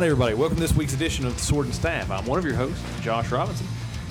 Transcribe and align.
right, 0.00 0.02
everybody. 0.02 0.34
Welcome 0.34 0.56
to 0.56 0.60
this 0.60 0.74
week's 0.74 0.92
edition 0.92 1.24
of 1.24 1.36
the 1.36 1.40
Sword 1.40 1.66
and 1.66 1.74
Staff. 1.74 2.10
I'm 2.10 2.26
one 2.26 2.36
of 2.36 2.44
your 2.44 2.54
hosts, 2.54 2.82
Josh 3.00 3.30
Robinson, 3.30 3.64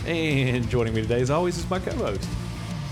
and 0.06 0.70
joining 0.70 0.94
me 0.94 1.02
today, 1.02 1.20
as 1.20 1.30
always, 1.30 1.58
is 1.58 1.70
my 1.70 1.78
co-host. 1.78 2.26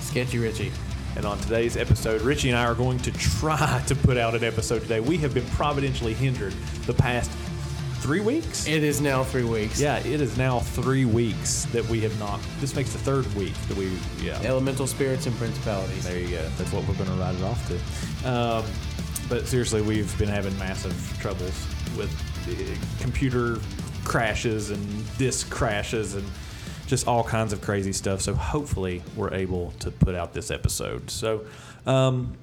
Sketchy 0.01 0.39
Ritchie. 0.39 0.73
And 1.15 1.25
on 1.25 1.37
today's 1.37 1.77
episode, 1.77 2.21
Ritchie 2.21 2.49
and 2.49 2.57
I 2.57 2.65
are 2.65 2.75
going 2.75 2.97
to 2.99 3.11
try 3.13 3.81
to 3.87 3.95
put 3.95 4.17
out 4.17 4.35
an 4.35 4.43
episode 4.43 4.81
today. 4.81 4.99
We 4.99 5.17
have 5.19 5.33
been 5.33 5.45
providentially 5.51 6.13
hindered 6.13 6.51
the 6.85 6.93
past 6.93 7.31
three 7.99 8.19
weeks. 8.19 8.67
It 8.67 8.83
is 8.83 8.99
now 8.99 9.23
three 9.23 9.45
weeks. 9.45 9.79
yeah, 9.79 9.99
it 9.99 10.19
is 10.19 10.37
now 10.37 10.59
three 10.59 11.05
weeks 11.05 11.63
that 11.71 11.85
we 11.85 12.01
have 12.01 12.19
not. 12.19 12.41
This 12.59 12.75
makes 12.75 12.91
the 12.91 12.99
third 12.99 13.25
week 13.35 13.53
that 13.69 13.77
we. 13.77 13.97
Yeah. 14.19 14.37
Elemental 14.43 14.85
spirits 14.85 15.27
and 15.27 15.35
principalities. 15.37 16.03
There 16.03 16.19
you 16.19 16.29
go. 16.29 16.49
That's 16.57 16.73
what 16.73 16.85
we're 16.85 16.95
going 16.95 17.09
to 17.09 17.15
write 17.15 17.35
it 17.35 17.43
off 17.43 17.69
to. 17.69 18.29
Um, 18.29 18.65
but 19.29 19.47
seriously, 19.47 19.81
we've 19.81 20.17
been 20.19 20.27
having 20.27 20.57
massive 20.59 21.17
troubles 21.21 21.65
with 21.95 22.11
computer 22.99 23.59
crashes 24.03 24.69
and 24.69 25.17
disk 25.17 25.49
crashes 25.49 26.15
and 26.15 26.25
just 26.87 27.07
all 27.07 27.23
kinds 27.23 27.53
of 27.53 27.61
crazy 27.61 27.93
stuff. 27.93 28.21
So 28.21 28.33
hopefully, 28.33 29.01
we're 29.15 29.33
able 29.33 29.71
to 29.79 29.91
put 29.91 30.15
out 30.15 30.33
this 30.33 30.51
episode. 30.51 31.09
So, 31.09 31.45
um, 31.85 32.35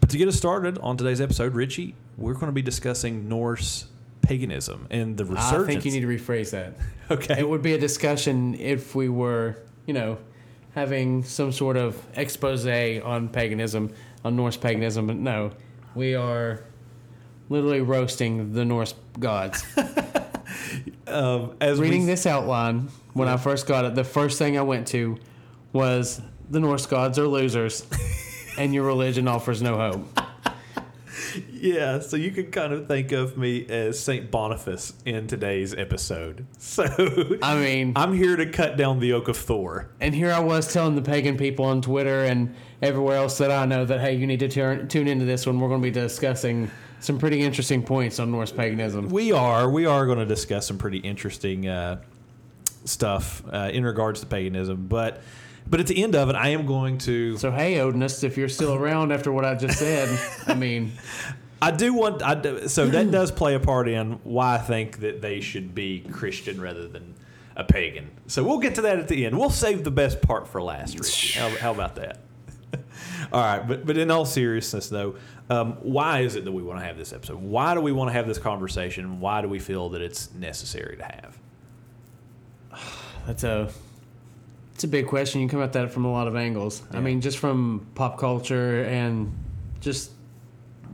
but 0.00 0.10
to 0.10 0.18
get 0.18 0.28
us 0.28 0.36
started 0.36 0.78
on 0.78 0.96
today's 0.96 1.20
episode, 1.20 1.54
Ritchie, 1.54 1.94
we're 2.16 2.34
going 2.34 2.46
to 2.46 2.52
be 2.52 2.62
discussing 2.62 3.28
Norse 3.28 3.86
paganism 4.22 4.86
and 4.90 5.16
the 5.16 5.24
resurgence. 5.24 5.52
I 5.52 5.66
think 5.66 5.84
you 5.84 5.92
need 5.92 6.00
to 6.00 6.06
rephrase 6.06 6.50
that. 6.50 6.74
Okay. 7.10 7.38
It 7.38 7.46
would 7.46 7.60
be 7.60 7.74
a 7.74 7.78
discussion 7.78 8.54
if 8.54 8.94
we 8.94 9.10
were, 9.10 9.58
you 9.84 9.92
know, 9.92 10.16
having 10.74 11.22
some 11.22 11.52
sort 11.52 11.76
of 11.76 12.02
expose 12.14 12.66
on 12.66 13.28
paganism, 13.28 13.92
on 14.24 14.36
Norse 14.36 14.56
paganism, 14.56 15.06
but 15.06 15.16
no, 15.16 15.50
we 15.94 16.14
are 16.14 16.64
literally 17.48 17.80
roasting 17.80 18.52
the 18.52 18.64
Norse 18.64 18.94
gods. 19.18 19.64
um, 21.06 21.56
as 21.60 21.80
Reading 21.80 22.02
we, 22.02 22.06
this 22.06 22.26
outline, 22.26 22.88
when 23.12 23.28
I 23.28 23.36
first 23.36 23.66
got 23.66 23.84
it, 23.84 23.94
the 23.94 24.04
first 24.04 24.38
thing 24.38 24.58
I 24.58 24.62
went 24.62 24.86
to 24.88 25.18
was 25.72 26.20
the 26.50 26.60
Norse 26.60 26.86
gods 26.86 27.18
are 27.18 27.28
losers, 27.28 27.86
and 28.58 28.74
your 28.74 28.84
religion 28.84 29.28
offers 29.28 29.62
no 29.62 29.76
hope. 29.76 30.20
Yeah, 31.50 32.00
so 32.00 32.16
you 32.16 32.30
can 32.30 32.50
kind 32.50 32.72
of 32.72 32.86
think 32.86 33.10
of 33.10 33.36
me 33.36 33.66
as 33.66 33.98
Saint 33.98 34.30
Boniface 34.30 34.92
in 35.04 35.26
today's 35.26 35.74
episode. 35.74 36.46
So 36.58 36.84
I 37.42 37.58
mean, 37.58 37.94
I'm 37.96 38.12
here 38.12 38.36
to 38.36 38.46
cut 38.46 38.76
down 38.76 39.00
the 39.00 39.14
oak 39.14 39.28
of 39.28 39.36
Thor. 39.36 39.88
And 40.00 40.14
here 40.14 40.30
I 40.30 40.40
was 40.40 40.72
telling 40.72 40.94
the 40.94 41.02
pagan 41.02 41.36
people 41.36 41.64
on 41.64 41.80
Twitter 41.80 42.24
and 42.24 42.54
everywhere 42.82 43.16
else 43.16 43.38
that 43.38 43.50
I 43.50 43.64
know 43.64 43.84
that 43.84 44.00
hey, 44.00 44.14
you 44.14 44.26
need 44.26 44.40
to 44.40 44.48
turn, 44.48 44.88
tune 44.88 45.08
into 45.08 45.24
this 45.24 45.46
one. 45.46 45.58
We're 45.58 45.68
going 45.68 45.80
to 45.80 45.86
be 45.86 45.90
discussing 45.90 46.70
some 47.04 47.18
pretty 47.18 47.42
interesting 47.42 47.82
points 47.82 48.18
on 48.18 48.30
Norse 48.30 48.50
paganism. 48.50 49.10
We 49.10 49.30
are 49.32 49.68
we 49.68 49.84
are 49.86 50.06
going 50.06 50.18
to 50.18 50.26
discuss 50.26 50.66
some 50.66 50.78
pretty 50.78 50.98
interesting 50.98 51.68
uh, 51.68 52.02
stuff 52.84 53.42
uh, 53.52 53.70
in 53.72 53.84
regards 53.84 54.20
to 54.20 54.26
paganism, 54.26 54.86
but 54.86 55.22
but 55.66 55.80
at 55.80 55.86
the 55.86 56.02
end 56.02 56.14
of 56.14 56.30
it, 56.30 56.34
I 56.34 56.48
am 56.48 56.66
going 56.66 56.98
to. 56.98 57.36
So 57.36 57.50
hey, 57.50 57.74
Odinist, 57.74 58.24
if 58.24 58.36
you're 58.36 58.48
still 58.48 58.74
around 58.74 59.12
after 59.12 59.30
what 59.30 59.44
I 59.44 59.54
just 59.54 59.78
said, 59.78 60.18
I 60.46 60.54
mean, 60.54 60.92
I 61.62 61.70
do 61.70 61.92
want. 61.92 62.22
I 62.22 62.34
do, 62.34 62.68
so 62.68 62.86
that 62.86 63.10
does 63.10 63.30
play 63.30 63.54
a 63.54 63.60
part 63.60 63.88
in 63.88 64.12
why 64.24 64.54
I 64.54 64.58
think 64.58 65.00
that 65.00 65.20
they 65.20 65.40
should 65.40 65.74
be 65.74 66.00
Christian 66.00 66.60
rather 66.60 66.88
than 66.88 67.14
a 67.56 67.64
pagan. 67.64 68.10
So 68.26 68.42
we'll 68.42 68.58
get 68.58 68.76
to 68.76 68.82
that 68.82 68.98
at 68.98 69.08
the 69.08 69.26
end. 69.26 69.38
We'll 69.38 69.50
save 69.50 69.84
the 69.84 69.90
best 69.90 70.22
part 70.22 70.48
for 70.48 70.62
last. 70.62 70.98
Ritchie. 70.98 71.38
How, 71.38 71.50
how 71.50 71.70
about 71.70 71.96
that? 71.96 72.18
All 73.32 73.40
right, 73.40 73.66
but 73.66 73.86
but 73.86 73.96
in 73.96 74.10
all 74.10 74.24
seriousness, 74.24 74.88
though, 74.88 75.16
um, 75.50 75.74
why 75.82 76.20
is 76.20 76.36
it 76.36 76.44
that 76.44 76.52
we 76.52 76.62
want 76.62 76.80
to 76.80 76.84
have 76.84 76.96
this 76.96 77.12
episode? 77.12 77.38
Why 77.38 77.74
do 77.74 77.80
we 77.80 77.92
want 77.92 78.08
to 78.08 78.12
have 78.12 78.26
this 78.26 78.38
conversation? 78.38 79.20
Why 79.20 79.42
do 79.42 79.48
we 79.48 79.58
feel 79.58 79.90
that 79.90 80.02
it's 80.02 80.32
necessary 80.34 80.96
to 80.96 81.04
have? 81.04 81.38
that's 83.26 83.44
a 83.44 83.70
it's 84.74 84.84
a 84.84 84.88
big 84.88 85.06
question. 85.06 85.40
You 85.40 85.48
come 85.48 85.62
at 85.62 85.72
that 85.74 85.92
from 85.92 86.04
a 86.04 86.12
lot 86.12 86.26
of 86.26 86.34
angles. 86.34 86.82
I 86.92 87.00
mean, 87.00 87.20
just 87.20 87.38
from 87.38 87.86
pop 87.94 88.18
culture 88.18 88.84
and 88.84 89.32
just 89.80 90.10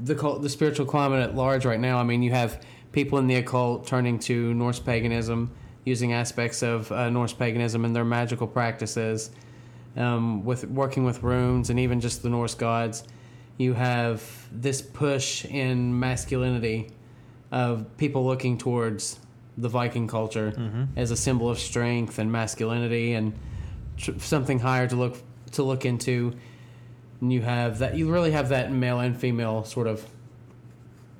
the 0.05 0.15
cult, 0.15 0.43
the 0.43 0.49
spiritual 0.51 0.87
climate 0.87 1.23
at 1.23 1.35
large 1.35 1.65
right 1.65 1.81
now. 1.81 1.99
I 1.99 2.03
mean, 2.03 2.23
you 2.23 2.31
have 2.33 2.63
people 2.93 3.19
in 3.19 3.27
the 3.27 3.37
occult 3.37 3.87
turning 3.87 4.19
to 4.21 4.53
Norse 4.53 4.81
paganism, 4.81 5.51
using 5.85 6.13
aspects 6.13 6.63
of 6.63 6.93
uh, 6.93 7.09
Norse 7.09 7.33
paganism 7.33 7.85
in 7.85 7.93
their 7.93 8.05
magical 8.05 8.47
practices, 8.47 9.31
um, 9.97 10.45
with 10.45 10.65
working 10.69 11.05
with 11.05 11.23
runes 11.23 11.71
and 11.71 11.79
even 11.79 12.01
just 12.01 12.23
the 12.23 12.29
Norse 12.29 12.55
gods. 12.55 13.05
You 13.59 13.75
have 13.75 14.23
this 14.51 14.81
push 14.81 15.45
in 15.45 15.99
masculinity 15.99 16.91
of 17.51 17.97
people 17.99 18.25
looking 18.25 18.57
towards 18.57 19.19
the 19.59 19.69
Viking 19.69 20.07
culture 20.09 20.53
as 20.97 21.11
a 21.11 21.17
symbol 21.17 21.51
of 21.51 21.59
strength 21.59 22.19
and 22.19 22.33
masculinity 22.33 23.13
and 23.13 23.35
tr- 23.99 24.19
something 24.19 24.59
higher 24.61 24.87
to 24.87 24.97
look 24.97 25.17
to 25.53 25.63
look 25.63 25.85
into. 25.85 26.33
And 27.21 27.31
you 27.33 27.43
have 27.43 27.81
that. 27.81 27.97
You 27.97 28.11
really 28.11 28.31
have 28.31 28.49
that 28.49 28.73
male 28.73 29.01
and 29.01 29.15
female 29.19 29.65
sort 29.65 29.87
of 29.87 30.07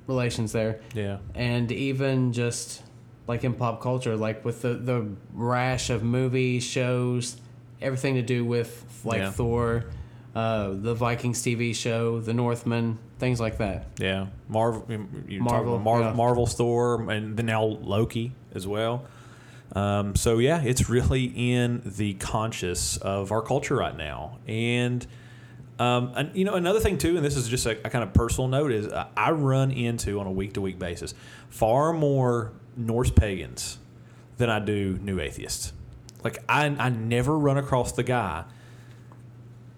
relations 0.07 0.51
there, 0.51 0.81
Yeah, 0.95 1.17
and 1.35 1.71
even 1.71 2.33
just 2.33 2.81
like 3.27 3.43
in 3.43 3.53
pop 3.53 3.81
culture, 3.81 4.15
like 4.15 4.43
with 4.43 4.63
the 4.63 4.73
the 4.73 5.07
rash 5.33 5.89
of 5.91 6.01
movies, 6.03 6.63
shows, 6.63 7.37
everything 7.81 8.15
to 8.15 8.21
do 8.21 8.45
with 8.45 8.83
like 9.03 9.19
Yeah. 9.19 9.31
Thor, 9.31 9.85
uh, 10.35 10.69
the 10.73 10.93
Vikings 10.93 11.41
TV 11.41 11.73
show, 11.75 12.19
The 12.19 12.33
Northmen, 12.33 12.97
things 13.19 13.39
like 13.39 13.57
that. 13.57 13.87
yeah. 13.99 14.27
Marvel, 14.47 14.85
Marvel, 14.87 15.39
Marvel, 15.39 15.79
Mar- 15.79 16.01
yeah. 16.01 16.13
Marvel 16.13 16.45
Thor, 16.47 17.09
and 17.11 17.35
then 17.37 17.45
now 17.47 17.63
Loki 17.63 18.33
as 18.53 18.65
well. 18.67 19.05
Um, 19.73 20.15
so 20.15 20.37
yeah, 20.39 20.61
it's 20.61 20.89
really 20.89 21.25
in 21.25 21.81
the 21.85 22.13
conscious 22.15 22.97
of 22.97 23.31
our 23.31 23.41
culture 23.41 23.75
right 23.75 23.95
now, 23.95 24.37
and 24.45 25.05
um, 25.79 26.11
and 26.15 26.35
you 26.35 26.43
know 26.43 26.55
another 26.55 26.79
thing 26.81 26.97
too, 26.97 27.15
and 27.15 27.25
this 27.25 27.37
is 27.37 27.47
just 27.47 27.65
a, 27.65 27.71
a 27.87 27.89
kind 27.89 28.03
of 28.03 28.13
personal 28.13 28.49
note 28.49 28.71
is 28.73 28.87
uh, 28.87 29.07
I 29.15 29.31
run 29.31 29.71
into 29.71 30.19
on 30.19 30.27
a 30.27 30.31
week 30.31 30.53
to 30.53 30.61
week 30.61 30.77
basis 30.77 31.13
far 31.49 31.93
more 31.93 32.51
Norse 32.75 33.11
pagans 33.11 33.79
than 34.37 34.49
I 34.49 34.59
do 34.59 34.99
new 35.01 35.19
atheists. 35.21 35.71
Like 36.23 36.37
I, 36.47 36.65
I 36.65 36.89
never 36.89 37.37
run 37.37 37.57
across 37.57 37.91
the 37.93 38.03
guy 38.03 38.43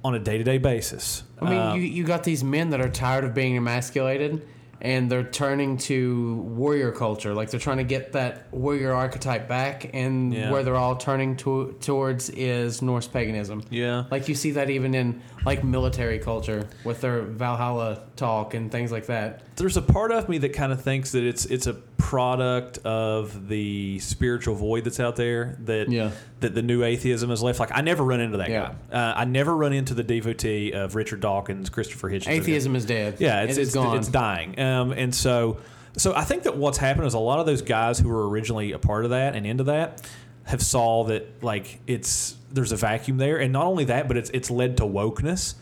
on 0.04 0.16
a 0.16 0.20
day 0.20 0.38
to 0.38 0.44
day 0.44 0.58
basis. 0.58 1.24
I 1.42 1.50
mean, 1.50 1.60
Um, 1.60 1.78
you, 1.78 1.84
you 1.84 2.04
got 2.04 2.24
these 2.24 2.44
men 2.44 2.70
that 2.72 2.82
are 2.82 2.90
tired 2.90 3.24
of 3.24 3.34
being 3.34 3.56
emasculated 3.56 4.46
and 4.84 5.10
they're 5.10 5.24
turning 5.24 5.78
to 5.78 6.36
warrior 6.56 6.92
culture. 6.92 7.34
Like 7.34 7.50
they're 7.50 7.60
trying 7.60 7.78
to 7.78 7.84
get 7.86 8.12
that 8.12 8.48
warrior 8.54 8.94
archetype 8.94 9.48
back, 9.48 9.90
and 9.94 10.34
Yeah. 10.34 10.52
where 10.52 10.62
they're 10.62 10.76
all 10.76 10.98
turning 10.98 11.36
to, 11.38 11.76
towards 11.82 12.30
is 12.30 12.82
Norse 12.82 13.08
paganism. 13.08 13.64
yeah, 13.70 14.04
Like 14.12 14.28
you 14.28 14.36
see 14.36 14.52
that 14.52 14.70
even 14.70 14.94
in 14.94 15.22
like 15.46 15.64
military 15.64 16.20
culture 16.20 16.68
with 16.84 17.02
their 17.02 17.22
Valhalla 17.22 18.02
talk 18.18 18.54
and 18.54 18.72
things 18.72 18.92
like 18.92 19.08
that. 19.08 19.42
there's 19.56 19.78
a 19.78 19.82
part 19.82 20.12
of 20.12 20.28
me 20.30 20.38
that 20.40 20.52
kind 20.54 20.72
of 20.72 20.82
thinks 20.82 21.12
that 21.12 21.24
it's 21.24 21.46
it's 21.46 21.68
a 21.68 21.74
product 21.98 22.80
of 22.86 23.48
the 23.48 23.98
spiritual 24.00 24.56
void 24.56 24.84
that's 24.84 25.00
out 25.00 25.16
there 25.16 25.58
that 25.66 25.90
Yeah. 25.90 26.12
that 26.42 26.54
the 26.56 26.62
new 26.62 26.84
atheism 26.84 27.30
has 27.30 27.42
left. 27.42 27.60
Like 27.60 27.72
I 27.74 27.82
never 27.82 28.04
run 28.04 28.20
into 28.20 28.38
that 28.38 28.50
Yeah. 28.50 28.72
guy. 28.92 28.98
Uh, 28.98 29.14
I 29.16 29.26
never 29.26 29.56
run 29.56 29.74
into 29.74 29.94
the 29.94 30.04
devotee 30.04 30.72
of 30.74 30.96
Richard 30.96 31.22
Dawkins, 31.22 31.70
Christopher 31.70 32.10
Hitchens. 32.10 32.30
Atheism 32.30 32.76
is 32.76 32.86
dead. 32.86 33.16
Yeah, 33.20 33.44
it's 33.44 33.58
It 33.58 33.62
it's, 33.64 33.74
gone. 33.74 33.98
it's 33.98 34.10
dying. 34.10 34.54
Um, 34.74 34.92
and 34.92 35.14
so 35.14 35.58
so 35.96 36.14
I 36.16 36.24
think 36.24 36.44
that 36.44 36.58
what's 36.58 36.78
happened 36.78 37.06
is 37.08 37.14
a 37.14 37.20
lot 37.20 37.40
of 37.40 37.46
those 37.46 37.62
guys 37.62 38.00
who 38.00 38.10
were 38.10 38.28
originally 38.28 38.72
a 38.72 38.80
part 38.80 39.06
of 39.06 39.12
that 39.12 39.36
and 39.36 39.46
into 39.46 39.66
that 39.66 40.02
have 40.46 40.62
saw 40.62 41.04
that 41.06 41.44
like 41.44 41.80
it's 41.88 42.36
there's 42.52 42.72
a 42.72 42.76
vacuum 42.76 43.18
there, 43.18 43.38
and 43.40 43.54
not 43.54 43.66
only 43.66 43.86
that, 43.86 44.08
but 44.08 44.18
it's 44.18 44.30
it's 44.32 44.50
led 44.52 44.78
to 44.78 44.84
wokeness. 44.84 45.56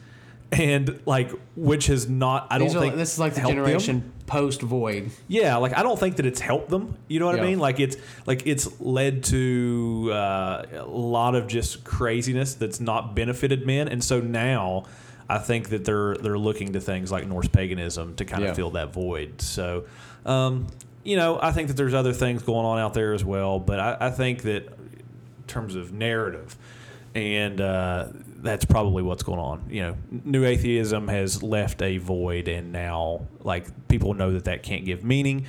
And 0.54 1.00
like, 1.06 1.32
which 1.56 1.86
has 1.88 2.10
not, 2.10 2.48
I 2.50 2.60
These 2.60 2.74
don't 2.74 2.78
are, 2.78 2.86
think 2.86 2.96
this 2.98 3.14
is 3.14 3.20
like 3.20 3.36
the 3.36 3.40
helped 3.40 3.56
them. 3.56 3.64
generation 3.64 4.12
post 4.28 4.62
void. 4.62 5.12
Yeah, 5.30 5.56
like 5.56 5.78
I 5.78 5.82
don't 5.82 5.98
think 5.98 6.18
that 6.18 6.26
it's 6.26 6.42
helped 6.42 6.70
them. 6.70 6.98
You 7.08 7.22
know 7.22 7.26
what 7.26 7.40
I 7.40 7.44
mean? 7.44 7.60
Like 7.60 7.80
it's 7.80 7.96
like 8.26 8.46
it's 8.46 8.82
led 8.82 9.24
to 9.26 10.10
uh, 10.12 10.66
a 10.74 10.86
lot 10.86 11.36
of 11.36 11.48
just 11.48 11.86
craziness 11.86 12.56
that's 12.56 12.82
not 12.82 13.16
benefited 13.16 13.66
men, 13.66 13.88
and 13.88 14.04
so 14.04 14.20
now 14.20 14.84
I 15.36 15.38
think 15.38 15.70
that 15.70 15.86
they're 15.86 16.16
they're 16.16 16.38
looking 16.38 16.74
to 16.74 16.82
things 16.82 17.12
like 17.12 17.26
Norse 17.28 17.48
paganism 17.48 18.16
to 18.16 18.26
kind 18.26 18.44
Yeah. 18.44 18.50
of 18.50 18.56
fill 18.56 18.72
that 18.72 18.92
void. 18.94 19.42
So, 19.42 19.86
um, 20.26 20.68
you 21.04 21.16
know, 21.16 21.40
I 21.42 21.52
think 21.52 21.70
that 21.70 21.78
there's 21.78 21.94
other 21.94 22.14
things 22.14 22.44
going 22.44 22.66
on 22.66 22.78
out 22.80 22.94
there 22.94 23.14
as 23.14 23.24
well, 23.26 23.60
but 23.60 23.80
I, 23.80 23.98
I 24.02 24.10
think 24.12 24.42
that 24.44 24.66
in 24.68 25.04
terms 25.48 25.76
of 25.76 25.92
narrative 25.94 26.56
and 27.16 27.60
uh, 27.60 28.08
that's 28.38 28.66
probably 28.66 29.04
what's 29.04 29.24
going 29.24 29.40
on. 29.40 29.66
You 29.70 29.82
know, 29.82 29.98
new 30.26 30.46
atheism 30.46 31.08
has 31.10 31.44
left 31.44 31.82
a 31.82 31.98
void, 31.98 32.48
and 32.48 32.72
now 32.72 33.28
like 33.42 33.88
people 33.88 34.14
know 34.14 34.32
that 34.34 34.46
that 34.46 34.64
can't 34.64 34.86
give 34.86 35.04
meaning, 35.04 35.46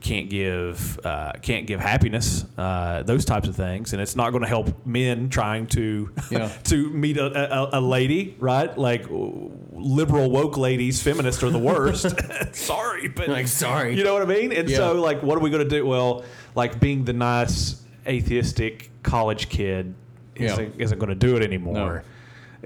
can't 0.00 0.30
give 0.30 0.98
uh, 1.04 1.32
can't 1.42 1.66
give 1.66 1.78
happiness, 1.80 2.44
uh, 2.56 3.02
those 3.02 3.24
types 3.24 3.48
of 3.48 3.54
things, 3.56 3.92
and 3.92 4.00
it's 4.00 4.16
not 4.16 4.30
going 4.30 4.42
to 4.42 4.48
help 4.48 4.86
men 4.86 5.28
trying 5.28 5.66
to 5.68 6.10
Yeah. 6.30 6.48
to 6.64 6.90
meet 6.90 7.16
a, 7.18 7.76
a, 7.76 7.78
a 7.78 7.80
lady, 7.80 8.34
right? 8.38 8.76
Like 8.76 9.04
liberal 9.10 10.30
woke 10.30 10.56
ladies, 10.56 11.02
feminists 11.02 11.42
are 11.42 11.50
the 11.50 11.58
worst. 11.58 12.06
sorry, 12.54 13.08
but 13.08 13.28
Like, 13.28 13.46
sorry. 13.48 13.96
you 13.96 14.04
know 14.04 14.14
what 14.14 14.22
I 14.22 14.26
mean? 14.26 14.52
And 14.52 14.68
Yeah. 14.68 14.76
so, 14.78 15.00
like, 15.00 15.22
what 15.22 15.36
are 15.36 15.40
we 15.42 15.50
going 15.50 15.64
to 15.64 15.68
do? 15.68 15.84
Well, 15.84 16.24
like 16.54 16.80
being 16.80 17.04
the 17.04 17.12
nice 17.12 17.82
atheistic 18.06 18.90
college 19.02 19.48
kid 19.48 19.94
isn't, 20.36 20.74
isn't 20.80 20.98
going 20.98 21.08
to 21.10 21.14
do 21.14 21.36
it 21.36 21.42
anymore. 21.42 21.74
No. 21.74 22.00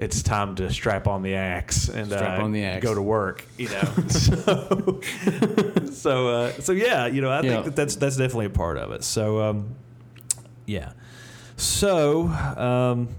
It's 0.01 0.23
time 0.23 0.55
to 0.55 0.71
strap 0.71 1.07
on 1.07 1.23
the 1.23 1.35
axe 1.35 1.89
and 1.89 2.07
Strap 2.07 2.39
uh, 2.39 2.43
on 2.43 2.53
the 2.53 2.63
axe. 2.63 2.81
go 2.81 2.95
to 2.95 3.01
work. 3.01 3.43
You 3.57 3.67
know, 3.67 3.83
so 4.07 5.01
so, 5.91 6.27
uh, 6.29 6.51
so 6.61 6.71
yeah, 6.71 7.05
you 7.07 7.21
know, 7.21 7.29
I 7.29 7.41
Yeah. 7.41 7.49
think 7.49 7.65
that 7.65 7.75
that's 7.75 7.95
that's 7.97 8.15
definitely 8.15 8.45
a 8.45 8.49
part 8.49 8.77
of 8.77 8.91
it. 8.93 9.03
So 9.03 9.41
um, 9.41 9.75
yeah, 10.65 10.93
so 11.57 12.27
um, 12.29 13.09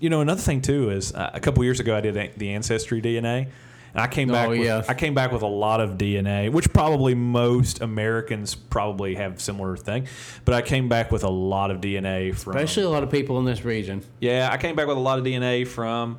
you 0.00 0.08
know, 0.08 0.20
another 0.22 0.40
thing 0.40 0.62
too 0.62 0.88
is 0.90 1.12
uh, 1.14 1.30
a 1.34 1.40
couple 1.40 1.62
years 1.64 1.80
ago 1.80 1.94
I 1.96 2.00
did 2.00 2.16
a- 2.16 2.32
the 2.36 2.50
ancestry 2.54 3.02
DNA. 3.02 3.48
And 3.94 4.00
I 4.00 4.06
came 4.06 4.28
back. 4.28 4.46
Oh, 4.46 4.50
with, 4.50 4.60
yeah. 4.60 4.82
I 4.88 4.94
came 4.94 5.14
back 5.14 5.32
with 5.32 5.42
a 5.42 5.46
lot 5.46 5.80
of 5.80 5.98
DNA, 5.98 6.50
which 6.50 6.72
probably 6.72 7.14
most 7.14 7.80
Americans 7.80 8.54
probably 8.54 9.16
have 9.16 9.40
similar 9.40 9.76
thing. 9.76 10.06
But 10.44 10.54
I 10.54 10.62
came 10.62 10.88
back 10.88 11.10
with 11.10 11.24
a 11.24 11.30
lot 11.30 11.70
of 11.70 11.80
DNA 11.80 12.34
from. 12.34 12.56
Especially 12.56 12.84
a 12.84 12.90
lot 12.90 13.02
of 13.02 13.10
people 13.10 13.38
in 13.38 13.44
this 13.44 13.64
region. 13.64 14.02
yeah, 14.20 14.48
I 14.50 14.56
came 14.56 14.76
back 14.76 14.86
with 14.86 14.96
a 14.96 15.00
lot 15.00 15.18
of 15.18 15.24
DNA 15.24 15.66
from 15.66 16.18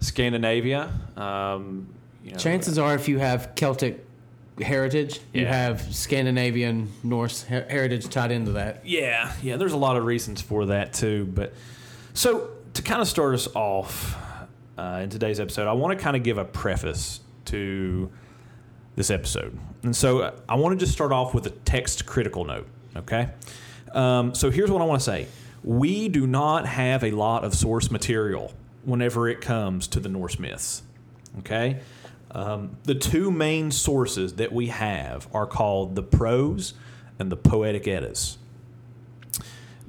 Scandinavia. 0.00 0.90
Um, 1.16 1.88
you 2.22 2.32
know, 2.32 2.38
Chances 2.38 2.78
are, 2.78 2.94
if 2.94 3.08
you 3.08 3.18
have 3.18 3.54
Celtic 3.54 4.04
heritage, 4.60 5.20
you 5.32 5.46
have 5.46 5.80
Scandinavian 5.94 6.92
Norse 7.02 7.42
her- 7.44 7.66
heritage 7.68 8.08
tied 8.08 8.30
into 8.30 8.52
that. 8.52 8.86
Yeah, 8.86 9.32
yeah. 9.42 9.56
There's 9.56 9.72
a 9.72 9.78
lot 9.78 9.96
of 9.96 10.04
reasons 10.04 10.40
for 10.40 10.66
that 10.66 10.92
too. 10.92 11.26
But 11.26 11.54
so 12.12 12.50
to 12.74 12.82
kind 12.82 13.00
of 13.00 13.08
start 13.08 13.34
us 13.34 13.48
off 13.54 14.16
uh, 14.76 15.00
in 15.02 15.10
today's 15.10 15.40
episode, 15.40 15.68
I 15.68 15.72
want 15.72 15.96
to 15.96 16.02
kind 16.02 16.16
of 16.16 16.22
give 16.22 16.38
a 16.38 16.44
preface 16.44 17.20
to 17.46 18.10
this 18.96 19.10
episode, 19.10 19.58
and 19.82 19.94
so 19.94 20.20
uh, 20.20 20.32
I 20.48 20.56
want 20.56 20.78
to 20.78 20.84
just 20.84 20.92
start 20.92 21.12
off 21.12 21.34
with 21.34 21.46
a 21.46 21.50
text 21.50 22.06
critical 22.06 22.44
note. 22.44 22.66
Okay. 22.96 23.30
Um, 23.92 24.34
so 24.34 24.50
here's 24.50 24.70
what 24.70 24.82
I 24.82 24.84
want 24.84 25.00
to 25.00 25.04
say: 25.04 25.26
We 25.62 26.08
do 26.08 26.26
not 26.26 26.66
have 26.66 27.04
a 27.04 27.10
lot 27.10 27.44
of 27.44 27.54
source 27.54 27.90
material 27.90 28.52
whenever 28.84 29.28
it 29.28 29.40
comes 29.40 29.86
to 29.88 30.00
the 30.00 30.08
Norse 30.08 30.38
myths. 30.38 30.82
Okay. 31.40 31.80
Um, 32.30 32.76
the 32.82 32.96
two 32.96 33.30
main 33.30 33.70
sources 33.70 34.34
that 34.34 34.52
we 34.52 34.66
have 34.66 35.28
are 35.32 35.46
called 35.46 35.94
the 35.94 36.02
prose 36.02 36.74
and 37.18 37.30
the 37.30 37.36
poetic 37.36 37.86
eddas. 37.86 38.38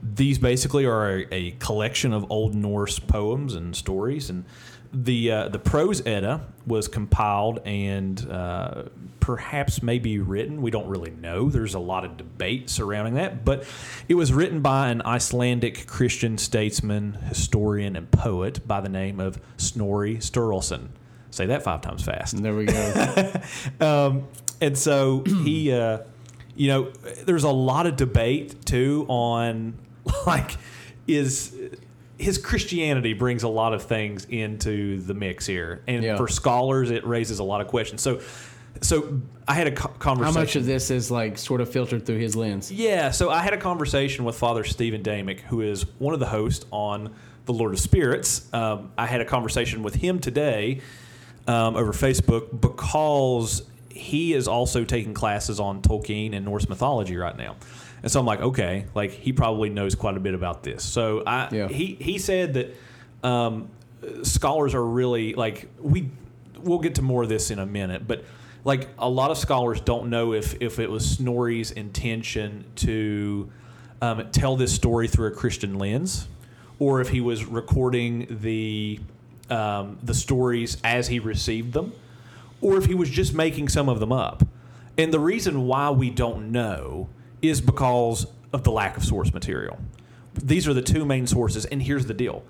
These 0.02 0.38
basically 0.38 0.86
are 0.86 1.22
a, 1.22 1.28
a 1.32 1.52
collection 1.54 2.14
of 2.14 2.30
Old 2.32 2.54
Norse 2.54 3.00
poems 3.00 3.56
and 3.56 3.76
stories, 3.76 4.30
and 4.30 4.46
the 4.94 5.32
uh, 5.32 5.50
the 5.50 5.60
prose 5.60 6.06
Edda 6.06 6.46
was 6.66 6.88
compiled 6.88 7.60
and 7.66 8.30
uh, 8.30 8.84
perhaps 9.20 9.82
maybe 9.82 10.20
written. 10.20 10.62
We 10.62 10.72
don't 10.72 10.88
really 10.88 11.12
know. 11.12 11.50
There's 11.50 11.74
a 11.74 11.80
lot 11.80 12.06
of 12.06 12.18
debate 12.18 12.70
surrounding 12.70 13.16
that, 13.16 13.44
but 13.44 13.66
it 14.08 14.16
was 14.16 14.32
written 14.32 14.62
by 14.62 14.90
an 14.90 15.02
Icelandic 15.02 15.88
Christian 15.88 16.38
statesman, 16.38 17.14
historian, 17.30 17.96
and 17.96 18.10
poet 18.12 18.68
by 18.68 18.82
the 18.82 18.90
name 18.90 19.20
of 19.20 19.40
Snorri 19.58 20.18
Sturluson. 20.18 20.90
Say 21.32 21.48
that 21.48 21.64
five 21.64 21.82
times 21.82 22.04
fast. 22.04 22.34
And 22.34 22.46
there 22.46 22.56
we 22.56 22.66
go. 22.66 23.32
Um, 23.82 24.28
and 24.62 24.78
so 24.78 25.24
he, 25.26 25.72
uh, 25.72 26.00
you 26.56 26.70
know, 26.70 26.92
there's 27.26 27.44
a 27.44 27.50
lot 27.50 27.88
of 27.88 27.98
debate 27.98 28.66
too 28.66 29.06
on 29.10 29.78
like 30.26 30.58
is 31.08 31.56
his 32.18 32.38
Christianity 32.38 33.14
brings 33.14 33.44
a 33.44 33.48
lot 33.48 33.74
of 33.74 33.84
things 33.84 34.26
into 34.26 35.02
the 35.02 35.14
mix 35.14 35.46
here, 35.46 35.82
and 35.88 36.04
Yeah. 36.04 36.18
for 36.18 36.28
scholars, 36.28 36.90
it 36.92 37.06
raises 37.06 37.40
a 37.40 37.44
lot 37.44 37.62
of 37.62 37.68
questions. 37.68 38.02
So, 38.02 38.20
so 38.82 39.20
I 39.48 39.54
had 39.54 39.68
a 39.68 39.72
co- 39.72 39.90
How 39.90 39.96
conversation. 39.96 40.40
much 40.42 40.56
of 40.56 40.66
this 40.66 40.92
is 40.92 41.10
like 41.12 41.38
sort 41.38 41.62
of 41.62 41.70
filtered 41.72 42.06
through 42.06 42.18
his 42.20 42.36
lens? 42.36 42.72
Yeah, 42.72 43.12
so 43.12 43.30
I 43.30 43.42
had 43.42 43.54
a 43.54 43.58
conversation 43.58 44.26
with 44.26 44.36
Father 44.38 44.64
Stephen 44.64 45.02
Damick, 45.04 45.42
who 45.42 45.62
is 45.62 45.86
one 46.00 46.14
of 46.14 46.20
the 46.20 46.26
hosts 46.28 46.66
on 46.72 47.12
The 47.46 47.54
Lord 47.54 47.74
of 47.74 47.80
Spirits. 47.80 48.48
Um, 48.54 48.92
I 48.98 49.06
had 49.08 49.22
a 49.22 49.26
conversation 49.26 49.84
with 49.84 49.96
him 49.96 50.20
today 50.20 50.82
um, 51.48 51.76
over 51.76 51.92
Facebook 51.94 52.60
because 52.60 53.64
he 53.90 54.34
is 54.34 54.48
also 54.48 54.84
taking 54.84 55.14
classes 55.14 55.60
on 55.60 55.82
Tolkien 55.82 56.34
and 56.36 56.44
Norse 56.46 56.68
mythology 56.68 57.16
right 57.18 57.38
now. 57.38 57.56
And 58.06 58.12
so 58.12 58.20
I'm 58.20 58.26
like, 58.28 58.40
okay, 58.40 58.86
like 58.94 59.10
he 59.10 59.34
probably 59.34 59.70
knows 59.70 59.96
quite 59.96 60.16
a 60.16 60.20
bit 60.20 60.36
about 60.36 60.62
this. 60.62 60.84
So 60.84 61.24
I, 61.26 61.50
Yeah. 61.52 61.68
he, 61.68 61.98
he 62.00 62.20
said 62.20 62.54
that 62.54 62.76
um, 63.28 63.68
scholars 64.22 64.76
are 64.76 64.86
really 64.86 65.34
like 65.34 65.68
we 65.82 66.12
we'll 66.60 66.78
get 66.78 66.94
to 66.96 67.02
more 67.02 67.24
of 67.24 67.30
this 67.30 67.50
in 67.50 67.58
a 67.58 67.66
minute 67.66 68.08
but 68.08 68.24
like 68.64 68.88
a 69.00 69.10
lot 69.10 69.32
of 69.32 69.38
scholars 69.40 69.82
don't 69.82 70.12
know 70.12 70.34
if 70.34 70.56
if 70.62 70.78
it 70.78 70.92
was 70.92 71.10
snorri's 71.10 71.72
intention 71.72 72.64
to 72.76 73.50
um, 74.04 74.30
tell 74.32 74.56
this 74.56 74.72
story 74.74 75.08
through 75.08 75.28
a 75.28 75.32
christian 75.32 75.80
lens 75.80 76.28
or 76.78 77.02
if 77.02 77.10
he 77.10 77.20
was 77.22 77.46
recording 77.46 78.28
the 78.42 79.00
um, 79.50 79.98
the 80.04 80.14
stories 80.14 80.78
as 80.84 81.08
he 81.08 81.18
received 81.20 81.74
them 81.74 81.92
or 82.62 82.78
if 82.78 82.86
he 82.86 82.94
was 82.94 83.10
just 83.10 83.34
making 83.34 83.70
some 83.70 83.90
of 83.90 84.00
them 84.00 84.12
up 84.12 84.44
and 85.00 85.12
the 85.12 85.20
reason 85.20 85.66
why 85.66 85.90
we 85.90 86.12
don't 86.12 86.52
know 86.52 87.10
is 87.50 87.62
because 87.62 88.28
of 88.54 88.64
the 88.64 88.72
lack 88.72 88.98
of 88.98 89.04
source 89.04 89.34
material 89.34 89.78
these 90.34 90.68
are 90.68 90.74
the 90.74 90.82
two 90.82 91.06
main 91.06 91.26
sources 91.28 91.66
and 91.66 91.82
here's 91.84 92.06
the 92.06 92.14
deal 92.14 92.44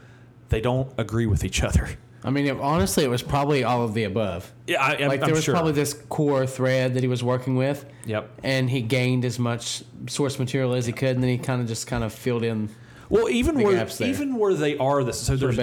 they 0.50 0.62
don't 0.62 0.92
agree 0.98 1.26
with 1.26 1.44
each 1.44 1.64
other 1.64 1.90
I 2.24 2.32
mean, 2.32 2.48
it, 2.48 2.58
honestly, 2.60 3.04
it 3.04 3.08
was 3.08 3.22
probably 3.22 3.64
all 3.64 3.84
of 3.84 3.94
the 3.94 4.06
above. 4.06 4.52
Yeah, 4.66 4.82
I, 4.82 4.96
I'm, 4.96 5.10
Like 5.10 5.20
I'm 5.22 5.28
there 5.28 5.36
was 5.36 5.44
sure. 5.44 5.54
probably 5.54 5.74
this 5.74 5.94
core 5.94 6.48
thread 6.48 6.96
that 6.96 7.04
he 7.04 7.08
was 7.08 7.24
working 7.24 7.56
with, 7.56 7.86
Yep. 8.08 8.40
and 8.42 8.68
he 8.68 8.82
gained 8.82 9.26
as 9.26 9.38
much 9.38 9.84
source 10.08 10.40
material 10.40 10.74
as 10.74 10.88
he 10.88 10.92
could, 10.92 11.10
and 11.10 11.22
then 11.22 11.30
he 11.30 11.38
kind 11.38 11.62
of 11.62 11.68
just 11.68 11.86
kind 11.86 12.04
of 12.04 12.12
filled 12.12 12.44
in. 12.44 12.70
Well, 13.10 13.30
even 13.30 13.54
the 13.58 13.64
where 13.64 13.88
even 14.00 14.38
where 14.38 14.56
they 14.56 14.76
are 14.80 15.04
this, 15.04 15.20
so 15.22 15.36
there's 15.36 15.56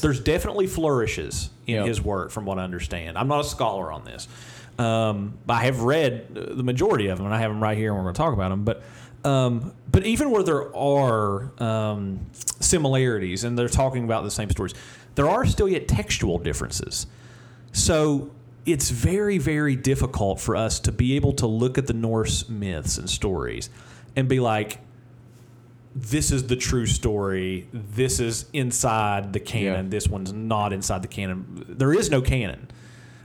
there's 0.00 0.20
definitely 0.20 0.66
flourishes 0.68 1.50
in 1.66 1.74
Yep. 1.74 1.86
his 1.86 2.00
work, 2.02 2.30
from 2.30 2.46
what 2.46 2.58
I 2.58 2.62
understand. 2.64 3.18
I'm 3.18 3.28
not 3.28 3.40
a 3.40 3.44
scholar 3.44 3.92
on 3.92 4.04
this. 4.06 4.26
Um, 4.78 5.38
I 5.48 5.64
have 5.64 5.80
read 5.82 6.34
the 6.34 6.62
majority 6.62 7.08
of 7.08 7.18
them, 7.18 7.26
and 7.26 7.34
I 7.34 7.38
have 7.38 7.50
them 7.50 7.62
right 7.62 7.76
here, 7.76 7.90
and 7.90 7.96
we're 7.98 8.04
going 8.04 8.14
to 8.14 8.18
talk 8.18 8.34
about 8.34 8.50
them. 8.50 8.64
But 8.64 8.82
um, 9.24 9.72
but 9.90 10.04
even 10.06 10.30
where 10.30 10.42
there 10.42 10.76
are 10.76 11.50
um, 11.60 12.26
similarities, 12.34 13.44
and 13.44 13.58
they're 13.58 13.68
talking 13.68 14.04
about 14.04 14.22
the 14.22 14.30
same 14.30 14.50
stories, 14.50 14.74
there 15.14 15.28
are 15.28 15.44
still 15.46 15.68
yet 15.68 15.88
textual 15.88 16.38
differences. 16.38 17.06
So 17.72 18.30
it's 18.66 18.90
very, 18.90 19.38
very 19.38 19.76
difficult 19.76 20.40
for 20.40 20.56
us 20.56 20.80
to 20.80 20.92
be 20.92 21.16
able 21.16 21.32
to 21.34 21.46
look 21.46 21.78
at 21.78 21.86
the 21.86 21.92
Norse 21.92 22.48
myths 22.48 22.98
and 22.98 23.08
stories 23.08 23.70
and 24.14 24.28
be 24.28 24.40
like, 24.40 24.80
this 25.94 26.30
is 26.30 26.46
the 26.46 26.56
true 26.56 26.84
story. 26.86 27.68
This 27.72 28.20
is 28.20 28.46
inside 28.52 29.32
the 29.32 29.40
canon. 29.40 29.86
Yeah. 29.86 29.90
This 29.90 30.08
one's 30.08 30.32
not 30.32 30.72
inside 30.72 31.02
the 31.02 31.08
canon. 31.08 31.64
There 31.68 31.94
is 31.94 32.10
no 32.10 32.20
canon. 32.20 32.68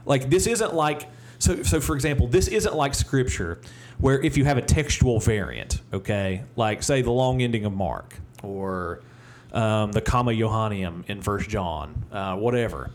Like 0.06 0.30
this 0.30 0.46
isn't 0.46 0.74
like 0.74 1.08
so. 1.42 1.62
So 1.62 1.80
for 1.80 1.94
example, 1.94 2.26
this 2.26 2.48
isn't 2.48 2.74
like 2.74 2.94
scripture, 2.94 3.60
where 3.98 4.20
if 4.20 4.36
you 4.36 4.44
have 4.44 4.58
a 4.58 4.62
textual 4.62 5.20
variant, 5.20 5.80
okay, 5.92 6.44
like 6.56 6.82
say 6.82 7.02
the 7.02 7.10
long 7.10 7.42
ending 7.42 7.64
of 7.64 7.72
Mark 7.72 8.18
or 8.42 9.02
um, 9.52 9.92
the 9.92 10.00
comma 10.00 10.32
Johanneum 10.32 11.04
in 11.08 11.20
First 11.22 11.48
John, 11.48 12.04
uh, 12.12 12.36
whatever. 12.36 12.90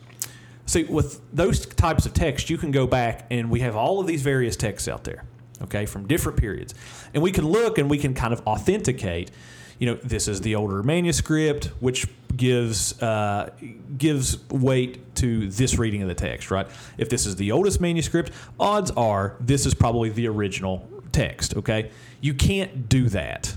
See, 0.65 0.83
with 0.83 1.21
those 1.31 1.65
types 1.65 2.05
of 2.05 2.13
text, 2.13 2.49
you 2.49 2.57
can 2.57 2.71
go 2.71 2.85
back 2.87 3.27
and 3.31 3.49
we 3.49 3.61
have 3.61 3.75
all 3.75 3.99
of 4.01 4.07
these 4.07 4.21
various 4.21 4.57
texts 4.57 4.87
out 4.87 5.05
there, 5.05 5.23
okay, 5.61 5.85
from 5.85 6.07
different 6.07 6.37
periods. 6.37 6.73
And 7.13 7.23
we 7.23 7.31
can 7.31 7.47
look 7.47 7.77
and 7.77 7.89
we 7.89 7.97
can 7.97 8.13
kind 8.13 8.33
of 8.33 8.45
authenticate, 8.45 9.31
you 9.79 9.85
know, 9.87 9.95
this 10.03 10.27
is 10.27 10.41
the 10.41 10.55
older 10.55 10.81
manuscript, 10.83 11.65
which 11.79 12.07
gives 12.35 13.01
uh, 13.01 13.49
gives 13.97 14.47
weight 14.49 15.15
to 15.15 15.49
this 15.49 15.77
reading 15.77 16.01
of 16.01 16.07
the 16.07 16.15
text, 16.15 16.51
right? 16.51 16.67
If 16.97 17.09
this 17.09 17.25
is 17.25 17.35
the 17.35 17.51
oldest 17.51 17.79
manuscript, 17.81 18.31
odds 18.59 18.91
are 18.91 19.35
this 19.39 19.65
is 19.65 19.73
probably 19.73 20.09
the 20.09 20.27
original 20.27 20.87
text, 21.11 21.55
okay? 21.57 21.91
You 22.21 22.33
can't 22.33 22.89
do 22.89 23.09
that 23.09 23.55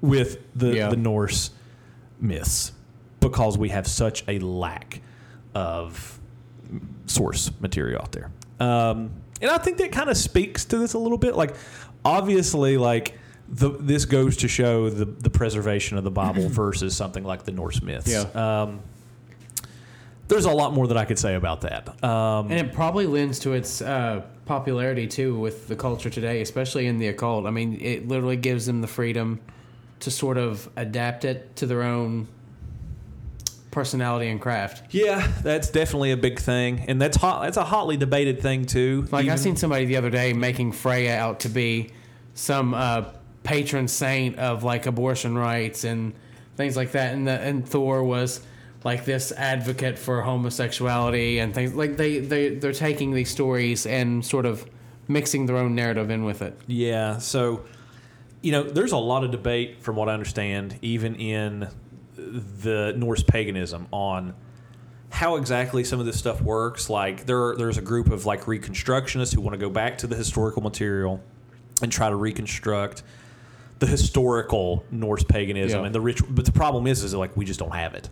with 0.00 0.38
the, 0.54 0.74
Yeah. 0.74 0.88
the 0.88 0.96
Norse 0.96 1.50
myths 2.20 2.72
because 3.20 3.56
we 3.56 3.68
have 3.70 3.86
such 3.86 4.24
a 4.28 4.38
lack 4.40 5.00
of 5.54 6.18
source 7.06 7.50
material 7.60 8.00
out 8.02 8.12
there. 8.12 8.30
Um, 8.58 9.10
and 9.40 9.50
I 9.50 9.58
think 9.58 9.78
that 9.78 9.92
kind 9.92 10.08
of 10.08 10.16
speaks 10.16 10.64
to 10.66 10.78
this 10.78 10.94
a 10.94 10.98
little 10.98 11.18
bit. 11.18 11.34
Like, 11.36 11.54
obviously, 12.04 12.76
like 12.78 13.18
the, 13.52 13.68
this 13.68 14.06
goes 14.06 14.38
to 14.38 14.48
show 14.48 14.88
the, 14.90 15.04
the 15.04 15.30
preservation 15.30 15.98
of 15.98 16.04
the 16.04 16.10
Bible 16.10 16.48
versus 16.48 16.96
something 16.96 17.22
like 17.22 17.44
the 17.44 17.52
Norse 17.52 17.82
myths. 17.82 18.10
Yeah. 18.10 18.22
Um, 18.62 18.80
there's 20.28 20.46
a 20.46 20.50
lot 20.50 20.72
more 20.72 20.86
that 20.86 20.96
I 20.96 21.04
could 21.04 21.18
say 21.18 21.34
about 21.34 21.60
that. 21.60 22.02
Um, 22.02 22.50
And 22.50 22.54
it 22.66 22.72
probably 22.72 23.06
lends 23.06 23.38
to 23.40 23.52
its 23.52 23.82
uh, 23.82 24.22
popularity 24.46 25.06
too 25.06 25.38
with 25.38 25.68
the 25.68 25.76
culture 25.76 26.08
today, 26.08 26.40
especially 26.40 26.86
in 26.86 26.98
the 26.98 27.08
occult. 27.08 27.44
I 27.46 27.50
mean, 27.50 27.78
it 27.80 28.08
literally 28.08 28.36
gives 28.38 28.64
them 28.64 28.80
the 28.80 28.86
freedom 28.86 29.40
to 30.00 30.10
sort 30.10 30.38
of 30.38 30.68
adapt 30.76 31.26
it 31.26 31.54
to 31.56 31.66
their 31.66 31.82
own 31.82 32.28
personality 33.70 34.28
and 34.28 34.40
craft. 34.40 34.94
yeah, 34.94 35.30
that's 35.42 35.70
definitely 35.70 36.10
a 36.12 36.16
big 36.16 36.38
thing, 36.38 36.80
and 36.88 37.00
that's 37.00 37.16
hot. 37.16 37.42
That's 37.42 37.56
a 37.56 37.64
hotly 37.64 37.96
debated 37.96 38.40
thing 38.42 38.64
too. 38.66 39.06
Like 39.10 39.22
I 39.24 39.26
even- 39.26 39.38
seen 39.38 39.56
somebody 39.56 39.84
the 39.86 39.96
other 39.96 40.10
day 40.10 40.32
making 40.32 40.72
Freya 40.72 41.16
out 41.16 41.40
to 41.40 41.48
be 41.48 41.90
some 42.34 42.74
uh, 42.74 43.04
patron 43.42 43.88
saint 43.88 44.38
of 44.38 44.62
like 44.62 44.86
abortion 44.86 45.36
rights 45.36 45.84
and 45.84 46.12
things 46.56 46.76
like 46.76 46.92
that, 46.92 47.14
and 47.14 47.26
the, 47.26 47.40
and 47.40 47.68
Thor 47.68 48.04
was 48.04 48.40
like 48.84 49.04
this 49.04 49.32
advocate 49.32 49.98
for 49.98 50.22
homosexuality 50.22 51.38
and 51.38 51.54
things 51.54 51.74
like 51.74 51.96
they 51.96 52.18
they 52.18 52.54
they're 52.56 52.72
taking 52.72 53.12
these 53.12 53.30
stories 53.30 53.86
and 53.86 54.24
sort 54.24 54.44
of 54.44 54.66
mixing 55.08 55.46
their 55.46 55.56
own 55.56 55.74
narrative 55.74 56.10
in 56.10 56.24
with 56.24 56.42
it. 56.42 56.58
Yeah. 56.66 57.18
So, 57.18 57.64
you 58.40 58.52
know, 58.52 58.62
there's 58.62 58.92
a 58.92 58.98
lot 58.98 59.24
of 59.24 59.30
debate, 59.30 59.82
from 59.82 59.96
what 59.96 60.08
I 60.08 60.14
understand, 60.14 60.78
even 60.82 61.14
in 61.16 61.68
the 62.16 62.94
Norse 62.96 63.22
paganism, 63.22 63.86
on 63.92 64.34
how 65.10 65.36
exactly 65.36 65.84
some 65.84 66.00
of 66.00 66.06
this 66.06 66.18
stuff 66.18 66.40
works. 66.40 66.88
Like, 66.88 67.26
there, 67.26 67.54
there's 67.56 67.78
a 67.78 67.82
group 67.82 68.10
of 68.10 68.26
like 68.26 68.42
reconstructionists 68.42 69.34
who 69.34 69.40
want 69.40 69.54
to 69.54 69.58
go 69.58 69.70
back 69.70 69.98
to 69.98 70.06
the 70.06 70.16
historical 70.16 70.62
material 70.62 71.22
and 71.82 71.90
try 71.90 72.08
to 72.08 72.16
reconstruct 72.16 73.02
the 73.82 73.88
historical 73.88 74.84
Norse 74.92 75.24
paganism 75.24 75.80
Yeah. 75.80 75.86
and 75.86 75.94
the 75.94 76.00
ritual. 76.00 76.28
But 76.30 76.44
the 76.44 76.52
problem 76.52 76.86
is, 76.86 77.02
is 77.02 77.14
like 77.14 77.36
we 77.36 77.44
just 77.44 77.58
don't 77.58 77.74
have 77.74 77.94
it. 77.94 78.08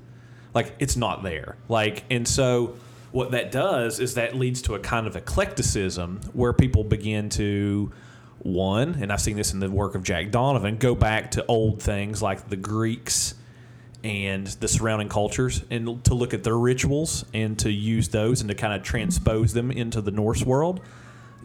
Like 0.52 0.74
it's 0.80 0.96
not 0.96 1.22
there. 1.22 1.56
Like 1.68 2.02
and 2.10 2.26
so 2.26 2.74
what 3.12 3.30
that 3.30 3.52
does 3.52 4.00
is 4.00 4.14
that 4.14 4.34
leads 4.34 4.62
to 4.62 4.74
a 4.74 4.80
kind 4.80 5.06
of 5.06 5.14
eclecticism 5.14 6.20
where 6.32 6.52
people 6.52 6.82
begin 6.82 7.28
to 7.30 7.92
one, 8.40 8.96
and 9.00 9.12
I've 9.12 9.20
seen 9.20 9.36
this 9.36 9.52
in 9.52 9.60
the 9.60 9.70
work 9.70 9.94
of 9.94 10.02
Jack 10.02 10.32
Donovan, 10.32 10.76
go 10.76 10.96
back 10.96 11.30
to 11.32 11.46
old 11.46 11.80
things 11.80 12.20
like 12.20 12.48
the 12.48 12.56
Greeks 12.56 13.34
and 14.02 14.46
the 14.46 14.66
surrounding 14.66 15.08
cultures 15.08 15.62
and 15.70 16.02
to 16.04 16.14
look 16.14 16.34
at 16.34 16.42
their 16.42 16.58
rituals 16.58 17.24
and 17.32 17.56
to 17.60 17.70
use 17.70 18.08
those 18.08 18.40
and 18.40 18.48
to 18.48 18.54
kind 18.56 18.72
of 18.72 18.82
transpose 18.82 19.52
them 19.52 19.70
into 19.70 20.00
the 20.00 20.10
Norse 20.10 20.42
world. 20.42 20.80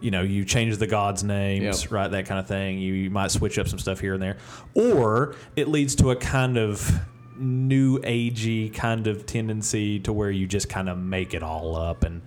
You 0.01 0.11
know, 0.11 0.21
you 0.21 0.43
change 0.45 0.77
the 0.77 0.87
gods' 0.87 1.23
names, 1.23 1.83
Yep. 1.83 1.91
right? 1.91 2.07
That 2.11 2.25
kind 2.25 2.39
of 2.39 2.47
thing. 2.47 2.79
You, 2.79 2.93
you 2.93 3.09
might 3.09 3.31
switch 3.31 3.57
up 3.57 3.67
some 3.67 3.79
stuff 3.79 3.99
here 3.99 4.13
and 4.13 4.21
there. 4.21 4.37
Or 4.73 5.35
it 5.55 5.67
leads 5.67 5.95
to 5.95 6.11
a 6.11 6.15
kind 6.15 6.57
of 6.57 6.91
new 7.37 7.99
agey 7.99 8.73
kind 8.73 9.07
of 9.07 9.25
tendency 9.25 9.99
to 9.99 10.13
where 10.13 10.31
you 10.31 10.47
just 10.47 10.69
kind 10.69 10.87
of 10.89 10.97
make 10.97 11.33
it 11.33 11.43
all 11.43 11.75
up 11.75 12.03
and 12.03 12.21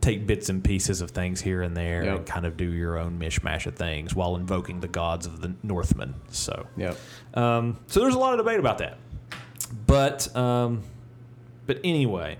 take 0.00 0.26
bits 0.28 0.48
and 0.48 0.62
pieces 0.62 1.00
of 1.00 1.10
things 1.10 1.40
here 1.40 1.62
and 1.62 1.76
there 1.76 2.04
Yep. 2.04 2.16
and 2.16 2.26
kind 2.26 2.46
of 2.46 2.56
do 2.56 2.64
your 2.72 2.98
own 2.98 3.18
mishmash 3.18 3.66
of 3.66 3.74
things 3.74 4.14
while 4.14 4.36
invoking 4.36 4.78
the 4.80 4.86
gods 4.88 5.26
of 5.26 5.40
the 5.40 5.54
Northmen. 5.64 6.14
So, 6.30 6.66
Yep. 6.76 6.96
um, 7.34 7.78
so 7.88 8.00
there's 8.00 8.14
a 8.14 8.18
lot 8.18 8.32
of 8.32 8.38
debate 8.38 8.60
about 8.60 8.78
that. 8.78 8.98
But 9.86 10.34
um, 10.36 10.82
but 11.66 11.80
anyway, 11.84 12.38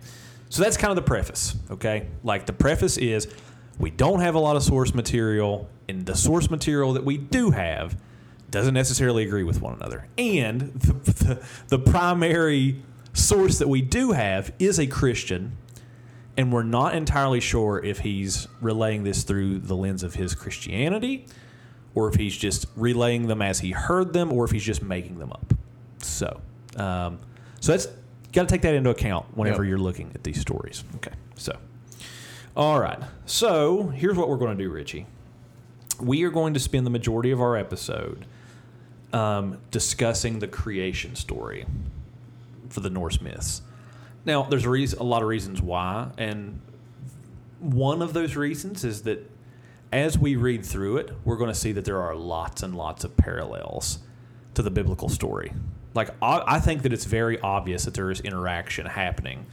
so 0.49 0.62
that's 0.62 0.76
kind 0.76 0.90
of 0.90 0.97
the 0.97 1.02
preface, 1.02 1.56
okay? 1.70 2.06
Like 2.23 2.47
the 2.47 2.52
preface 2.52 2.97
is 2.97 3.26
we 3.78 3.90
don't 3.90 4.20
have 4.20 4.35
a 4.35 4.38
lot 4.38 4.56
of 4.56 4.62
source 4.62 4.94
material, 4.94 5.68
and 5.88 6.06
the 6.06 6.16
source 6.16 6.50
material 6.50 6.92
that 6.94 7.04
we 7.04 7.16
do 7.16 7.50
have 7.50 7.97
doesn't 8.50 8.75
necessarily 8.75 9.25
agree 9.25 9.44
with 9.44 9.61
one 9.61 9.75
another. 9.75 10.06
And 10.16 10.61
the, 10.73 10.92
the, 11.12 11.42
the 11.68 11.78
primary 11.78 12.82
source 13.12 13.58
that 13.58 13.68
we 13.68 13.82
do 13.82 14.12
have 14.12 14.52
is 14.58 14.78
a 14.78 14.87
Christian, 14.87 15.56
and 16.37 16.52
we're 16.52 16.62
not 16.62 16.94
entirely 16.94 17.40
sure 17.40 17.82
if 17.85 18.00
he's 18.00 18.49
relaying 18.61 19.04
this 19.04 19.23
through 19.23 19.58
the 19.58 19.76
lens 19.76 20.02
of 20.02 20.14
his 20.14 20.35
Christianity 20.35 21.26
or 21.94 22.08
if 22.08 22.14
he's 22.14 22.37
just 22.37 22.66
relaying 22.76 23.26
them 23.26 23.42
as 23.42 23.58
he 23.58 23.73
heard 23.73 24.12
them, 24.12 24.32
or 24.32 24.44
if 24.44 24.52
he's 24.52 24.62
just 24.62 24.82
making 24.82 25.18
them 25.18 25.32
up. 25.32 25.52
So, 26.00 26.40
um, 26.76 27.18
so 27.61 27.73
that's 27.73 27.88
got 28.32 28.42
to 28.42 28.47
take 28.47 28.62
that 28.62 28.75
into 28.75 28.90
account 28.90 29.26
whenever 29.37 29.64
Yep. 29.64 29.68
you're 29.70 29.78
looking 29.78 30.12
at 30.14 30.23
these 30.23 30.40
stories. 30.40 30.85
Okay, 30.97 31.11
so, 31.35 31.58
all 32.59 32.81
right. 32.81 32.99
So 33.25 33.85
here's 33.85 34.17
what 34.17 34.29
we're 34.29 34.37
going 34.37 34.59
to 34.59 34.65
do, 34.65 34.69
Ritchie. 34.69 35.07
We 36.00 36.25
are 36.25 36.31
going 36.31 36.55
to 36.55 36.61
spend 36.61 36.85
the 36.85 36.91
majority 36.91 37.31
of 37.31 37.41
our 37.41 37.57
episode 37.57 38.27
um, 39.12 39.59
discussing 39.71 40.41
the 40.41 40.49
creation 40.49 41.15
story 41.15 41.67
for 42.69 42.81
the 42.81 42.91
Norse 42.91 43.21
myths. 43.21 43.62
Now, 44.25 44.43
there's 44.43 44.65
a, 44.65 44.71
reason, 44.71 44.99
a 44.99 45.05
lot 45.05 45.23
of 45.23 45.29
reasons 45.29 45.62
why, 45.62 46.11
and 46.19 46.61
one 47.61 48.03
of 48.03 48.12
those 48.12 48.35
reasons 48.35 48.85
is 48.85 49.03
that 49.03 49.31
as 49.93 50.19
we 50.19 50.35
read 50.35 50.67
through 50.67 50.97
it, 50.97 51.12
we're 51.25 51.37
going 51.37 51.50
to 51.50 51.59
see 51.59 51.71
that 51.73 51.85
there 51.85 52.03
are 52.03 52.17
lots 52.17 52.65
and 52.65 52.75
lots 52.75 53.05
of 53.05 53.17
parallels 53.17 54.00
to 54.55 54.62
the 54.62 54.71
biblical 54.71 55.09
story. 55.09 55.53
Like, 55.95 56.11
I, 56.21 56.43
I 56.45 56.61
think 56.61 56.83
that 56.83 56.93
it's 56.93 57.05
very 57.05 57.38
obvious 57.41 57.85
that 57.85 57.95
there 57.95 58.11
is 58.11 58.21
interaction 58.21 58.85
happening 58.85 59.47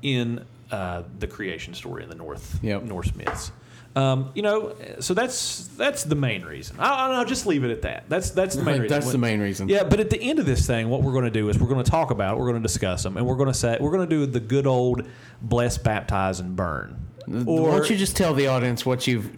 in 0.00 0.44
uh, 0.70 1.02
the 1.18 1.26
creation 1.26 1.74
story 1.74 2.02
in 2.02 2.08
the 2.08 2.14
North 2.14 2.58
Yep. 2.62 2.82
Norse 2.84 3.14
myths. 3.14 3.52
Um, 3.94 4.30
you 4.34 4.42
know, 4.42 4.74
so 5.00 5.14
that's 5.14 5.68
that's 5.68 6.04
the 6.04 6.14
main 6.14 6.42
reason. 6.42 6.76
I, 6.78 7.04
I 7.04 7.08
don't 7.08 7.16
know. 7.16 7.24
Just 7.24 7.46
leave 7.46 7.64
it 7.64 7.70
at 7.70 7.80
that. 7.82 8.04
That's 8.10 8.30
that's 8.30 8.54
the 8.54 8.62
main 8.62 8.82
reason. 8.82 8.94
That's 8.94 9.10
the 9.10 9.16
main 9.16 9.40
reason. 9.40 9.70
Yeah, 9.70 9.84
but 9.84 10.00
at 10.00 10.10
the 10.10 10.20
end 10.20 10.38
of 10.38 10.44
this 10.44 10.66
thing, 10.66 10.90
what 10.90 11.02
we're 11.02 11.12
going 11.12 11.24
to 11.24 11.30
do 11.30 11.48
is 11.48 11.58
we're 11.58 11.68
going 11.68 11.82
to 11.82 11.90
talk 11.90 12.10
about 12.10 12.34
it, 12.34 12.38
we're 12.38 12.50
going 12.50 12.62
to 12.62 12.68
discuss 12.68 13.02
them, 13.02 13.16
and 13.16 13.26
we're 13.26 13.36
going 13.36 13.50
to 13.50 13.54
say 13.54 13.78
we're 13.80 13.90
going 13.90 14.06
to 14.06 14.14
do 14.14 14.26
the 14.26 14.40
good 14.40 14.66
old 14.66 15.08
bless, 15.40 15.78
baptize, 15.78 16.40
and 16.40 16.54
burn. 16.54 17.06
Or, 17.46 17.70
Why 17.70 17.76
don't 17.78 17.90
you 17.90 17.96
just 17.96 18.16
tell 18.16 18.34
the 18.34 18.48
audience 18.48 18.84
what 18.84 19.06
you've 19.06 19.30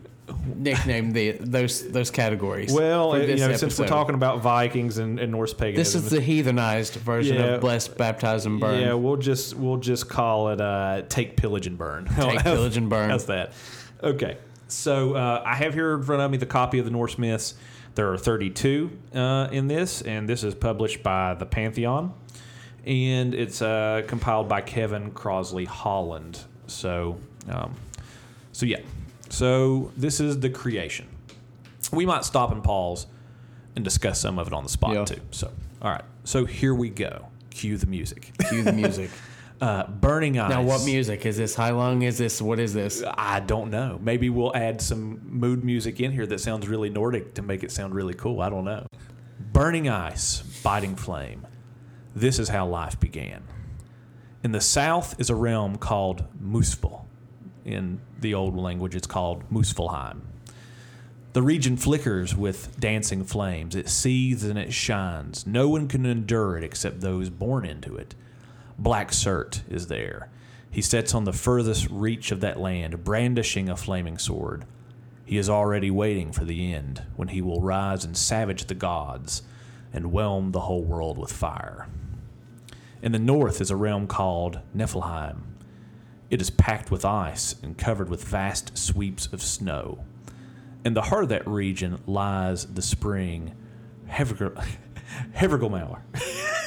nicknamed 0.57 1.15
the 1.15 1.33
those 1.33 1.89
those 1.89 2.11
categories? 2.11 2.73
well, 2.73 3.19
you 3.21 3.37
know, 3.37 3.55
since 3.57 3.79
we're 3.79 3.87
talking 3.87 4.15
about 4.15 4.41
Vikings 4.41 4.99
and, 4.99 5.19
and 5.19 5.33
Norse 5.33 5.55
paganism, 5.55 5.77
This 5.77 5.95
is 5.95 6.11
the 6.11 6.19
heathenized 6.21 6.93
version 6.97 7.37
Yeah. 7.37 7.55
of 7.55 7.61
blessed, 7.61 7.97
baptize, 7.97 8.47
and 8.47 8.61
burn. 8.61 8.81
yeah, 8.81 8.95
we'll 8.95 9.17
just 9.17 9.55
we'll 9.55 9.77
just 9.79 10.09
call 10.09 10.49
it 10.51 10.61
uh, 10.61 11.03
take 11.09 11.37
pillage 11.37 11.67
and 11.67 11.79
burn. 11.79 12.07
Take, 12.07 12.41
pillage, 12.43 12.77
and 12.77 12.89
burn. 12.89 13.11
How's 13.11 13.27
that? 13.27 13.53
Okay. 14.03 14.39
So 14.69 15.15
uh, 15.15 15.43
I 15.47 15.55
have 15.55 15.73
here 15.75 15.95
in 15.95 16.03
front 16.03 16.21
of 16.21 16.31
me 16.31 16.37
the 16.37 16.45
copy 16.47 16.79
of 16.79 16.85
the 16.85 16.91
Norse 16.91 17.17
myths. 17.19 17.55
There 17.95 18.13
are 18.13 18.19
32 18.19 18.91
uh, 19.15 19.49
in 19.51 19.67
this, 19.67 20.03
and 20.03 20.29
this 20.29 20.45
is 20.45 20.55
published 20.55 21.03
by 21.03 21.35
the 21.35 21.47
Pantheon, 21.47 22.13
and 22.85 23.35
it's 23.35 23.61
uh, 23.61 24.03
compiled 24.07 24.49
by 24.49 24.61
Kevin 24.61 25.11
Crossley 25.11 25.65
Holland. 25.65 26.39
So, 26.69 27.19
um, 27.49 27.75
so 28.53 28.67
yeah. 28.67 28.79
So 29.31 29.93
this 29.97 30.21
is 30.21 30.41
the 30.41 30.51
creation. 30.51 31.07
We 31.93 32.07
might 32.07 32.25
stop 32.25 32.53
and 32.53 32.63
pause 32.63 33.07
and 33.77 33.85
discuss 33.85 34.21
some 34.21 34.39
of 34.39 34.47
it 34.47 34.53
on 34.53 34.63
the 34.63 34.69
spot 34.69 34.95
Yeah. 34.95 35.05
too. 35.05 35.21
So, 35.31 35.53
all 35.81 35.91
right. 35.91 36.05
So 36.25 36.45
here 36.45 36.75
we 36.75 36.91
go. 36.91 37.29
Cue 37.51 37.77
the 37.77 37.87
music. 37.87 38.33
Cue 38.49 38.63
the 38.63 38.73
music. 38.73 39.11
Uh, 39.61 39.85
burning 39.89 40.39
eyes. 40.39 40.51
now, 40.51 40.63
what 40.63 40.85
music 40.85 41.27
is 41.27 41.37
this? 41.37 41.57
Heilung? 41.57 42.05
Is 42.05 42.17
this? 42.17 42.41
What 42.41 42.61
is 42.61 42.73
this? 42.73 43.03
I 43.17 43.41
don't 43.41 43.73
know. 43.73 43.99
Maybe 44.01 44.31
we'll 44.31 44.55
add 44.55 44.81
some 44.81 45.21
mood 45.25 45.65
music 45.65 45.99
in 45.99 46.13
here 46.13 46.27
that 46.27 46.39
sounds 46.39 46.69
really 46.69 46.91
Nordic 46.91 47.35
to 47.35 47.43
make 47.43 47.65
it 47.65 47.73
sound 47.73 47.93
really 47.93 48.15
cool. 48.15 48.41
I 48.41 48.51
don't 48.51 48.65
know. 48.65 48.87
Burning 49.53 49.89
ice, 49.89 50.43
biting 50.63 50.95
flame. 50.95 51.45
This 52.15 52.39
is 52.39 52.51
how 52.51 52.69
life 52.69 53.01
began. 53.01 53.43
In 54.45 54.53
the 54.53 54.61
south 54.61 55.17
is 55.19 55.29
a 55.29 55.35
realm 55.35 55.75
called 55.75 56.25
Muspel. 56.41 57.07
In 57.65 58.01
the 58.21 58.35
old 58.35 58.57
language, 58.57 58.95
it's 58.95 59.07
called 59.07 59.49
Muspelheim. 59.51 60.23
The 61.35 61.43
region 61.43 61.77
flickers 61.77 62.35
with 62.35 62.81
dancing 62.81 63.23
flames. 63.25 63.77
It 63.77 63.89
seethes 63.89 64.45
and 64.45 64.59
it 64.59 64.73
shines. 64.73 65.47
No 65.47 65.69
one 65.69 65.87
can 65.87 66.07
endure 66.07 66.57
it 66.57 66.65
except 66.65 67.01
those 67.01 67.31
born 67.31 67.65
into 67.65 67.97
it. 67.97 68.15
Black 68.79 69.11
Surt 69.11 69.61
is 69.71 69.89
there. 69.89 70.31
He 70.71 70.83
sits 70.83 71.15
on 71.15 71.25
the 71.25 71.33
furthest 71.33 71.89
reach 71.91 72.31
of 72.31 72.41
that 72.41 72.59
land, 72.59 73.05
brandishing 73.05 73.69
a 73.69 73.77
flaming 73.77 74.19
sword. 74.19 74.65
He 75.25 75.37
is 75.37 75.51
already 75.51 75.91
waiting 75.91 76.33
for 76.33 76.45
the 76.45 76.73
end, 76.73 77.03
when 77.17 77.29
he 77.29 77.43
will 77.43 77.61
rise 77.61 78.05
and 78.05 78.17
savage 78.17 78.65
the 78.65 78.75
gods 78.75 79.43
and 79.93 80.13
whelm 80.13 80.53
the 80.53 80.61
whole 80.61 80.83
world 80.83 81.19
with 81.19 81.33
fire. 81.33 81.89
In 83.03 83.13
the 83.13 83.19
north 83.19 83.61
is 83.61 83.71
a 83.71 83.77
realm 83.77 84.07
called 84.07 84.61
Niflheim. 84.77 85.43
It 86.31 86.41
is 86.41 86.51
packed 86.51 86.91
with 86.91 87.05
ice 87.05 87.55
and 87.63 87.77
covered 87.79 88.09
with 88.11 88.25
vast 88.25 88.77
sweeps 88.77 89.27
of 89.33 89.43
snow. 89.43 90.05
In 90.85 90.95
the 90.95 91.03
heart 91.03 91.25
of 91.25 91.29
that 91.31 91.47
region 91.49 92.01
lies 92.07 92.67
the 92.67 92.83
spring 92.83 93.55
Hevergel- 94.09 94.65
Hevergelmauer. 95.35 96.01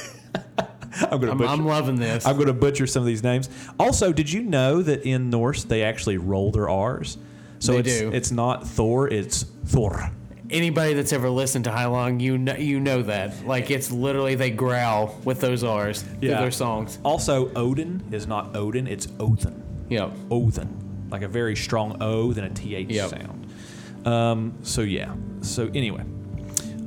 I'm 1.10 1.20
to 1.20 1.30
I'm, 1.30 1.38
butcher. 1.38 1.50
I'm 1.50 1.64
loving 1.66 1.96
this. 1.96 2.26
I'm 2.26 2.34
going 2.36 2.48
to 2.48 2.52
butcher 2.52 2.86
some 2.86 3.00
of 3.02 3.06
these 3.06 3.22
names. 3.22 3.48
Also, 3.78 4.12
did 4.12 4.30
you 4.30 4.42
know 4.42 4.82
that 4.82 5.04
in 5.04 5.30
Norse 5.30 5.64
they 5.64 5.82
actually 5.82 6.18
roll 6.18 6.50
their 6.50 6.68
R's? 6.68 7.16
So 7.58 7.72
They 7.72 7.78
it's 7.78 7.98
do. 8.00 8.10
it's 8.12 8.30
not 8.30 8.66
Thor, 8.66 9.08
it's 9.08 9.44
Thor. 9.66 10.10
Anybody 10.52 10.94
that's 10.94 11.12
ever 11.12 11.30
listened 11.30 11.64
to 11.64 11.70
Heilung, 11.70 12.20
you 12.20 12.36
know, 12.38 12.54
you 12.54 12.78
know 12.78 13.02
that. 13.02 13.46
Like 13.46 13.70
it's 13.70 13.90
literally 13.90 14.34
they 14.34 14.50
growl 14.50 15.18
with 15.24 15.40
those 15.40 15.64
R's 15.64 16.02
through 16.02 16.28
their 16.28 16.50
songs. 16.50 16.98
Also, 17.04 17.52
Odin 17.54 18.02
is 18.12 18.26
not 18.26 18.54
Odin, 18.54 18.86
it's 18.86 19.08
Othin. 19.18 19.62
Yep. 19.88 20.12
Othin. 20.30 21.08
Like 21.10 21.22
a 21.22 21.28
very 21.28 21.56
strong 21.56 21.96
O, 22.02 22.32
then 22.32 22.44
a 22.44 22.50
TH 22.50 22.90
Yep. 22.90 23.10
sound. 23.10 24.06
Um, 24.06 24.54
so, 24.62 24.82
yeah. 24.82 25.14
So, 25.40 25.70
anyway. 25.74 26.04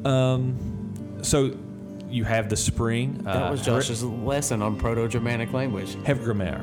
Um, 0.04 1.20
so, 1.22 1.56
you 2.10 2.24
have 2.24 2.50
the 2.50 2.58
spring. 2.58 3.20
That 3.24 3.48
uh, 3.48 3.52
was 3.52 3.62
Josh's 3.66 4.04
lesson 4.04 4.62
on 4.62 4.78
Proto-Germanic 4.78 5.54
language. 5.54 5.96
Hevgrimer. 6.04 6.60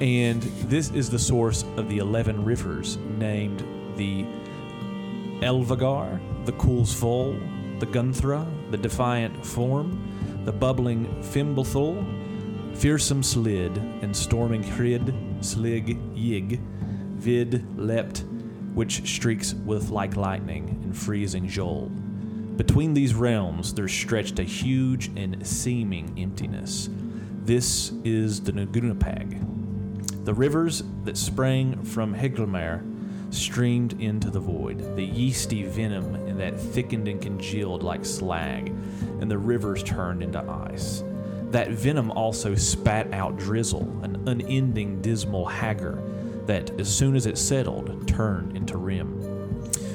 And 0.00 0.42
this 0.68 0.90
is 0.90 1.10
the 1.10 1.18
source 1.18 1.64
of 1.76 1.88
the 1.88 1.98
11 1.98 2.44
rivers 2.44 2.96
named 3.18 3.62
the 3.96 4.24
Elvagar, 5.42 6.20
the 6.44 6.52
Coolsvol, 6.52 7.80
the 7.80 7.86
Gunthra, 7.86 8.46
the 8.70 8.76
Defiant 8.76 9.44
Form, 9.44 10.42
the 10.44 10.52
Bubbling 10.52 11.06
Fimbulthul, 11.22 12.04
Fearsome 12.76 13.22
Slid, 13.22 13.76
and 13.76 14.14
Storming 14.14 14.62
Hrid, 14.62 15.14
Slig 15.40 15.98
Yig, 16.14 16.60
Vid 17.16 17.64
Lept, 17.76 18.24
which 18.74 19.06
streaks 19.08 19.54
with 19.54 19.90
like 19.90 20.16
lightning 20.16 20.80
and 20.82 20.96
freezing 20.96 21.48
Jol. 21.48 21.90
Between 22.56 22.94
these 22.94 23.14
realms 23.14 23.72
there 23.74 23.88
stretched 23.88 24.38
a 24.38 24.44
huge 24.44 25.10
and 25.16 25.46
seeming 25.46 26.14
emptiness. 26.18 26.90
This 27.44 27.92
is 28.04 28.42
the 28.42 28.52
Nagunapag. 28.52 30.24
The 30.24 30.34
rivers 30.34 30.82
that 31.04 31.16
sprang 31.16 31.82
from 31.82 32.14
Heggelmar 32.14 32.89
streamed 33.30 34.00
into 34.00 34.30
the 34.30 34.40
void, 34.40 34.96
the 34.96 35.04
yeasty 35.04 35.62
venom 35.64 36.14
in 36.26 36.36
that 36.38 36.58
thickened 36.58 37.08
and 37.08 37.20
congealed 37.20 37.82
like 37.82 38.04
slag, 38.04 38.68
and 39.20 39.30
the 39.30 39.38
rivers 39.38 39.82
turned 39.82 40.22
into 40.22 40.40
ice. 40.70 41.02
That 41.50 41.70
venom 41.70 42.10
also 42.12 42.54
spat 42.54 43.12
out 43.12 43.36
drizzle, 43.36 43.82
an 44.02 44.28
unending 44.28 45.00
dismal 45.02 45.46
haggard 45.46 46.46
that, 46.46 46.78
as 46.80 46.94
soon 46.94 47.16
as 47.16 47.26
it 47.26 47.38
settled, 47.38 48.06
turned 48.06 48.56
into 48.56 48.76
rime. 48.76 49.20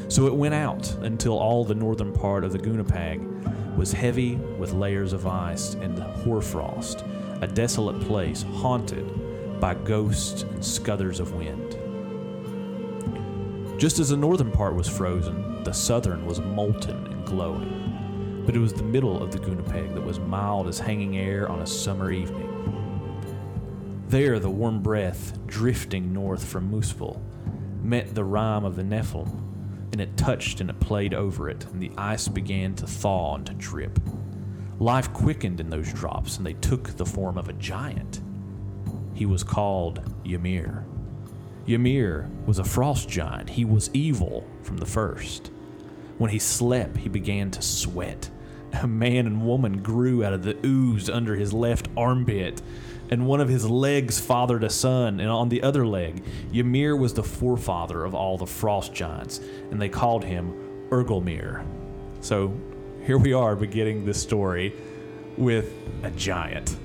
So 0.09 0.27
it 0.27 0.35
went 0.35 0.53
out 0.53 0.93
until 1.01 1.37
all 1.37 1.65
the 1.65 1.75
northern 1.75 2.13
part 2.13 2.43
of 2.43 2.51
the 2.51 2.59
Gunapag 2.59 3.75
was 3.75 3.91
heavy 3.91 4.35
with 4.35 4.73
layers 4.73 5.13
of 5.13 5.27
ice 5.27 5.73
and 5.75 5.97
hoarfrost, 5.97 7.03
a 7.41 7.47
desolate 7.47 7.99
place 8.01 8.43
haunted 8.43 9.59
by 9.59 9.73
ghosts 9.73 10.43
and 10.43 10.63
scudders 10.63 11.19
of 11.19 11.33
wind. 11.33 11.64
Just 13.77 13.99
as 13.99 14.07
the 14.07 14.15
northern 14.15 14.51
part 14.51 14.73
was 14.73 14.87
frozen, 14.87 15.61
the 15.65 15.73
southern 15.73 16.25
was 16.25 16.39
molten 16.39 17.07
and 17.07 17.25
glowing. 17.25 18.43
But 18.45 18.55
it 18.55 18.59
was 18.59 18.73
the 18.73 18.83
middle 18.83 19.21
of 19.21 19.31
the 19.31 19.39
Gunapeg 19.39 19.93
that 19.93 20.05
was 20.05 20.17
mild 20.17 20.67
as 20.67 20.79
hanging 20.79 21.17
air 21.17 21.49
on 21.49 21.61
a 21.61 21.67
summer 21.67 22.09
evening. 22.09 22.51
There, 24.07 24.39
the 24.39 24.49
warm 24.49 24.81
breath, 24.81 25.45
drifting 25.45 26.13
north 26.13 26.45
from 26.45 26.71
Muspel, 26.71 27.19
met 27.81 28.15
the 28.15 28.23
rime 28.23 28.63
of 28.63 28.77
the 28.77 28.83
Nephilim, 28.83 29.41
and 29.91 29.99
it 29.99 30.15
touched 30.15 30.61
and 30.61 30.69
it 30.69 30.79
played 30.79 31.13
over 31.13 31.49
it, 31.49 31.65
and 31.65 31.81
the 31.81 31.91
ice 31.97 32.29
began 32.29 32.75
to 32.75 32.87
thaw 32.87 33.35
and 33.35 33.45
to 33.45 33.53
drip. 33.55 33.99
Life 34.79 35.11
quickened 35.11 35.59
in 35.59 35.69
those 35.69 35.91
drops, 35.91 36.37
and 36.37 36.45
they 36.45 36.53
took 36.53 36.95
the 36.95 37.05
form 37.05 37.37
of 37.37 37.49
a 37.49 37.53
giant. 37.53 38.21
He 39.13 39.25
was 39.25 39.43
called 39.43 40.01
Ymir. 40.23 40.85
Ymir 41.67 42.29
was 42.45 42.59
a 42.59 42.63
frost 42.63 43.09
giant. 43.09 43.51
He 43.51 43.65
was 43.65 43.89
evil 43.93 44.47
from 44.61 44.77
the 44.77 44.85
first. 44.85 45.51
When 46.17 46.31
he 46.31 46.39
slept, 46.39 46.97
he 46.97 47.09
began 47.09 47.51
to 47.51 47.61
sweat. 47.61 48.29
A 48.81 48.87
man 48.87 49.25
and 49.25 49.45
woman 49.45 49.81
grew 49.81 50.23
out 50.23 50.33
of 50.33 50.43
the 50.43 50.57
ooze 50.65 51.09
under 51.09 51.35
his 51.35 51.53
left 51.53 51.87
armpit, 51.97 52.61
and 53.09 53.27
one 53.27 53.41
of 53.41 53.49
his 53.49 53.69
legs 53.69 54.19
fathered 54.19 54.63
a 54.63 54.69
son, 54.69 55.19
and 55.19 55.29
on 55.29 55.49
the 55.49 55.63
other 55.63 55.85
leg, 55.85 56.23
Ymir 56.53 56.95
was 56.95 57.13
the 57.13 57.23
forefather 57.23 58.03
of 58.03 58.13
all 58.13 58.37
the 58.37 58.45
frost 58.45 58.93
giants, 58.93 59.39
and 59.71 59.81
they 59.81 59.89
called 59.89 60.23
him 60.23 60.53
Ergelmir. 60.89 61.65
So 62.21 62.53
here 63.05 63.17
we 63.17 63.33
are 63.33 63.55
beginning 63.55 64.05
this 64.05 64.21
story 64.21 64.73
with 65.37 65.73
a 66.03 66.11
giant, 66.11 66.77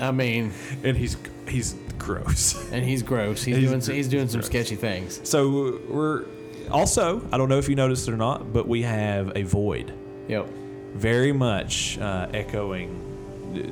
I 0.00 0.10
mean, 0.10 0.52
and 0.84 0.96
he's 0.96 1.16
he's 1.48 1.74
gross. 2.06 2.68
and 2.72 2.84
he's 2.84 3.02
gross. 3.02 3.42
He's, 3.42 3.56
He's 3.56 3.68
doing 3.68 3.80
gr- 3.80 3.92
he's 3.92 4.08
doing 4.08 4.28
some 4.28 4.40
gross. 4.40 4.46
sketchy 4.46 4.76
things. 4.76 5.20
So 5.28 5.80
we're 5.88 6.24
also, 6.70 7.20
I 7.32 7.36
don't 7.38 7.48
know 7.48 7.58
if 7.58 7.68
you 7.68 7.74
noticed 7.76 8.08
it 8.08 8.12
or 8.12 8.16
not, 8.16 8.52
but 8.52 8.66
we 8.68 8.82
have 8.82 9.36
a 9.36 9.42
void, 9.42 9.92
Yep. 10.28 10.48
very 10.94 11.32
much 11.32 11.98
uh, 11.98 12.28
echoing 12.32 13.02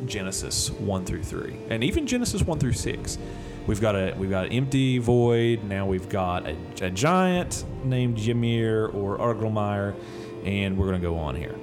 Genesis 0.07 0.71
one 0.71 1.05
through 1.05 1.23
three, 1.23 1.55
and 1.71 1.83
even 1.85 2.07
Genesis 2.07 2.43
one 2.43 2.59
through 2.59 2.73
six. 2.73 3.19
We've 3.67 3.81
got 3.81 3.95
a 3.97 4.15
we've 4.19 4.31
got 4.31 4.47
an 4.47 4.53
empty 4.53 4.99
void. 4.99 5.65
Now 5.65 5.87
we've 5.87 6.09
got 6.09 6.47
a, 6.47 6.57
a 6.83 6.91
giant 6.91 7.65
named 7.85 8.19
Ymir 8.19 8.87
or 8.89 9.17
Argelmeyer, 9.19 9.95
and 10.45 10.77
we're 10.77 10.87
gonna 10.87 10.99
go 10.99 11.17
on 11.17 11.35
here. 11.35 11.55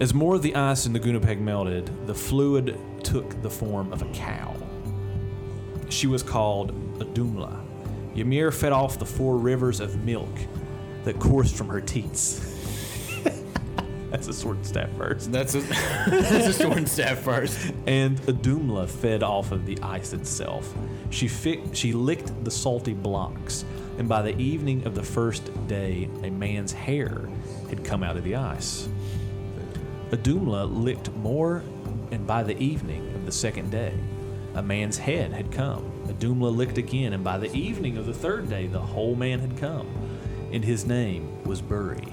As 0.00 0.12
more 0.12 0.34
of 0.34 0.42
the 0.42 0.54
ice 0.56 0.86
in 0.86 0.92
the 0.92 1.00
Gunapeg 1.00 1.38
melted, 1.38 1.90
the 2.06 2.14
fluid 2.14 2.78
took 3.04 3.40
the 3.42 3.50
form 3.50 3.92
of 3.92 4.02
a 4.02 4.06
cow. 4.06 4.53
She 5.88 6.06
was 6.06 6.22
called 6.22 6.72
Adumla. 6.98 7.60
Ymir 8.16 8.52
fed 8.52 8.72
off 8.72 8.98
the 8.98 9.06
four 9.06 9.36
rivers 9.36 9.80
of 9.80 10.04
milk 10.04 10.30
that 11.04 11.18
coursed 11.18 11.56
from 11.56 11.68
her 11.68 11.80
teats. 11.80 12.50
That's 14.10 14.28
a 14.28 14.32
sword 14.32 14.58
and 14.58 14.66
staff 14.66 14.90
verse. 14.90 15.26
That's 15.26 15.56
a 15.56 15.60
that's 16.06 16.46
a 16.46 16.52
sword 16.52 16.76
and 16.78 16.88
staff 16.88 17.18
first. 17.18 17.72
And 17.86 18.16
Adumla 18.22 18.88
fed 18.88 19.24
off 19.24 19.50
of 19.50 19.66
the 19.66 19.76
ice 19.82 20.12
itself. 20.12 20.72
She, 21.10 21.26
fi- 21.26 21.60
she 21.72 21.92
licked 21.92 22.44
the 22.44 22.50
salty 22.50 22.94
blocks, 22.94 23.64
and 23.98 24.08
by 24.08 24.22
the 24.22 24.36
evening 24.38 24.86
of 24.86 24.94
the 24.94 25.02
first 25.02 25.50
day, 25.66 26.08
a 26.22 26.30
man's 26.30 26.72
hair 26.72 27.28
had 27.68 27.84
come 27.84 28.04
out 28.04 28.16
of 28.16 28.22
the 28.22 28.36
ice. 28.36 28.88
Adumla 30.10 30.72
licked 30.72 31.12
more, 31.16 31.64
and 32.12 32.24
by 32.24 32.44
the 32.44 32.56
evening 32.58 33.12
of 33.16 33.26
the 33.26 33.32
second 33.32 33.72
day, 33.72 33.94
a 34.54 34.62
man's 34.62 34.98
head 34.98 35.32
had 35.32 35.50
come. 35.50 35.90
Adumla 36.06 36.54
licked 36.54 36.78
again, 36.78 37.12
and 37.12 37.24
by 37.24 37.38
the 37.38 37.52
evening 37.54 37.96
of 37.96 38.06
the 38.06 38.14
third 38.14 38.48
day, 38.48 38.66
the 38.66 38.80
whole 38.80 39.14
man 39.16 39.40
had 39.40 39.56
come, 39.56 39.88
and 40.52 40.64
his 40.64 40.86
name 40.86 41.42
was 41.44 41.60
Buri. 41.60 42.12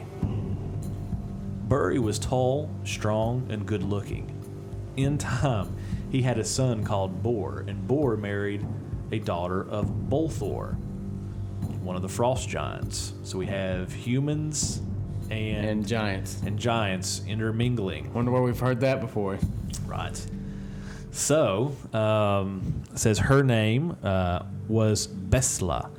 Buri 1.68 2.00
was 2.00 2.20
tall, 2.20 2.70
strong, 2.84 3.48
and 3.50 3.66
good 3.66 3.84
looking. 3.84 4.28
In 4.98 5.18
time, 5.18 5.76
he 6.12 6.22
had 6.22 6.38
a 6.38 6.44
son 6.44 6.84
called 6.84 7.24
Bor, 7.24 7.64
and 7.68 7.88
Bor 7.88 8.18
married 8.18 8.66
a 9.12 9.20
daughter 9.20 9.62
of 9.70 9.86
Bolthor, 10.10 10.76
one 11.82 11.96
of 11.96 12.02
the 12.02 12.10
frost 12.10 12.50
giants. 12.50 13.14
So 13.24 13.38
we 13.38 13.46
have 13.48 13.94
humans 13.94 14.82
and 15.30 15.66
And 15.66 15.88
giants. 15.88 16.42
and 16.46 16.60
giants 16.60 17.22
intermingling. 17.28 18.14
Wonder 18.14 18.32
where 18.32 18.42
we've 18.42 18.60
heard 18.60 18.82
that 18.82 19.00
before. 19.00 19.38
Right. 19.86 20.26
So, 21.12 21.76
um, 21.94 22.84
says 22.96 23.20
her 23.20 23.44
name 23.44 23.98
uh, 24.02 24.44
was 24.68 25.08
Besla, 25.08 25.90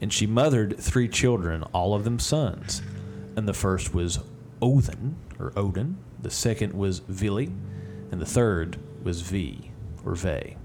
and 0.00 0.12
she 0.12 0.26
mothered 0.26 0.78
three 0.78 1.08
children, 1.08 1.62
all 1.74 1.94
of 1.94 2.04
them 2.04 2.18
sons. 2.18 2.82
And 3.36 3.46
the 3.46 3.52
first 3.52 3.94
was 3.94 4.18
Odin, 4.62 5.16
or 5.38 5.52
Odin. 5.56 5.98
The 6.22 6.30
second 6.30 6.72
was 6.72 7.00
Vili, 7.00 7.52
and 8.10 8.20
the 8.20 8.26
third 8.26 8.78
was 9.04 9.20
V, 9.20 9.70
or 10.04 10.14
Ve. 10.14 10.56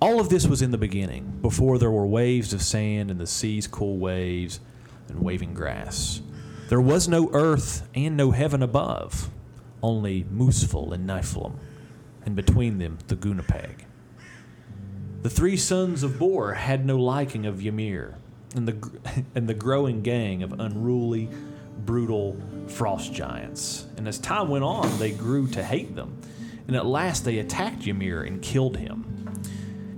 All 0.00 0.20
of 0.20 0.28
this 0.28 0.46
was 0.46 0.62
in 0.62 0.70
the 0.70 0.78
beginning, 0.78 1.40
before 1.42 1.78
there 1.78 1.90
were 1.90 2.06
waves 2.06 2.52
of 2.52 2.62
sand 2.62 3.10
and 3.10 3.18
the 3.18 3.26
sea's 3.26 3.66
cool 3.66 3.98
waves 3.98 4.60
and 5.08 5.20
waving 5.20 5.54
grass. 5.54 6.22
There 6.68 6.80
was 6.80 7.08
no 7.08 7.28
earth 7.32 7.88
and 7.94 8.16
no 8.16 8.30
heaven 8.30 8.62
above, 8.62 9.30
only 9.82 10.22
Muspel 10.24 10.92
and 10.92 11.08
Niflheim, 11.08 11.54
and 12.28 12.36
between 12.36 12.76
them 12.76 12.98
the 13.06 13.16
Gunapag. 13.16 13.86
The 15.22 15.30
three 15.30 15.56
sons 15.56 16.02
of 16.02 16.18
Bor 16.18 16.52
had 16.52 16.84
no 16.84 16.98
liking 16.98 17.46
of 17.46 17.64
Ymir, 17.64 18.18
and 18.54 18.68
the, 18.68 19.24
and 19.34 19.48
the 19.48 19.54
growing 19.54 20.02
gang 20.02 20.42
of 20.42 20.52
unruly, 20.52 21.30
brutal 21.86 22.36
frost 22.66 23.14
giants. 23.14 23.86
And 23.96 24.06
as 24.06 24.18
time 24.18 24.48
went 24.48 24.62
on, 24.62 24.98
they 24.98 25.10
grew 25.10 25.46
to 25.48 25.64
hate 25.64 25.96
them, 25.96 26.20
and 26.66 26.76
at 26.76 26.84
last 26.84 27.24
they 27.24 27.38
attacked 27.38 27.86
Ymir 27.86 28.24
and 28.24 28.42
killed 28.42 28.76
him. 28.76 29.06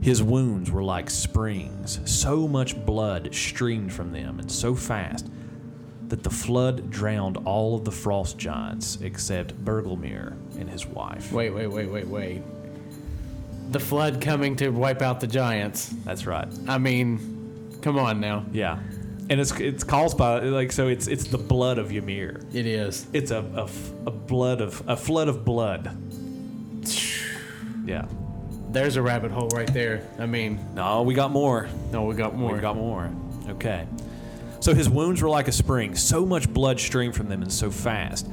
His 0.01 0.23
wounds 0.23 0.71
were 0.71 0.85
like 0.85 1.11
springs. 1.11 1.99
So 2.05 2.47
much 2.47 2.87
blood 2.87 3.35
streamed 3.35 3.93
from 3.93 4.12
them, 4.12 4.38
and 4.38 4.53
so 4.53 4.77
fast 4.77 5.29
that 6.07 6.23
the 6.23 6.31
flood 6.31 6.90
drowned 6.90 7.38
all 7.38 7.75
of 7.75 7.85
the 7.85 7.90
frost 7.90 8.38
giants 8.38 8.99
except 9.01 9.64
Bergelmir 9.64 10.37
and 10.61 10.68
his 10.70 10.87
wife. 10.87 11.33
Wait, 11.33 11.51
wait, 11.51 11.66
wait, 11.66 11.88
wait, 11.90 12.07
wait. 12.07 12.42
The 13.70 13.81
flood 13.81 14.20
coming 14.20 14.57
to 14.57 14.70
wipe 14.70 15.01
out 15.03 15.20
the 15.20 15.27
giants. 15.27 15.88
That's 16.05 16.27
right. 16.27 16.49
I 16.68 16.79
mean, 16.79 17.79
come 17.83 17.99
on 17.99 18.20
now. 18.20 18.44
Yeah. 18.53 18.79
and 19.31 19.40
it's 19.40 19.53
it's 19.61 19.85
caused 19.85 20.18
by 20.18 20.40
like 20.40 20.73
so 20.73 20.88
it's 20.88 21.07
it's 21.07 21.25
the 21.25 21.38
blood 21.38 21.79
of 21.79 21.92
Ymir. 21.92 22.40
It 22.53 22.66
is. 22.66 23.07
It's 23.12 23.31
a, 23.31 23.44
a, 23.55 23.64
f- 23.64 23.90
a 24.07 24.11
blood 24.11 24.61
of 24.61 24.83
a 24.88 24.96
flood 24.96 25.29
of 25.29 25.44
blood. 25.44 25.96
Yeah. 27.85 28.07
There's 28.70 28.96
a 28.96 29.03
rabbit 29.03 29.31
hole 29.33 29.49
right 29.49 29.73
there. 29.73 30.07
I 30.18 30.27
mean, 30.27 30.59
No, 30.75 31.03
we 31.03 31.14
got 31.14 31.31
more. 31.33 31.68
no, 31.92 32.05
we 32.05 32.14
got 32.14 32.37
more. 32.37 32.53
We 32.55 32.61
got 32.61 32.77
more. 32.77 33.11
Okay. 33.49 33.87
So 34.61 34.75
his 34.75 34.88
wounds 34.88 35.23
were 35.23 35.29
like 35.29 35.49
a 35.49 35.53
spring. 35.53 35.94
So 35.96 36.25
much 36.27 36.53
blood 36.53 36.79
streamed 36.79 37.14
from 37.16 37.29
them 37.29 37.42
and 37.42 37.53
so 37.53 37.70
fast 37.70 38.29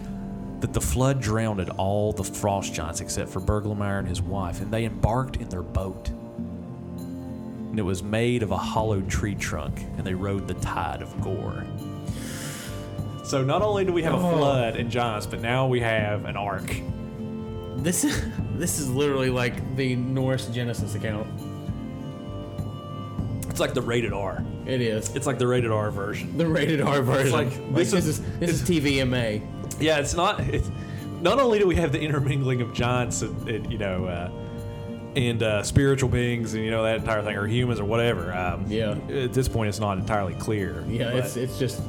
that 0.61 0.73
the 0.73 0.81
flood 0.81 1.21
drowned 1.21 1.69
all 1.77 2.11
the 2.13 2.23
frost 2.23 2.73
giants 2.73 2.99
except 3.01 3.29
for 3.29 3.39
Bergelmeyer 3.39 3.99
and 3.99 4.07
his 4.07 4.21
wife, 4.21 4.59
and 4.61 4.71
they 4.71 4.85
embarked 4.85 5.37
in 5.37 5.49
their 5.49 5.61
boat. 5.61 6.09
And 6.09 7.77
it 7.77 7.83
was 7.83 8.01
made 8.01 8.41
of 8.43 8.51
a 8.51 8.57
hollowed 8.57 9.09
tree 9.09 9.35
trunk, 9.35 9.79
and 9.97 10.05
they 10.05 10.13
rode 10.15 10.47
the 10.47 10.55
tide 10.55 11.01
of 11.03 11.21
Gore. 11.21 11.63
So 13.23 13.43
not 13.43 13.61
only 13.61 13.83
do 13.85 13.91
we 13.91 14.03
have 14.03 14.13
a 14.13 14.17
Oh. 14.17 14.37
flood 14.37 14.77
and 14.77 14.89
giants, 14.89 15.25
but 15.27 15.41
now 15.41 15.67
we 15.67 15.79
have 15.81 16.25
an 16.25 16.37
ark. 16.37 16.75
This 17.77 18.03
is 18.03 18.19
this 18.55 18.79
is 18.79 18.89
literally 18.89 19.29
like 19.29 19.75
the 19.75 19.95
Norse 19.95 20.47
Genesis 20.47 20.95
account. 20.95 21.27
It's 23.49 23.59
like 23.59 23.73
the 23.73 23.81
rated 23.81 24.13
R. 24.13 24.43
It 24.65 24.81
is. 24.81 25.15
It's 25.15 25.25
like 25.27 25.37
the 25.39 25.47
rated 25.47 25.71
R 25.71 25.89
version. 25.91 26.37
The 26.37 26.47
rated 26.47 26.79
R 26.81 27.01
version. 27.01 27.31
like, 27.33 27.49
this 27.75 27.91
this, 27.91 28.05
is- 28.05 28.19
is 28.19 28.39
this 28.39 28.49
is 28.49 28.61
TVMA. 28.63 29.41
Yeah, 29.79 29.99
it's 29.99 30.13
not. 30.13 30.39
It's, 30.39 30.69
not 31.21 31.39
only 31.39 31.59
do 31.59 31.67
we 31.67 31.75
have 31.75 31.91
the 31.91 31.99
intermingling 31.99 32.61
of 32.61 32.73
giants 32.73 33.21
and, 33.21 33.49
and 33.49 33.71
you 33.71 33.77
know, 33.77 34.05
uh, 34.05 34.29
and 35.15 35.41
uh, 35.41 35.63
spiritual 35.63 36.09
beings 36.09 36.53
and 36.53 36.63
you 36.63 36.71
know 36.71 36.83
that 36.83 36.97
entire 36.97 37.23
thing, 37.23 37.35
or 37.35 37.47
humans 37.47 37.79
or 37.79 37.85
whatever. 37.85 38.33
Um, 38.33 38.65
Yeah. 38.67 38.97
At 39.09 39.33
this 39.33 39.47
point, 39.47 39.69
it's 39.69 39.79
not 39.79 39.97
entirely 39.97 40.35
clear. 40.35 40.83
Yeah, 40.87 41.11
but, 41.11 41.15
it's 41.15 41.37
it's 41.37 41.59
just. 41.59 41.81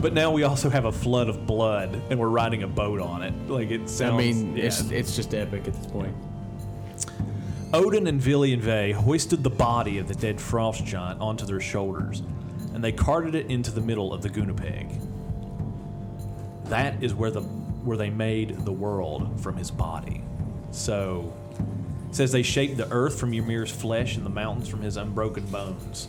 But 0.00 0.12
now 0.12 0.30
we 0.30 0.44
also 0.44 0.70
have 0.70 0.84
a 0.84 0.92
flood 0.92 1.28
of 1.28 1.44
blood, 1.44 2.00
and 2.08 2.20
we're 2.20 2.28
riding 2.28 2.62
a 2.62 2.68
boat 2.68 3.00
on 3.00 3.22
it. 3.22 3.34
Like 3.48 3.70
it 3.70 3.88
sounds. 3.88 4.14
I 4.14 4.16
mean, 4.16 4.56
yeah. 4.56 4.64
it's 4.64 4.90
it's 4.90 5.16
just 5.16 5.34
epic 5.34 5.66
at 5.66 5.74
this 5.74 5.86
point. 5.86 6.14
Odin 7.74 8.06
and 8.06 8.20
Vili 8.20 8.54
and 8.54 8.62
Ve 8.62 8.92
hoisted 8.92 9.42
the 9.44 9.50
body 9.50 9.98
of 9.98 10.08
the 10.08 10.14
dead 10.14 10.40
frost 10.40 10.86
giant 10.86 11.20
onto 11.20 11.44
their 11.44 11.60
shoulders, 11.60 12.22
and 12.72 12.82
they 12.82 12.92
carted 12.92 13.34
it 13.34 13.50
into 13.50 13.70
the 13.70 13.80
middle 13.80 14.14
of 14.14 14.22
the 14.22 14.30
Gunapeg. 14.30 15.07
That 16.68 17.02
is 17.02 17.14
where 17.14 17.30
the 17.30 17.40
where 17.40 17.96
they 17.96 18.10
made 18.10 18.64
the 18.64 18.72
world 18.72 19.40
from 19.40 19.56
his 19.56 19.70
body. 19.70 20.22
So 20.70 21.32
it 22.08 22.14
says 22.14 22.32
they 22.32 22.42
shaped 22.42 22.76
the 22.76 22.90
earth 22.90 23.18
from 23.18 23.32
Ymir's 23.32 23.70
flesh 23.70 24.16
and 24.16 24.26
the 24.26 24.30
mountains 24.30 24.68
from 24.68 24.82
his 24.82 24.96
unbroken 24.96 25.46
bones. 25.46 26.08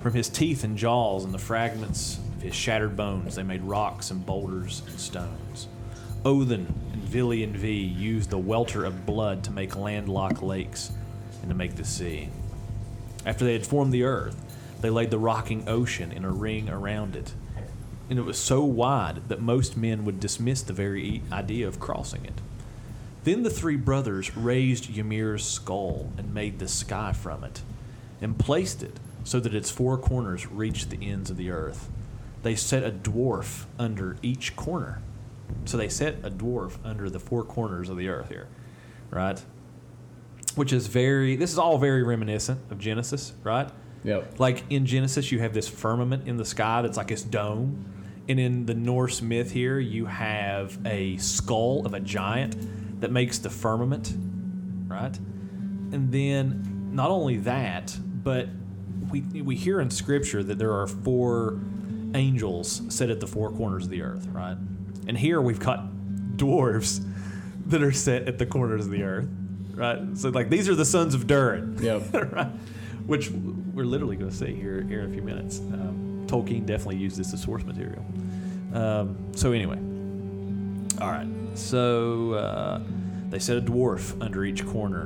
From 0.00 0.14
his 0.14 0.28
teeth 0.28 0.64
and 0.64 0.78
jaws 0.78 1.24
and 1.24 1.34
the 1.34 1.38
fragments 1.38 2.18
of 2.36 2.42
his 2.42 2.54
shattered 2.54 2.96
bones, 2.96 3.34
they 3.34 3.42
made 3.42 3.62
rocks 3.62 4.10
and 4.10 4.24
boulders 4.24 4.82
and 4.86 4.98
stones. 4.98 5.68
Odin 6.24 6.72
and 6.92 7.02
Vili 7.02 7.44
and 7.44 7.56
Ve 7.56 7.72
used 7.72 8.30
the 8.30 8.38
welter 8.38 8.84
of 8.84 9.06
blood 9.06 9.44
to 9.44 9.50
make 9.50 9.76
landlocked 9.76 10.42
lakes 10.42 10.92
and 11.42 11.50
to 11.50 11.54
make 11.54 11.76
the 11.76 11.84
sea. 11.84 12.28
After 13.24 13.44
they 13.44 13.52
had 13.52 13.66
formed 13.66 13.92
the 13.92 14.04
earth, 14.04 14.36
they 14.80 14.90
laid 14.90 15.10
the 15.10 15.18
rocking 15.18 15.68
ocean 15.68 16.12
in 16.12 16.24
a 16.24 16.30
ring 16.30 16.68
around 16.68 17.16
it. 17.16 17.32
And 18.10 18.18
it 18.18 18.22
was 18.22 18.38
so 18.38 18.62
wide 18.62 19.28
that 19.28 19.40
most 19.40 19.76
men 19.76 20.04
would 20.04 20.18
dismiss 20.18 20.62
the 20.62 20.72
very 20.72 21.22
idea 21.30 21.68
of 21.68 21.78
crossing 21.78 22.24
it. 22.24 22.40
Then 23.24 23.42
the 23.42 23.50
three 23.50 23.76
brothers 23.76 24.36
raised 24.36 24.96
Ymir's 24.96 25.44
skull 25.44 26.10
and 26.16 26.32
made 26.32 26.58
the 26.58 26.68
sky 26.68 27.12
from 27.12 27.44
it, 27.44 27.60
and 28.22 28.38
placed 28.38 28.82
it 28.82 28.98
so 29.24 29.40
that 29.40 29.54
its 29.54 29.70
four 29.70 29.98
corners 29.98 30.46
reached 30.46 30.88
the 30.88 31.06
ends 31.06 31.28
of 31.28 31.36
the 31.36 31.50
earth. 31.50 31.90
They 32.42 32.54
set 32.54 32.82
a 32.82 32.90
dwarf 32.90 33.66
under 33.78 34.16
each 34.22 34.56
corner. 34.56 35.02
So 35.66 35.76
they 35.76 35.88
set 35.88 36.16
a 36.22 36.30
dwarf 36.30 36.78
under 36.84 37.10
the 37.10 37.20
four 37.20 37.42
corners 37.42 37.90
of 37.90 37.98
the 37.98 38.08
earth 38.08 38.28
here, 38.28 38.46
right? 39.10 39.42
Which 40.54 40.72
is 40.72 40.86
very, 40.86 41.36
this 41.36 41.52
is 41.52 41.58
all 41.58 41.76
very 41.76 42.02
reminiscent 42.02 42.60
of 42.70 42.78
Genesis, 42.78 43.34
right? 43.42 43.68
Yep. 44.04 44.38
Like 44.38 44.64
in 44.70 44.86
Genesis, 44.86 45.30
you 45.30 45.40
have 45.40 45.52
this 45.52 45.68
firmament 45.68 46.26
in 46.26 46.36
the 46.36 46.44
sky 46.44 46.82
that's 46.82 46.96
like 46.96 47.08
this 47.08 47.22
dome. 47.22 47.84
And 48.28 48.38
in 48.38 48.66
the 48.66 48.74
Norse 48.74 49.22
myth 49.22 49.50
here, 49.50 49.78
you 49.78 50.06
have 50.06 50.78
a 50.86 51.16
skull 51.16 51.86
of 51.86 51.94
a 51.94 52.00
giant 52.00 53.00
that 53.00 53.10
makes 53.10 53.38
the 53.38 53.48
firmament, 53.48 54.14
right? 54.86 55.16
And 55.92 56.12
then 56.12 56.90
not 56.92 57.10
only 57.10 57.38
that, 57.38 57.96
but 58.22 58.48
we, 59.10 59.22
we 59.22 59.56
hear 59.56 59.80
in 59.80 59.90
Scripture 59.90 60.42
that 60.42 60.58
there 60.58 60.72
are 60.72 60.86
four 60.86 61.58
angels 62.14 62.82
set 62.88 63.08
at 63.08 63.20
the 63.20 63.26
four 63.26 63.50
corners 63.50 63.84
of 63.84 63.90
the 63.90 64.02
earth, 64.02 64.26
right? 64.28 64.56
And 65.06 65.16
here 65.16 65.40
we've 65.40 65.60
got 65.60 65.86
dwarves 66.36 67.02
that 67.66 67.82
are 67.82 67.92
set 67.92 68.28
at 68.28 68.38
the 68.38 68.46
corners 68.46 68.84
of 68.84 68.90
the 68.90 69.02
earth, 69.02 69.28
right? 69.74 70.00
So, 70.16 70.28
like, 70.28 70.50
these 70.50 70.68
are 70.68 70.74
the 70.74 70.84
sons 70.84 71.14
of 71.14 71.26
Durin 71.26 71.78
Yep. 71.80 72.02
right? 72.32 72.48
Which 73.06 73.30
we're 73.30 73.86
literally 73.86 74.16
going 74.16 74.30
to 74.30 74.36
see 74.36 74.54
here, 74.54 74.82
here 74.82 75.00
in 75.00 75.10
a 75.10 75.12
few 75.12 75.22
minutes. 75.22 75.60
Um, 75.60 76.07
Tolkien 76.28 76.64
definitely 76.66 76.96
used 76.98 77.16
this 77.16 77.32
as 77.34 77.42
source 77.42 77.64
material. 77.64 78.04
Um, 78.72 79.16
so 79.34 79.52
anyway, 79.52 79.78
all 81.00 81.10
right. 81.10 81.26
So 81.54 82.34
uh, 82.34 82.80
they 83.30 83.38
set 83.38 83.56
a 83.56 83.60
dwarf 83.62 84.20
under 84.22 84.44
each 84.44 84.64
corner, 84.66 85.02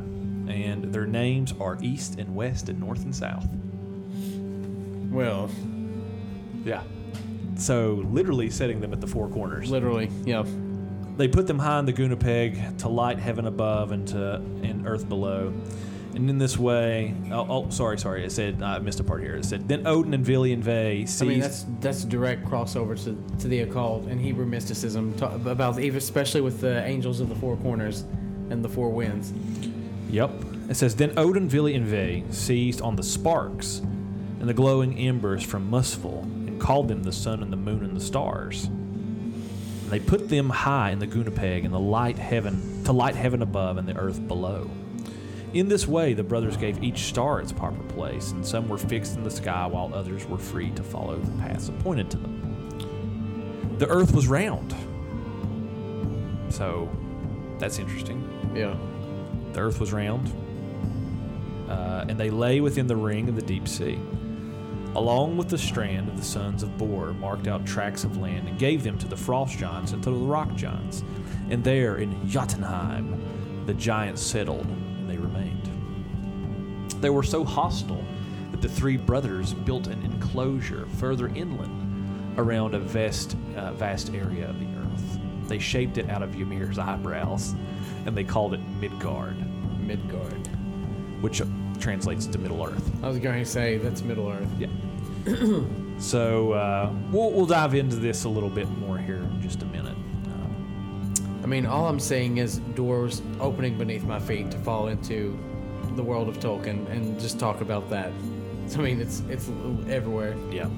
and 0.48 0.92
their 0.92 1.06
names 1.06 1.54
are 1.60 1.78
East 1.80 2.18
and 2.18 2.34
West 2.34 2.68
and 2.68 2.78
North 2.80 3.04
and 3.04 3.14
South. 3.14 3.46
Well, 5.10 5.50
Yeah. 6.64 6.82
So 7.56 8.02
literally 8.10 8.48
setting 8.50 8.80
them 8.80 8.92
at 8.92 9.00
the 9.00 9.06
four 9.06 9.28
corners. 9.28 9.70
literally, 9.70 10.10
yeah. 10.24 10.44
They 11.18 11.28
put 11.28 11.46
them 11.46 11.58
high 11.58 11.78
in 11.78 11.84
the 11.84 11.92
Gunapeg 11.92 12.78
to 12.78 12.88
light 12.88 13.18
heaven 13.18 13.46
above 13.46 13.92
and 13.92 14.08
to 14.08 14.36
and 14.36 14.86
earth 14.86 15.06
below. 15.08 15.52
And 16.14 16.28
in 16.28 16.38
this 16.38 16.58
way, 16.58 17.14
oh, 17.30 17.46
oh 17.48 17.70
sorry, 17.70 17.98
sorry, 17.98 18.24
it 18.24 18.32
said 18.32 18.62
I 18.62 18.78
missed 18.80 19.00
a 19.00 19.04
part 19.04 19.22
here. 19.22 19.36
It 19.36 19.44
said 19.44 19.66
then 19.66 19.86
Odin 19.86 20.12
and 20.12 20.24
Vili 20.24 20.52
and 20.52 20.62
Ve 20.62 21.06
seized. 21.06 21.22
I 21.22 21.26
mean, 21.26 21.40
that's 21.40 21.64
that's 21.80 22.04
a 22.04 22.06
direct 22.06 22.44
crossover 22.44 23.02
to, 23.04 23.38
to 23.40 23.48
the 23.48 23.60
occult 23.60 24.06
and 24.06 24.20
Hebrew 24.20 24.44
mysticism 24.44 25.14
ta- 25.14 25.34
about 25.46 25.78
especially 25.78 26.42
with 26.42 26.60
the 26.60 26.84
angels 26.84 27.20
of 27.20 27.28
the 27.28 27.34
four 27.34 27.56
corners 27.56 28.04
and 28.50 28.62
the 28.62 28.68
four 28.68 28.90
winds. 28.90 29.32
Yep. 30.10 30.30
It 30.68 30.74
says 30.74 30.94
then 30.96 31.14
Odin, 31.16 31.48
Vili, 31.48 31.74
and 31.74 31.86
Ve 31.86 32.24
seized 32.30 32.82
on 32.82 32.96
the 32.96 33.02
sparks 33.02 33.78
and 33.78 34.48
the 34.48 34.54
glowing 34.54 34.98
embers 34.98 35.42
from 35.42 35.70
Muspel 35.70 36.22
and 36.22 36.60
called 36.60 36.88
them 36.88 37.02
the 37.02 37.12
sun 37.12 37.42
and 37.42 37.52
the 37.52 37.56
moon 37.56 37.84
and 37.84 37.96
the 37.96 38.00
stars. 38.00 38.64
And 38.64 39.90
they 39.90 40.00
put 40.00 40.28
them 40.28 40.50
high 40.50 40.90
in 40.90 40.98
the 40.98 41.06
Gunapeg 41.06 41.64
and 41.64 41.72
the 41.72 41.80
light 41.80 42.18
heaven 42.18 42.84
to 42.84 42.92
light 42.92 43.14
heaven 43.14 43.40
above 43.40 43.78
and 43.78 43.88
the 43.88 43.96
earth 43.96 44.26
below. 44.28 44.70
In 45.52 45.68
this 45.68 45.86
way, 45.86 46.14
the 46.14 46.22
brothers 46.22 46.56
gave 46.56 46.82
each 46.82 47.00
star 47.00 47.40
its 47.40 47.52
proper 47.52 47.82
place, 47.84 48.30
and 48.30 48.46
some 48.46 48.68
were 48.68 48.78
fixed 48.78 49.16
in 49.16 49.22
the 49.22 49.30
sky, 49.30 49.66
while 49.66 49.92
others 49.94 50.26
were 50.26 50.38
free 50.38 50.70
to 50.70 50.82
follow 50.82 51.18
the 51.18 51.42
paths 51.42 51.68
appointed 51.68 52.10
to 52.12 52.16
them. 52.16 53.76
The 53.78 53.86
earth 53.88 54.14
was 54.14 54.28
round. 54.28 54.74
So, 56.48 56.88
that's 57.58 57.78
interesting. 57.78 58.52
Yeah. 58.54 58.76
The 59.52 59.60
earth 59.60 59.78
was 59.78 59.92
round, 59.92 60.32
uh, 61.68 62.06
and 62.08 62.18
they 62.18 62.30
lay 62.30 62.60
within 62.60 62.86
the 62.86 62.96
ring 62.96 63.28
of 63.28 63.36
the 63.36 63.42
deep 63.42 63.68
sea. 63.68 63.98
Along 64.94 65.36
with 65.36 65.48
the 65.48 65.58
strand 65.58 66.08
of 66.08 66.16
the 66.16 66.24
sons 66.24 66.62
of 66.62 66.76
Bor 66.76 67.12
marked 67.14 67.46
out 67.46 67.64
tracts 67.66 68.04
of 68.04 68.18
land 68.18 68.48
and 68.48 68.58
gave 68.58 68.82
them 68.82 68.98
to 68.98 69.08
the 69.08 69.16
frost 69.16 69.58
giants 69.58 69.92
and 69.92 70.02
to 70.02 70.10
the 70.10 70.16
rock 70.16 70.54
giants. 70.54 71.02
And 71.50 71.64
there 71.64 71.96
in 71.96 72.26
Jotunheim 72.28 73.64
the 73.66 73.74
giants 73.74 74.22
settled, 74.22 74.66
and 74.66 74.68
they 74.68 74.70
remained. 74.70 74.81
They 77.00 77.10
were 77.10 77.22
so 77.22 77.44
hostile 77.44 78.04
that 78.50 78.60
the 78.60 78.68
three 78.68 78.96
brothers 78.96 79.54
built 79.54 79.86
an 79.86 80.02
enclosure 80.02 80.86
further 80.98 81.28
inland 81.28 82.38
around 82.38 82.74
a 82.74 82.78
vast, 82.78 83.36
uh, 83.56 83.72
vast 83.72 84.14
area 84.14 84.48
of 84.48 84.58
the 84.58 84.66
earth. 84.66 85.18
They 85.48 85.58
shaped 85.58 85.98
it 85.98 86.08
out 86.08 86.22
of 86.22 86.34
Ymir's 86.34 86.78
eyebrows, 86.78 87.54
and 88.06 88.16
they 88.16 88.24
called 88.24 88.54
it 88.54 88.60
Midgard, 88.80 89.36
Midgard. 89.80 90.48
which 91.20 91.42
translates 91.80 92.26
to 92.26 92.38
Middle 92.38 92.64
Earth. 92.64 92.90
I 93.02 93.08
was 93.08 93.18
going 93.18 93.42
to 93.42 93.48
say 93.48 93.78
that's 93.78 94.02
Middle 94.02 94.28
Earth. 94.30 94.48
Yeah. 94.58 94.68
so 95.98 96.52
uh, 96.52 96.92
we'll, 97.10 97.32
we'll 97.32 97.46
dive 97.46 97.74
into 97.74 97.96
this 97.96 98.24
a 98.24 98.28
little 98.28 98.50
bit 98.50 98.68
more 98.78 98.98
here 98.98 99.16
in 99.16 99.40
just 99.42 99.62
a 99.62 99.66
minute. 99.66 99.96
I 101.42 101.46
mean, 101.46 101.66
all 101.66 101.88
I'm 101.88 101.98
saying 101.98 102.38
is 102.38 102.58
doors 102.58 103.20
opening 103.40 103.76
beneath 103.76 104.04
my 104.04 104.20
feet 104.20 104.50
to 104.52 104.58
fall 104.58 104.86
into 104.88 105.36
the 105.96 106.02
world 106.02 106.28
of 106.28 106.38
Tolkien 106.38 106.88
and 106.90 107.18
just 107.20 107.38
talk 107.38 107.60
about 107.60 107.88
that. 107.90 108.12
I 108.74 108.78
mean, 108.78 109.00
it's 109.00 109.22
it's 109.28 109.48
everywhere. 109.88 110.34
yeah. 110.50 110.68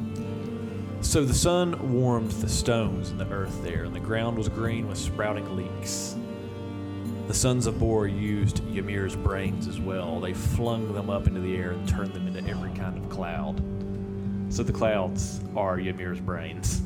So 1.00 1.24
the 1.24 1.34
sun 1.34 1.92
warmed 1.92 2.32
the 2.32 2.48
stones 2.48 3.10
and 3.10 3.20
the 3.20 3.28
earth 3.28 3.62
there, 3.62 3.84
and 3.84 3.94
the 3.94 4.00
ground 4.00 4.38
was 4.38 4.48
green 4.48 4.88
with 4.88 4.96
sprouting 4.98 5.54
leeks. 5.54 6.16
The 7.26 7.34
sons 7.34 7.66
of 7.66 7.78
Bor 7.78 8.06
used 8.06 8.60
Ymir's 8.74 9.14
brains 9.14 9.68
as 9.68 9.78
well. 9.78 10.18
They 10.20 10.34
flung 10.34 10.92
them 10.94 11.10
up 11.10 11.26
into 11.26 11.40
the 11.40 11.56
air 11.56 11.72
and 11.72 11.86
turned 11.88 12.12
them 12.14 12.26
into 12.26 12.48
every 12.50 12.70
kind 12.70 12.96
of 12.96 13.08
cloud. 13.10 13.62
So 14.48 14.62
the 14.62 14.72
clouds 14.72 15.40
are 15.56 15.78
Ymir's 15.78 16.20
brains. 16.20 16.82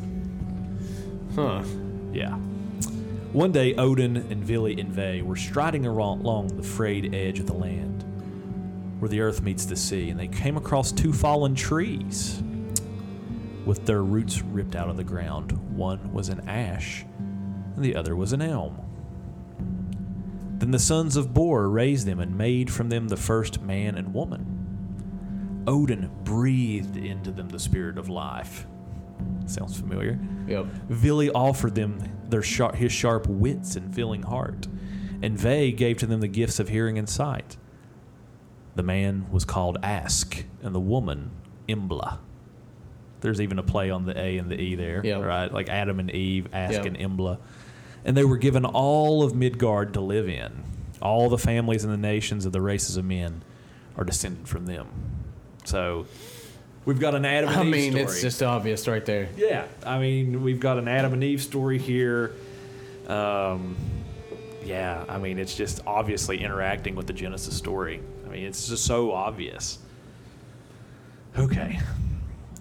Huh. 1.35 1.63
Yeah. 2.13 2.35
One 3.33 3.53
day, 3.53 3.75
Odin 3.77 4.17
and 4.17 4.43
Vili 4.43 4.81
and 4.81 4.91
Ve 4.91 5.23
were 5.23 5.37
striding 5.37 5.87
along 5.87 6.21
along 6.21 6.57
the 6.57 6.63
frayed 6.63 7.15
edge 7.15 7.39
of 7.39 7.47
the 7.47 7.53
land, 7.55 7.98
where 8.99 9.09
the 9.09 9.21
earth 9.21 9.43
meets 9.43 9.65
the 9.65 9.77
sea, 9.77 10.11
and 10.11 10.19
they 10.19 10.29
came 10.29 10.57
across 10.57 10.93
two 10.93 11.13
fallen 11.13 11.55
trees 11.55 12.43
with 13.65 13.85
their 13.85 14.03
roots 14.03 14.43
ripped 14.43 14.75
out 14.75 14.89
of 14.89 14.97
the 14.97 15.05
ground. 15.05 15.53
One 15.77 16.13
was 16.13 16.29
an 16.29 16.49
ash, 16.49 17.05
and 17.77 17.85
the 17.85 17.95
other 17.95 18.17
was 18.17 18.33
an 18.33 18.43
elm. 18.43 18.79
Then 20.59 20.71
the 20.73 20.79
sons 20.79 21.17
of 21.17 21.33
Bor 21.35 21.69
raised 21.69 22.07
them 22.07 22.19
and 22.19 22.37
made 22.37 22.73
from 22.73 22.89
them 22.89 23.09
the 23.09 23.17
first 23.17 23.61
man 23.61 23.95
and 23.95 24.13
woman. 24.13 25.65
Odin 25.69 26.11
breathed 26.25 26.97
into 26.97 27.31
them 27.31 27.49
the 27.49 27.59
spirit 27.59 27.99
of 27.99 28.09
life. 28.09 28.67
Sounds 29.47 29.79
familiar. 29.79 30.19
Yep. 30.47 30.67
Vili 30.89 31.31
offered 31.31 31.75
them 31.75 32.03
their 32.29 32.43
sharp, 32.43 32.75
his 32.75 32.91
sharp 32.91 33.27
wits 33.29 33.77
and 33.77 33.95
feeling 33.95 34.23
heart, 34.23 34.67
and 35.23 35.39
Ve 35.39 35.73
gave 35.73 35.99
to 35.99 36.07
them 36.07 36.21
the 36.21 36.29
gifts 36.29 36.59
of 36.59 36.69
hearing 36.69 36.99
and 36.99 37.09
sight. 37.09 37.57
The 38.79 38.85
man 38.85 39.27
was 39.33 39.45
called 39.45 39.77
Ask, 39.83 40.45
and 40.63 40.73
the 40.73 40.79
woman 40.79 41.33
Imbla. 41.69 42.19
There's 43.23 43.41
even 43.41 43.59
a 43.59 43.63
play 43.65 43.91
on 43.91 44.05
the 44.07 44.17
A 44.17 44.39
and 44.39 44.49
the 44.49 44.55
E 44.55 44.77
there, 44.77 45.05
Yep. 45.05 45.25
right? 45.25 45.53
Like 45.53 45.69
Adam 45.69 45.99
and 45.99 46.09
Eve, 46.13 46.47
Ask 46.53 46.75
Yep. 46.75 46.85
and 46.87 46.97
Imbla. 46.97 47.39
And 48.05 48.17
they 48.17 48.23
were 48.25 48.37
given 48.37 48.65
all 48.65 49.25
of 49.25 49.35
Midgard 49.35 49.95
to 49.95 50.01
live 50.01 50.29
in. 50.29 50.63
All 51.03 51.29
the 51.29 51.39
families 51.39 51.83
and 51.83 51.93
the 51.93 51.97
nations 51.97 52.47
of 52.47 52.53
the 52.53 52.61
races 52.61 52.97
of 52.97 53.05
men 53.05 53.43
are 53.97 54.05
descended 54.05 54.47
from 54.47 54.67
them. 54.67 54.87
So 55.65 56.07
we've 56.85 57.01
got 57.01 57.17
an 57.17 57.25
Adam 57.25 57.49
and 57.49 57.59
I 57.59 57.65
Eve 57.65 57.73
mean, 57.73 57.91
story. 57.91 58.05
it's 58.05 58.21
just 58.23 58.41
obvious 58.45 58.87
right 58.87 59.05
there. 59.05 59.29
Yeah, 59.37 59.65
I 59.85 59.99
mean, 59.99 60.45
we've 60.45 60.61
got 60.61 60.79
an 60.79 60.87
Adam 60.87 61.15
and 61.15 61.25
Eve 61.25 61.43
story 61.43 61.79
here. 61.79 62.31
Um, 63.09 63.75
yeah, 64.65 65.05
I 65.09 65.19
mean, 65.19 65.41
it's 65.41 65.57
just 65.57 65.81
obviously 65.85 66.41
interacting 66.45 66.95
with 66.95 67.09
the 67.09 67.13
Genesis 67.13 67.57
story. 67.57 68.03
I 68.29 68.33
mean, 68.33 68.45
it's 68.45 68.69
just 68.69 68.85
so 68.85 69.13
obvious. 69.13 69.79
Okay. 71.39 71.81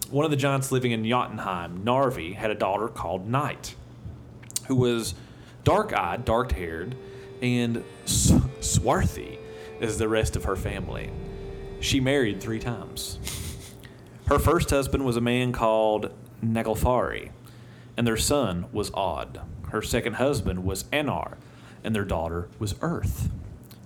One 0.09 0.23
of 0.23 0.31
the 0.31 0.37
giants 0.37 0.71
living 0.71 0.91
in 0.91 1.03
Jotunheim, 1.03 1.83
Narvi, 1.83 2.35
had 2.35 2.51
a 2.51 2.55
daughter 2.55 2.87
called 2.87 3.27
Night, 3.27 3.75
who 4.67 4.75
was 4.75 5.13
dark 5.65 5.91
eyed, 5.91 6.23
dark 6.23 6.53
haired, 6.53 6.95
and 7.41 7.83
swarthy 8.05 9.39
as 9.81 9.97
the 9.97 10.07
rest 10.07 10.37
of 10.37 10.45
her 10.45 10.55
family. 10.55 11.11
She 11.81 11.99
married 11.99 12.39
three 12.39 12.59
times. 12.59 13.19
Her 14.27 14.39
first 14.39 14.69
husband 14.69 15.05
was 15.05 15.17
a 15.17 15.21
man 15.21 15.51
called 15.51 16.11
Naglfari, 16.41 17.31
and 17.97 18.07
their 18.07 18.17
son 18.17 18.67
was 18.71 18.89
Odd. 18.93 19.41
Her 19.71 19.81
second 19.81 20.13
husband 20.13 20.63
was 20.63 20.85
Anar, 20.85 21.35
and 21.83 21.93
their 21.93 22.05
daughter 22.05 22.47
was 22.57 22.75
Earth. 22.81 23.29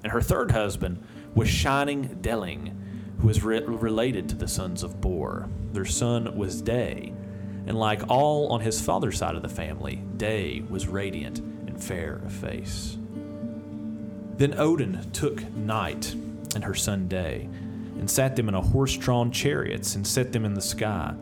And 0.03 0.11
her 0.11 0.21
third 0.21 0.51
husband 0.51 1.03
was 1.35 1.47
Shining 1.47 2.17
Delling, 2.21 2.75
who 3.19 3.27
was 3.27 3.43
re- 3.43 3.63
related 3.63 4.29
to 4.29 4.35
the 4.35 4.47
sons 4.47 4.83
of 4.83 4.99
Bor. 4.99 5.49
Their 5.73 5.85
son 5.85 6.35
was 6.35 6.61
Day, 6.61 7.13
and 7.67 7.77
like 7.77 8.09
all 8.09 8.47
on 8.49 8.61
his 8.61 8.81
father's 8.81 9.17
side 9.17 9.35
of 9.35 9.41
the 9.41 9.49
family, 9.49 10.03
Day 10.17 10.63
was 10.69 10.87
radiant 10.87 11.39
and 11.39 11.81
fair 11.81 12.21
of 12.25 12.31
face. 12.31 12.97
Then 14.37 14.55
Odin 14.57 15.11
took 15.13 15.49
Night 15.55 16.13
and 16.55 16.63
her 16.63 16.73
son 16.73 17.07
Day, 17.07 17.47
and 17.97 18.09
sat 18.09 18.35
them 18.35 18.49
in 18.49 18.55
a 18.55 18.61
horse 18.61 18.97
drawn 18.97 19.31
chariots, 19.31 19.95
and 19.95 20.05
set 20.05 20.33
them 20.33 20.43
in 20.43 20.53
the 20.53 20.61
sky 20.61 21.13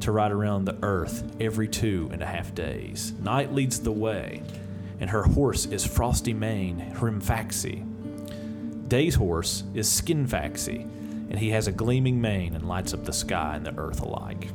to 0.00 0.12
ride 0.12 0.32
around 0.32 0.64
the 0.64 0.76
earth 0.82 1.22
every 1.40 1.68
two 1.68 2.08
and 2.12 2.22
a 2.22 2.26
half 2.26 2.54
days. 2.54 3.12
Night 3.20 3.52
leads 3.52 3.80
the 3.80 3.92
way, 3.92 4.42
and 4.98 5.10
her 5.10 5.22
horse 5.22 5.66
is 5.66 5.86
Frosty 5.86 6.34
Mane 6.34 6.92
Hrimfaxi. 6.96 7.86
Day's 8.90 9.14
horse 9.14 9.62
is 9.72 9.88
Skinfaxi, 9.88 10.80
and 11.30 11.38
he 11.38 11.50
has 11.50 11.68
a 11.68 11.72
gleaming 11.72 12.20
mane 12.20 12.54
and 12.56 12.66
lights 12.68 12.92
up 12.92 13.04
the 13.04 13.12
sky 13.12 13.54
and 13.54 13.64
the 13.64 13.72
earth 13.78 14.00
alike. 14.00 14.48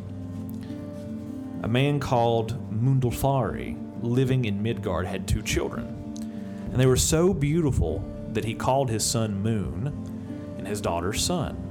A 1.63 1.69
man 1.69 2.01
called 2.01 2.53
Mundilfari, 2.69 3.77
living 4.01 4.43
in 4.43 4.61
Midgard, 4.61 5.07
had 5.07 5.25
two 5.25 5.41
children, 5.41 5.85
and 6.69 6.75
they 6.75 6.85
were 6.85 6.97
so 6.97 7.33
beautiful 7.33 8.03
that 8.33 8.43
he 8.43 8.53
called 8.53 8.89
his 8.89 9.05
son 9.05 9.41
Moon 9.41 9.87
and 10.57 10.67
his 10.67 10.81
daughter 10.81 11.13
Sun. 11.13 11.61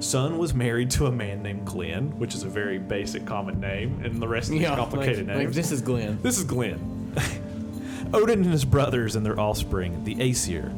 Sun 0.00 0.38
was 0.38 0.52
married 0.52 0.90
to 0.90 1.06
a 1.06 1.12
man 1.12 1.44
named 1.44 1.64
Glenn, 1.64 2.18
which 2.18 2.34
is 2.34 2.42
a 2.42 2.48
very 2.48 2.78
basic 2.80 3.24
common 3.24 3.60
name, 3.60 4.00
and 4.04 4.20
the 4.20 4.26
rest 4.26 4.48
of 4.48 4.54
these 4.54 4.62
Yeah, 4.62 4.74
complicated 4.74 5.28
like, 5.28 5.36
names. 5.36 5.46
like 5.46 5.54
this 5.54 5.70
is 5.70 5.80
Glenn. 5.80 6.18
This 6.22 6.38
is 6.38 6.44
Glenn. 6.44 7.14
Odin 8.12 8.42
and 8.42 8.50
his 8.52 8.64
brothers 8.64 9.14
and 9.14 9.24
their 9.24 9.38
offspring, 9.38 10.02
the 10.02 10.16
Aesir, 10.20 10.72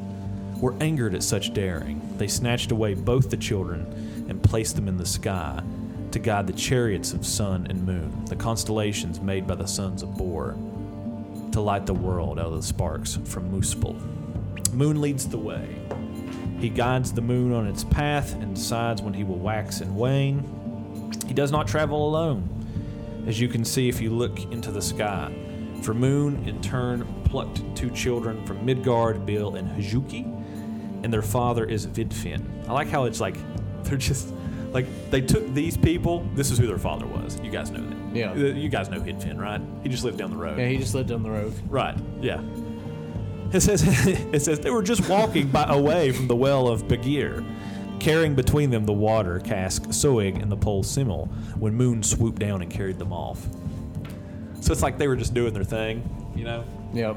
were 0.60 0.74
angered 0.80 1.14
at 1.14 1.22
such 1.22 1.54
daring. 1.54 2.00
They 2.16 2.28
snatched 2.28 2.70
away 2.72 2.94
both 2.94 3.30
the 3.30 3.36
children 3.36 4.26
and 4.28 4.42
placed 4.42 4.76
them 4.76 4.88
in 4.88 4.96
the 4.96 5.06
sky 5.06 5.62
to 6.10 6.18
guide 6.18 6.46
the 6.46 6.52
chariots 6.52 7.12
of 7.12 7.26
sun 7.26 7.66
and 7.68 7.84
moon, 7.84 8.24
the 8.26 8.36
constellations 8.36 9.20
made 9.20 9.46
by 9.46 9.56
the 9.56 9.66
sons 9.66 10.02
of 10.02 10.16
Bor, 10.16 10.56
to 11.52 11.60
light 11.60 11.86
the 11.86 11.94
world 11.94 12.38
out 12.38 12.46
of 12.46 12.56
the 12.56 12.62
sparks 12.62 13.18
from 13.24 13.50
Muspel. 13.50 13.94
Moon 14.72 15.00
leads 15.00 15.28
the 15.28 15.38
way. 15.38 15.68
He 16.58 16.68
guides 16.68 17.12
the 17.12 17.20
moon 17.20 17.52
on 17.52 17.66
its 17.66 17.84
path 17.84 18.34
and 18.34 18.54
decides 18.54 19.02
when 19.02 19.14
he 19.14 19.24
will 19.24 19.38
wax 19.38 19.80
and 19.80 19.96
wane. 19.96 21.12
He 21.26 21.34
does 21.34 21.52
not 21.52 21.66
travel 21.66 22.08
alone 22.08 22.54
as 23.26 23.40
you 23.40 23.48
can 23.48 23.64
see 23.64 23.88
if 23.88 24.00
you 24.00 24.10
look 24.10 24.40
into 24.52 24.70
the 24.70 24.82
sky. 24.82 25.32
For 25.82 25.94
Moon, 25.94 26.46
in 26.46 26.60
turn, 26.60 27.06
plucked 27.24 27.62
two 27.76 27.90
children 27.90 28.44
from 28.46 28.64
Midgard, 28.64 29.26
Bil 29.26 29.56
and 29.56 29.68
Hjuki, 29.70 30.24
and 31.04 31.12
their 31.12 31.22
father 31.22 31.64
is 31.64 31.86
Vidfin. 31.86 32.42
I 32.68 32.72
like 32.72 32.88
how 32.88 33.04
it's 33.04 33.20
like 33.20 33.36
they're 33.84 33.96
just 33.98 34.34
like 34.72 34.86
they 35.10 35.20
took 35.20 35.52
these 35.54 35.76
people. 35.76 36.26
This 36.34 36.50
is 36.50 36.58
who 36.58 36.66
their 36.66 36.78
father 36.78 37.06
was. 37.06 37.38
You 37.40 37.50
guys 37.50 37.70
know 37.70 37.80
that. 37.80 38.16
Yeah. 38.16 38.34
You 38.34 38.68
guys 38.68 38.88
know 38.88 38.98
Vidfin, 39.00 39.38
right? 39.38 39.60
He 39.82 39.88
just 39.88 40.02
lived 40.04 40.18
down 40.18 40.30
the 40.30 40.36
road. 40.36 40.58
Yeah, 40.58 40.68
he 40.68 40.78
just 40.78 40.94
lived 40.94 41.10
down 41.10 41.22
the 41.22 41.30
road. 41.30 41.52
Right. 41.68 41.96
Yeah. 42.20 42.40
It 43.52 43.60
says 43.60 43.82
it 44.06 44.40
says 44.42 44.58
they 44.60 44.70
were 44.70 44.82
just 44.82 45.08
walking 45.08 45.48
by 45.48 45.64
away 45.64 46.10
from 46.10 46.26
the 46.26 46.34
well 46.34 46.66
of 46.66 46.84
Bagir, 46.88 47.44
carrying 48.00 48.34
between 48.34 48.70
them 48.70 48.84
the 48.84 48.92
water 48.92 49.38
cask 49.38 49.82
Soig 49.88 50.40
and 50.42 50.50
the 50.50 50.56
pole 50.56 50.82
Simmel, 50.82 51.26
when 51.58 51.74
Moon 51.74 52.02
swooped 52.02 52.40
down 52.40 52.62
and 52.62 52.70
carried 52.70 52.98
them 52.98 53.12
off. 53.12 53.46
So 54.60 54.72
it's 54.72 54.82
like 54.82 54.96
they 54.98 55.06
were 55.08 55.16
just 55.16 55.34
doing 55.34 55.52
their 55.52 55.62
thing, 55.64 56.02
you 56.34 56.44
know, 56.44 56.64
Yep. 56.94 57.16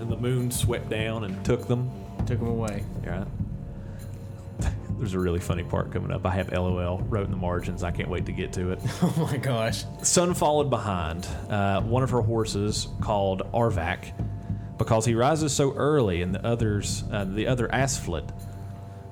and 0.00 0.10
the 0.10 0.16
moon 0.16 0.50
swept 0.50 0.88
down 0.88 1.24
and 1.24 1.44
took 1.44 1.68
them. 1.68 1.90
Took 2.28 2.40
him 2.40 2.48
away. 2.48 2.84
Yeah. 3.02 3.24
There's 4.98 5.14
a 5.14 5.18
really 5.18 5.40
funny 5.40 5.62
part 5.62 5.90
coming 5.90 6.12
up. 6.12 6.26
I 6.26 6.30
have 6.32 6.52
LOL 6.52 6.98
wrote 7.08 7.24
in 7.24 7.30
the 7.30 7.38
margins. 7.38 7.82
I 7.82 7.90
can't 7.90 8.10
wait 8.10 8.26
to 8.26 8.32
get 8.32 8.52
to 8.52 8.72
it. 8.72 8.80
Oh 9.02 9.14
my 9.30 9.38
gosh. 9.38 9.84
Sun 10.02 10.34
followed 10.34 10.68
behind 10.68 11.26
uh, 11.48 11.80
one 11.80 12.02
of 12.02 12.10
her 12.10 12.20
horses 12.20 12.88
called 13.00 13.50
Arvak 13.54 14.12
because 14.76 15.06
he 15.06 15.14
rises 15.14 15.54
so 15.54 15.72
early, 15.72 16.20
and 16.20 16.34
the 16.34 16.44
others, 16.46 17.02
uh, 17.10 17.24
the 17.24 17.46
other 17.46 17.66
Asflit, 17.68 18.28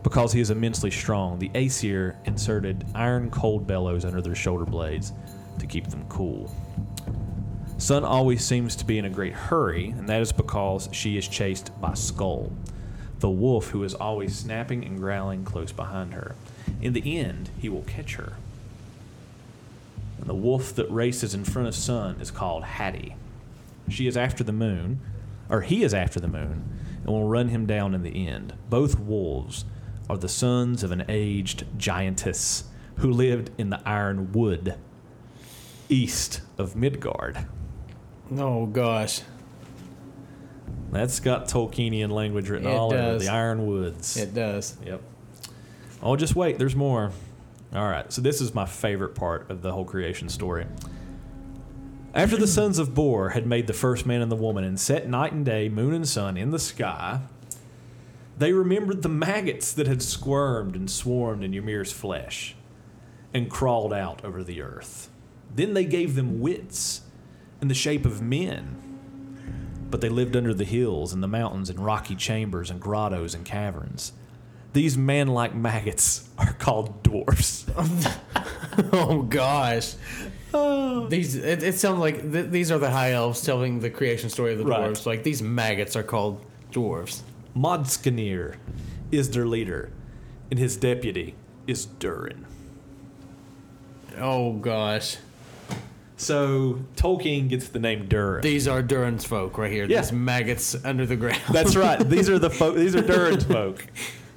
because 0.03 0.31
he 0.31 0.41
is 0.43 0.51
immensely 0.51 0.91
strong. 0.91 1.39
The 1.39 1.51
Aesir 1.55 2.19
inserted 2.27 2.85
iron 2.95 3.31
cold 3.31 3.67
bellows 3.67 4.05
under 4.05 4.21
their 4.21 4.35
shoulder 4.35 4.67
blades 4.67 5.15
to 5.59 5.67
keep 5.67 5.87
them 5.87 6.05
cool. 6.11 6.55
Sun 7.79 8.05
always 8.05 8.45
seems 8.45 8.77
to 8.77 8.85
be 8.85 8.99
in 8.99 9.07
a 9.07 9.11
great 9.11 9.33
hurry, 9.33 9.95
and 9.97 10.07
that 10.07 10.21
is 10.21 10.33
because 10.33 10.91
she 10.93 11.17
is 11.17 11.27
chased 11.27 11.79
by 11.81 11.93
Skoll, 11.93 12.53
the 13.21 13.31
wolf 13.31 13.69
who 13.71 13.83
is 13.83 13.95
always 13.95 14.37
snapping 14.37 14.85
and 14.85 14.99
growling 14.99 15.45
close 15.45 15.73
behind 15.73 16.15
her. 16.15 16.35
In 16.81 16.93
the 16.93 17.19
end, 17.19 17.51
he 17.59 17.69
will 17.69 17.83
catch 17.83 18.17
her. 18.17 18.35
And 20.19 20.27
the 20.27 20.35
wolf 20.35 20.75
that 20.75 20.91
races 20.91 21.35
in 21.35 21.45
front 21.45 21.69
of 21.69 21.75
Sun 21.75 22.21
is 22.21 22.31
called 22.31 22.65
Hati. 22.65 23.17
She 23.89 24.07
is 24.07 24.17
after 24.17 24.43
the 24.43 24.53
moon, 24.53 25.01
or 25.49 25.63
he 25.63 25.83
is 25.83 25.95
after 25.95 26.21
the 26.21 26.29
moon, 26.29 26.65
and 26.99 27.07
will 27.07 27.29
run 27.29 27.49
him 27.49 27.67
down 27.67 27.95
in 27.95 28.03
the 28.03 28.27
end. 28.27 28.53
Both 28.69 28.99
wolves 28.99 29.65
are 30.11 30.19
the 30.19 30.29
sons 30.29 30.83
of 30.83 30.91
an 30.91 31.05
aged 31.09 31.65
giantess 31.79 32.65
who 32.97 33.11
lived 33.11 33.51
in 33.59 33.71
the 33.71 33.81
Iron 33.87 34.33
Wood, 34.33 34.75
east 35.89 36.41
of 36.59 36.77
Midgard. 36.77 37.47
Oh 38.37 38.67
gosh. 38.67 39.23
That's 40.97 41.21
got 41.21 41.47
Tolkienian 41.49 42.11
language 42.11 42.49
written 42.49 42.67
It 42.69 42.75
all 42.75 42.87
over 42.93 42.97
does. 42.97 43.23
the 43.25 43.29
Iron 43.33 43.67
Woods. 43.67 44.17
It 44.17 44.35
does. 44.35 44.77
Yep. 44.85 45.03
Oh, 46.03 46.17
just 46.17 46.35
wait. 46.35 46.59
There's 46.59 46.77
more. 46.77 47.13
All 47.75 47.89
right. 47.89 48.11
So 48.13 48.21
this 48.23 48.41
is 48.41 48.55
my 48.55 48.65
favorite 48.67 49.15
part 49.15 49.51
of 49.51 49.63
the 49.63 49.73
whole 49.73 49.85
creation 49.85 50.29
story. 50.29 50.67
After 52.15 52.37
the 52.37 52.47
sons 52.47 52.79
of 52.79 52.95
Bor 52.95 53.31
had 53.31 53.47
made 53.47 53.67
the 53.67 53.73
first 53.75 54.07
man 54.07 54.23
and 54.23 54.33
the 54.33 54.37
woman 54.37 54.65
and 54.65 54.81
set 54.81 55.07
night 55.09 55.33
and 55.33 55.45
day, 55.45 55.69
moon 55.69 55.93
and 55.93 56.09
sun 56.09 56.37
in 56.39 56.51
the 56.51 56.59
sky, 56.59 57.21
they 58.39 58.53
remembered 58.53 59.03
the 59.03 59.09
maggots 59.11 59.73
that 59.75 59.87
had 59.87 60.03
squirmed 60.03 60.75
and 60.77 60.91
swarmed 60.91 61.45
in 61.45 61.53
Ymir's 61.53 61.93
flesh. 61.93 62.55
and 63.35 63.51
crawled 63.51 63.93
out 63.93 64.25
over 64.25 64.43
the 64.43 64.63
earth. 64.63 65.11
Then 65.55 65.75
they 65.75 65.85
gave 65.85 66.15
them 66.15 66.41
wits 66.41 67.03
in 67.61 67.69
the 67.69 67.75
shape 67.75 68.07
of 68.07 68.23
men. 68.23 68.77
But 69.91 70.01
they 70.01 70.09
lived 70.09 70.37
under 70.37 70.53
the 70.53 70.65
hills 70.65 71.13
and 71.13 71.23
the 71.23 71.29
mountains 71.29 71.71
in 71.71 71.79
rocky 71.81 72.17
chambers 72.17 72.71
and 72.71 72.81
grottos 72.81 73.35
and 73.35 73.45
caverns. 73.45 74.13
These 74.73 74.99
man 74.99 75.29
like 75.29 75.55
maggots 75.55 76.29
are 76.39 76.53
called 76.55 77.03
dwarfs. 77.03 77.67
oh 78.93 79.23
gosh. 79.29 79.95
These 81.09 81.37
it, 81.37 81.63
it 81.63 81.75
sounds 81.75 81.99
like 81.99 82.33
th- 82.33 82.51
these 82.51 82.71
are 82.73 82.79
the 82.79 82.91
high 82.91 83.13
elves 83.13 83.43
telling 83.43 83.81
the 83.81 83.91
creation 83.91 84.31
story 84.31 84.53
of 84.53 84.59
the 84.59 84.65
Right. 84.65 84.81
dwarves. 84.91 85.07
Like 85.07 85.23
these 85.23 85.43
maggots 85.43 85.97
are 85.97 86.03
called 86.03 86.45
dwarves. 86.73 87.21
Modsognir 87.55 88.57
is 89.13 89.31
their 89.31 89.47
leader, 89.47 89.91
and 90.51 90.59
his 90.59 90.77
deputy 90.77 91.35
is 91.67 91.87
Durin. 91.87 92.45
Oh 94.19 94.55
gosh. 94.55 95.17
So 96.17 96.81
Tolkien 96.97 97.49
gets 97.49 97.69
the 97.69 97.79
name 97.79 98.07
Durin. 98.07 98.41
These 98.43 98.67
are 98.67 98.83
Durin's 98.83 99.25
folk 99.25 99.59
right 99.59 99.71
here. 99.71 99.85
Yeah. 99.85 100.01
These 100.01 100.13
maggots 100.13 100.75
under 100.85 101.05
the 101.05 101.17
ground. 101.17 101.43
That's 101.53 101.77
right. 101.77 101.99
These 101.99 102.31
are 102.31 102.39
the 102.39 102.51
folk. 102.51 102.75
These 102.75 102.97
are 102.97 103.03
Durin's 103.03 103.45
folk. 103.59 103.87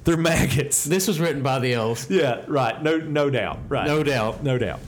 They're 0.04 0.16
maggots. 0.16 0.84
this 0.84 1.06
was 1.08 1.20
written 1.20 1.42
by 1.42 1.58
the 1.58 1.74
elves. 1.74 2.06
Yeah, 2.10 2.42
right. 2.48 2.82
No, 2.82 2.98
no 2.98 3.30
doubt. 3.30 3.58
Right. 3.68 3.86
No 3.86 4.02
doubt. 4.02 4.42
No 4.42 4.58
doubt. 4.58 4.80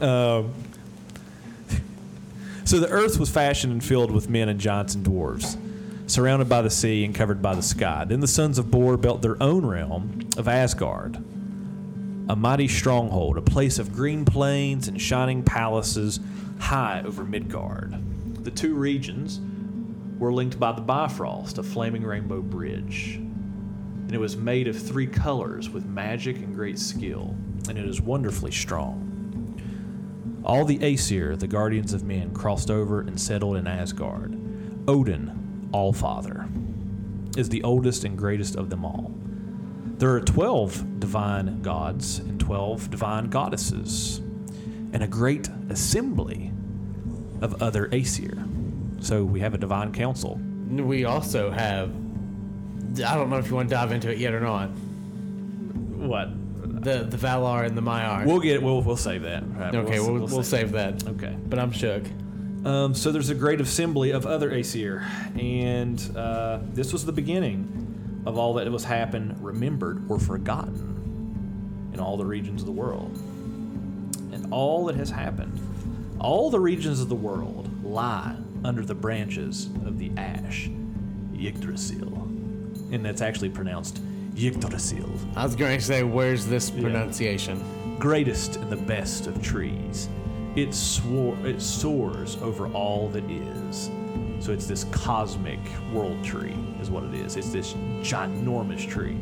Um, 0.00 0.52
so 2.64 2.78
the 2.80 2.88
earth 2.88 3.18
was 3.18 3.28
fashioned 3.30 3.72
and 3.72 3.84
filled 3.84 4.10
with 4.10 4.28
men 4.28 4.48
and 4.48 4.58
giants 4.58 4.94
and 4.94 5.04
dwarves, 5.06 5.56
surrounded 6.10 6.48
by 6.48 6.62
the 6.62 6.70
sea 6.70 7.04
and 7.04 7.14
covered 7.14 7.42
by 7.42 7.54
the 7.54 7.62
sky. 7.62 8.04
Then 8.06 8.20
the 8.20 8.26
sons 8.26 8.58
of 8.58 8.70
Bor 8.70 8.96
built 8.96 9.20
their 9.22 9.40
own 9.42 9.66
realm 9.66 10.20
of 10.38 10.48
Asgard, 10.48 11.22
a 12.28 12.36
mighty 12.36 12.68
stronghold, 12.68 13.36
a 13.36 13.42
place 13.42 13.78
of 13.78 13.92
green 13.92 14.24
plains 14.24 14.88
and 14.88 15.00
shining 15.00 15.42
palaces 15.42 16.20
high 16.58 17.02
over 17.04 17.24
Midgard. 17.24 17.94
The 18.44 18.50
two 18.50 18.74
regions 18.74 19.40
were 20.18 20.32
linked 20.32 20.58
by 20.58 20.72
the 20.72 20.80
Bifrost, 20.80 21.58
a 21.58 21.62
flaming 21.62 22.02
rainbow 22.02 22.40
bridge. 22.40 23.16
And 23.16 24.14
it 24.14 24.18
was 24.18 24.36
made 24.36 24.68
of 24.68 24.80
three 24.80 25.06
colors 25.06 25.68
with 25.68 25.84
magic 25.84 26.36
and 26.36 26.54
great 26.54 26.78
skill, 26.78 27.34
and 27.68 27.76
it 27.78 27.84
is 27.84 28.00
wonderfully 28.00 28.52
strong. 28.52 29.00
All 30.44 30.64
the 30.64 30.78
Aesir, 30.82 31.36
the 31.36 31.46
guardians 31.46 31.92
of 31.94 32.04
men, 32.04 32.32
crossed 32.32 32.70
over 32.70 33.00
and 33.00 33.20
settled 33.20 33.56
in 33.56 33.66
Asgard. 33.66 34.38
Odin, 34.86 35.68
Allfather, 35.72 36.46
is 37.36 37.48
the 37.48 37.62
oldest 37.62 38.04
and 38.04 38.16
greatest 38.16 38.54
of 38.56 38.68
them 38.70 38.84
all. 38.84 39.12
There 40.04 40.14
are 40.14 40.20
12 40.20 41.00
divine 41.00 41.62
gods 41.62 42.18
and 42.18 42.38
12 42.38 42.90
divine 42.90 43.30
goddesses, 43.30 44.18
and 44.92 45.02
a 45.02 45.06
great 45.06 45.48
assembly 45.70 46.52
of 47.40 47.62
other 47.62 47.88
Aesir. 47.90 48.36
So 49.00 49.24
we 49.24 49.40
have 49.40 49.54
a 49.54 49.56
divine 49.56 49.94
council. 49.94 50.38
We 50.68 51.06
also 51.06 51.50
have. 51.50 51.88
I 51.88 53.14
don't 53.14 53.30
know 53.30 53.38
if 53.38 53.48
you 53.48 53.54
want 53.54 53.70
to 53.70 53.74
dive 53.74 53.92
into 53.92 54.10
it 54.10 54.18
yet 54.18 54.34
or 54.34 54.40
not. 54.40 54.66
What? 54.66 56.28
The 56.84 57.04
the 57.04 57.16
Valar 57.16 57.64
and 57.64 57.74
the 57.74 57.80
Maiar. 57.80 58.26
We'll 58.26 58.40
get. 58.40 58.62
We'll 58.62 58.82
we'll 58.82 58.98
save 58.98 59.22
that. 59.22 59.42
Right, 59.56 59.74
okay, 59.74 60.00
we'll, 60.00 60.26
we'll, 60.26 60.42
save 60.42 60.72
that. 60.72 61.08
Okay. 61.08 61.34
But 61.46 61.58
I'm 61.58 61.72
shook. 61.72 62.04
Um, 62.66 62.94
so 62.94 63.10
there's 63.10 63.30
a 63.30 63.34
great 63.34 63.62
assembly 63.62 64.10
of 64.10 64.26
other 64.26 64.50
Aesir, 64.50 65.02
and 65.34 65.98
uh, 66.14 66.58
this 66.74 66.92
was 66.92 67.06
the 67.06 67.12
beginning 67.12 67.83
of 68.26 68.38
all 68.38 68.54
that 68.54 68.70
was 68.70 68.84
happened, 68.84 69.36
remembered 69.40 70.10
or 70.10 70.18
forgotten 70.18 71.90
in 71.92 72.00
all 72.00 72.16
the 72.16 72.24
regions 72.24 72.62
of 72.62 72.66
the 72.66 72.72
world, 72.72 73.16
and 74.32 74.46
all 74.52 74.86
that 74.86 74.96
has 74.96 75.10
happened. 75.10 75.60
All 76.20 76.50
the 76.50 76.60
regions 76.60 77.00
of 77.00 77.08
the 77.08 77.14
world 77.14 77.68
lie 77.84 78.36
under 78.64 78.82
the 78.82 78.94
branches 78.94 79.66
of 79.84 79.98
the 79.98 80.10
ash, 80.16 80.70
Yggdrasil, 81.38 82.12
and 82.92 83.04
that's 83.04 83.20
actually 83.20 83.50
pronounced 83.50 84.00
Yggdrasil. 84.36 85.08
I 85.36 85.44
was 85.44 85.54
going 85.54 85.78
to 85.78 85.84
say, 85.84 86.02
where's 86.02 86.46
this 86.46 86.70
pronunciation? 86.70 87.62
greatest 87.98 88.56
and 88.56 88.70
the 88.70 88.76
best 88.76 89.26
of 89.26 89.40
trees. 89.42 90.08
It 90.56 90.74
swore 90.74 91.36
it 91.46 91.60
soars 91.60 92.36
over 92.42 92.68
all 92.68 93.08
that 93.08 93.24
is. 93.30 93.90
So 94.44 94.52
it's 94.52 94.66
this 94.66 94.84
cosmic 94.92 95.58
world 95.90 96.22
tree, 96.22 96.54
is 96.78 96.90
what 96.90 97.02
it 97.04 97.14
is. 97.14 97.36
It's 97.36 97.48
this 97.48 97.72
ginormous 98.02 98.86
tree. 98.86 99.16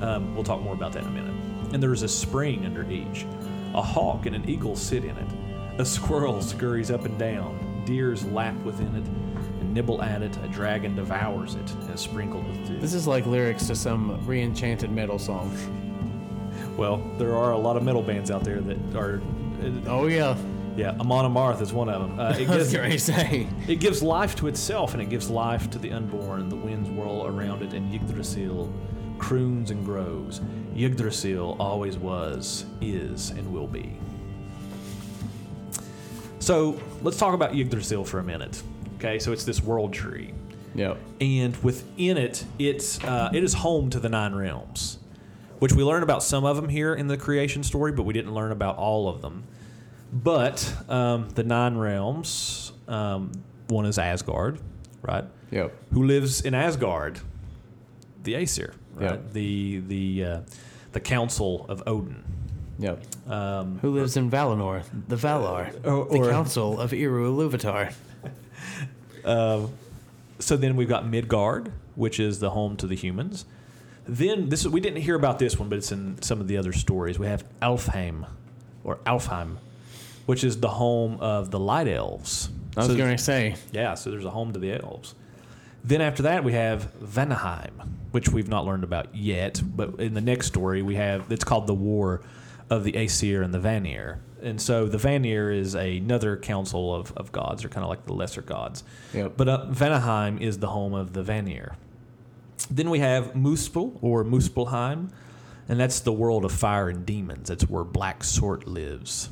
Um, 0.00 0.32
we'll 0.32 0.44
talk 0.44 0.62
more 0.62 0.74
about 0.74 0.92
that 0.92 1.02
in 1.02 1.08
a 1.08 1.10
minute. 1.10 1.74
And 1.74 1.82
there's 1.82 2.04
a 2.04 2.08
spring 2.08 2.64
under 2.64 2.88
each. 2.88 3.26
A 3.74 3.82
hawk 3.82 4.26
and 4.26 4.36
an 4.36 4.48
eagle 4.48 4.76
sit 4.76 5.04
in 5.04 5.16
it. 5.16 5.80
A 5.80 5.84
squirrel 5.84 6.40
scurries 6.40 6.92
up 6.92 7.04
and 7.04 7.18
down. 7.18 7.82
Deers 7.84 8.24
lap 8.26 8.54
within 8.62 8.94
it 8.94 9.04
and 9.60 9.74
nibble 9.74 10.02
at 10.02 10.22
it. 10.22 10.36
A 10.44 10.46
dragon 10.46 10.94
devours 10.94 11.56
it 11.56 11.68
and 11.68 11.92
is 11.92 12.00
sprinkled 12.00 12.46
with 12.46 12.64
dew. 12.68 12.78
This 12.78 12.94
is 12.94 13.08
like 13.08 13.26
lyrics 13.26 13.66
to 13.66 13.74
some 13.74 14.24
re-enchanted 14.24 14.92
metal 14.92 15.18
song. 15.18 15.50
Well, 16.76 16.98
there 17.18 17.36
are 17.36 17.50
a 17.50 17.58
lot 17.58 17.76
of 17.76 17.82
metal 17.82 18.04
bands 18.04 18.30
out 18.30 18.44
there 18.44 18.60
that 18.60 18.94
are. 18.94 19.20
Oh 19.88 20.06
yeah. 20.06 20.36
Yeah, 20.76 20.90
Amon 21.00 21.30
Amarth 21.32 21.60
is 21.60 21.72
one 21.72 21.88
of 21.88 22.00
them. 22.00 22.18
Uh, 22.18 22.30
it, 22.30 22.48
I 22.48 22.56
was 22.56 22.70
gives, 22.70 22.72
going 22.72 22.90
to 22.92 22.98
say. 22.98 23.46
it 23.68 23.80
gives 23.80 24.02
life 24.02 24.34
to 24.36 24.46
itself 24.46 24.92
and 24.94 25.02
it 25.02 25.10
gives 25.10 25.28
life 25.28 25.68
to 25.70 25.78
the 25.78 25.92
unborn. 25.92 26.48
The 26.48 26.56
winds 26.56 26.88
whirl 26.90 27.26
around 27.26 27.62
it, 27.62 27.72
and 27.74 27.92
Yggdrasil 27.92 28.72
croons 29.18 29.70
and 29.70 29.84
grows. 29.84 30.40
Yggdrasil 30.76 31.56
always 31.60 31.98
was, 31.98 32.64
is, 32.80 33.30
and 33.30 33.52
will 33.52 33.66
be. 33.66 33.96
So 36.38 36.80
let's 37.02 37.18
talk 37.18 37.34
about 37.34 37.54
Yggdrasil 37.54 38.04
for 38.04 38.18
a 38.18 38.24
minute. 38.24 38.62
Okay, 38.96 39.18
so 39.18 39.32
it's 39.32 39.44
this 39.44 39.62
world 39.62 39.92
tree 39.92 40.32
Yep. 40.74 40.98
and 41.20 41.56
within 41.64 42.16
it, 42.16 42.44
it's 42.58 43.02
uh, 43.04 43.30
it 43.34 43.42
is 43.42 43.54
home 43.54 43.90
to 43.90 43.98
the 44.00 44.08
nine 44.08 44.34
realms, 44.34 44.98
which 45.58 45.72
we 45.72 45.82
learn 45.82 46.02
about 46.02 46.22
some 46.22 46.44
of 46.44 46.56
them 46.56 46.68
here 46.68 46.94
in 46.94 47.08
the 47.08 47.16
creation 47.16 47.62
story, 47.62 47.92
but 47.92 48.04
we 48.04 48.12
didn't 48.14 48.32
learn 48.34 48.52
about 48.52 48.76
all 48.76 49.08
of 49.08 49.20
them. 49.20 49.44
But 50.12 50.72
um, 50.88 51.28
the 51.30 51.44
nine 51.44 51.76
realms, 51.76 52.72
um, 52.88 53.32
one 53.68 53.86
is 53.86 53.98
Asgard, 53.98 54.58
right? 55.02 55.24
Yep. 55.50 55.72
Who 55.92 56.04
lives 56.04 56.40
in 56.40 56.54
Asgard? 56.54 57.20
The 58.22 58.34
Aesir, 58.34 58.74
right? 58.94 59.12
Yep. 59.12 59.32
The 59.32 59.80
the 59.86 60.24
uh, 60.24 60.40
the 60.92 61.00
council 61.00 61.66
of 61.68 61.82
Odin. 61.86 62.24
Yep. 62.80 63.04
Um, 63.28 63.78
Who 63.82 63.90
lives 63.90 64.16
in 64.16 64.30
Valinor? 64.30 64.82
The 65.08 65.16
Valar. 65.16 65.86
Or- 65.86 66.06
the 66.06 66.30
Council 66.30 66.80
of 66.80 66.92
Eru 66.94 67.30
Iluvatar. 67.30 67.92
so 70.38 70.56
then 70.56 70.76
we've 70.76 70.88
got 70.88 71.06
Midgard, 71.06 71.72
which 71.94 72.18
is 72.18 72.40
the 72.40 72.50
home 72.50 72.76
to 72.78 72.86
the 72.86 72.96
humans. 72.96 73.44
Then 74.06 74.48
this 74.48 74.66
we 74.66 74.80
didn't 74.80 75.02
hear 75.02 75.14
about 75.14 75.38
this 75.38 75.58
one, 75.58 75.68
but 75.68 75.76
it's 75.78 75.92
in 75.92 76.20
some 76.22 76.40
of 76.40 76.48
the 76.48 76.56
other 76.56 76.72
stories. 76.72 77.18
We 77.18 77.26
have 77.26 77.44
Alfheim, 77.60 78.26
or 78.82 78.96
Alfheim, 79.06 79.58
which 80.30 80.44
is 80.44 80.60
the 80.60 80.68
home 80.68 81.18
of 81.20 81.50
the 81.50 81.58
light 81.58 81.88
elves. 81.88 82.50
I 82.76 82.80
was 82.80 82.86
So- 82.90 82.96
going 82.96 83.16
to 83.16 83.20
say. 83.22 83.56
yeah, 83.72 83.94
so 83.94 84.12
there's 84.12 84.24
a 84.24 84.30
home 84.30 84.52
to 84.52 84.60
the 84.60 84.72
elves. 84.80 85.16
Then 85.82 86.00
after 86.00 86.22
that, 86.22 86.44
we 86.44 86.52
have 86.52 86.92
Vanaheim, 87.02 87.72
which 88.12 88.28
we've 88.28 88.46
not 88.48 88.64
learned 88.64 88.84
about 88.84 89.12
yet. 89.12 89.60
But 89.64 89.98
in 89.98 90.14
the 90.14 90.20
next 90.20 90.46
story, 90.46 90.82
we 90.82 90.94
have 90.94 91.32
it's 91.32 91.42
called 91.42 91.66
the 91.66 91.74
War 91.74 92.20
of 92.70 92.84
the 92.84 92.96
Aesir 92.96 93.42
and 93.42 93.52
the 93.52 93.58
Vanir. 93.58 94.20
And 94.40 94.60
so 94.60 94.86
the 94.86 94.98
Vanir 94.98 95.50
is 95.50 95.74
another 95.74 96.36
council 96.36 96.94
of, 96.94 97.12
of 97.16 97.32
gods, 97.32 97.64
or 97.64 97.68
kind 97.68 97.82
of 97.82 97.90
like 97.90 98.06
the 98.06 98.12
lesser 98.12 98.40
gods. 98.42 98.84
Yep. 99.12 99.32
But 99.36 99.48
uh, 99.48 99.66
Vanaheim 99.70 100.40
is 100.40 100.58
the 100.58 100.68
home 100.68 100.94
of 100.94 101.12
the 101.12 101.24
Vanir. 101.24 101.74
Then 102.70 102.88
we 102.88 103.00
have 103.00 103.32
Muspel 103.34 103.98
or 104.00 104.22
Muspelheim, 104.24 105.10
and 105.68 105.80
that's 105.80 105.98
the 106.00 106.12
world 106.12 106.44
of 106.44 106.52
fire 106.52 106.88
and 106.88 107.04
demons. 107.04 107.48
That's 107.48 107.68
where 107.68 107.82
Black 107.84 108.20
Surt 108.20 108.64
lives. 108.66 109.28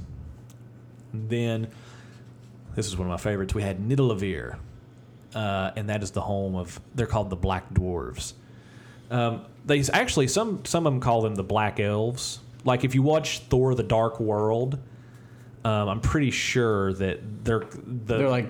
Then, 1.12 1.68
this 2.74 2.86
is 2.86 2.96
one 2.96 3.06
of 3.06 3.10
my 3.10 3.16
favorites. 3.16 3.54
We 3.54 3.62
had 3.62 3.78
Nidavellir, 3.80 4.58
uh, 5.34 5.70
and 5.76 5.88
that 5.88 6.02
is 6.02 6.10
the 6.10 6.20
home 6.20 6.54
of. 6.56 6.80
They're 6.94 7.06
called 7.06 7.30
the 7.30 7.36
Black 7.36 7.72
Dwarves. 7.72 8.34
Um, 9.10 9.42
they 9.64 9.82
actually 9.92 10.28
some 10.28 10.64
some 10.64 10.86
of 10.86 10.92
them 10.92 11.00
call 11.00 11.22
them 11.22 11.34
the 11.34 11.42
Black 11.44 11.80
Elves. 11.80 12.40
Like 12.64 12.84
if 12.84 12.94
you 12.94 13.02
watch 13.02 13.40
Thor: 13.40 13.74
The 13.74 13.82
Dark 13.82 14.20
World, 14.20 14.78
um, 15.64 15.88
I'm 15.88 16.00
pretty 16.00 16.30
sure 16.30 16.92
that 16.94 17.44
they're 17.44 17.60
the, 17.60 18.18
They're 18.18 18.28
like 18.28 18.48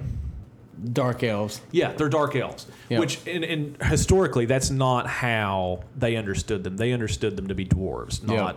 dark 0.93 1.23
elves. 1.23 1.61
yeah, 1.73 1.93
they're 1.93 2.09
dark 2.09 2.37
elves. 2.37 2.67
Yeah. 2.89 3.01
Which, 3.01 3.27
and, 3.27 3.45
and 3.45 3.83
historically, 3.83 4.47
that's 4.47 4.71
not 4.71 5.07
how 5.07 5.85
they 5.97 6.17
understood 6.17 6.65
them. 6.65 6.77
They 6.77 6.93
understood 6.93 7.37
them 7.37 7.49
to 7.49 7.55
be 7.55 7.67
dwarves, 7.67 8.21
Yeah. 8.29 8.53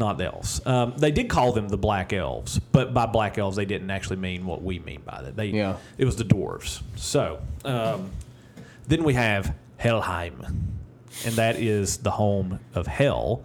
Not 0.00 0.20
elves. 0.20 0.60
Um, 0.66 0.94
they 0.96 1.12
did 1.12 1.28
call 1.28 1.52
them 1.52 1.68
the 1.68 1.78
black 1.78 2.12
elves, 2.12 2.58
but 2.58 2.92
by 2.92 3.06
black 3.06 3.38
elves, 3.38 3.56
they 3.56 3.64
didn't 3.64 3.90
actually 3.90 4.16
mean 4.16 4.44
what 4.46 4.62
we 4.62 4.80
mean 4.80 5.02
by 5.04 5.22
that. 5.22 5.36
They, 5.36 5.46
Yeah. 5.50 5.76
it 5.96 6.04
was 6.04 6.16
the 6.16 6.24
dwarves. 6.24 6.82
So, 6.96 7.38
um, 7.64 8.10
then 8.88 9.04
we 9.04 9.14
have 9.14 9.54
Helheim, 9.78 10.44
and 11.24 11.34
that 11.36 11.56
is 11.56 11.98
the 11.98 12.10
home 12.12 12.58
of 12.74 12.88
hell 12.88 13.44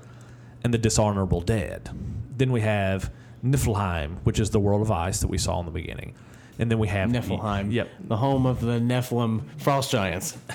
and 0.63 0.73
the 0.73 0.79
dishonorable 0.79 1.41
dead. 1.41 1.89
then 2.37 2.51
we 2.51 2.59
have 2.61 3.11
Niflheim, 3.45 4.17
which 4.25 4.39
is 4.41 4.49
the 4.49 4.59
world 4.59 4.81
of 4.81 4.91
ice 4.91 5.19
that 5.21 5.27
we 5.29 5.37
saw 5.37 5.59
in 5.61 5.65
the 5.65 5.71
beginning, 5.71 6.13
and 6.59 6.69
then 6.69 6.79
we 6.79 6.87
have 6.89 7.09
Niflheim. 7.09 7.71
Yep. 7.71 7.89
The 8.09 8.17
home 8.17 8.45
of 8.45 8.59
the 8.59 8.79
Nephilim 8.79 9.43
frost 9.57 9.91
giants. 9.91 10.37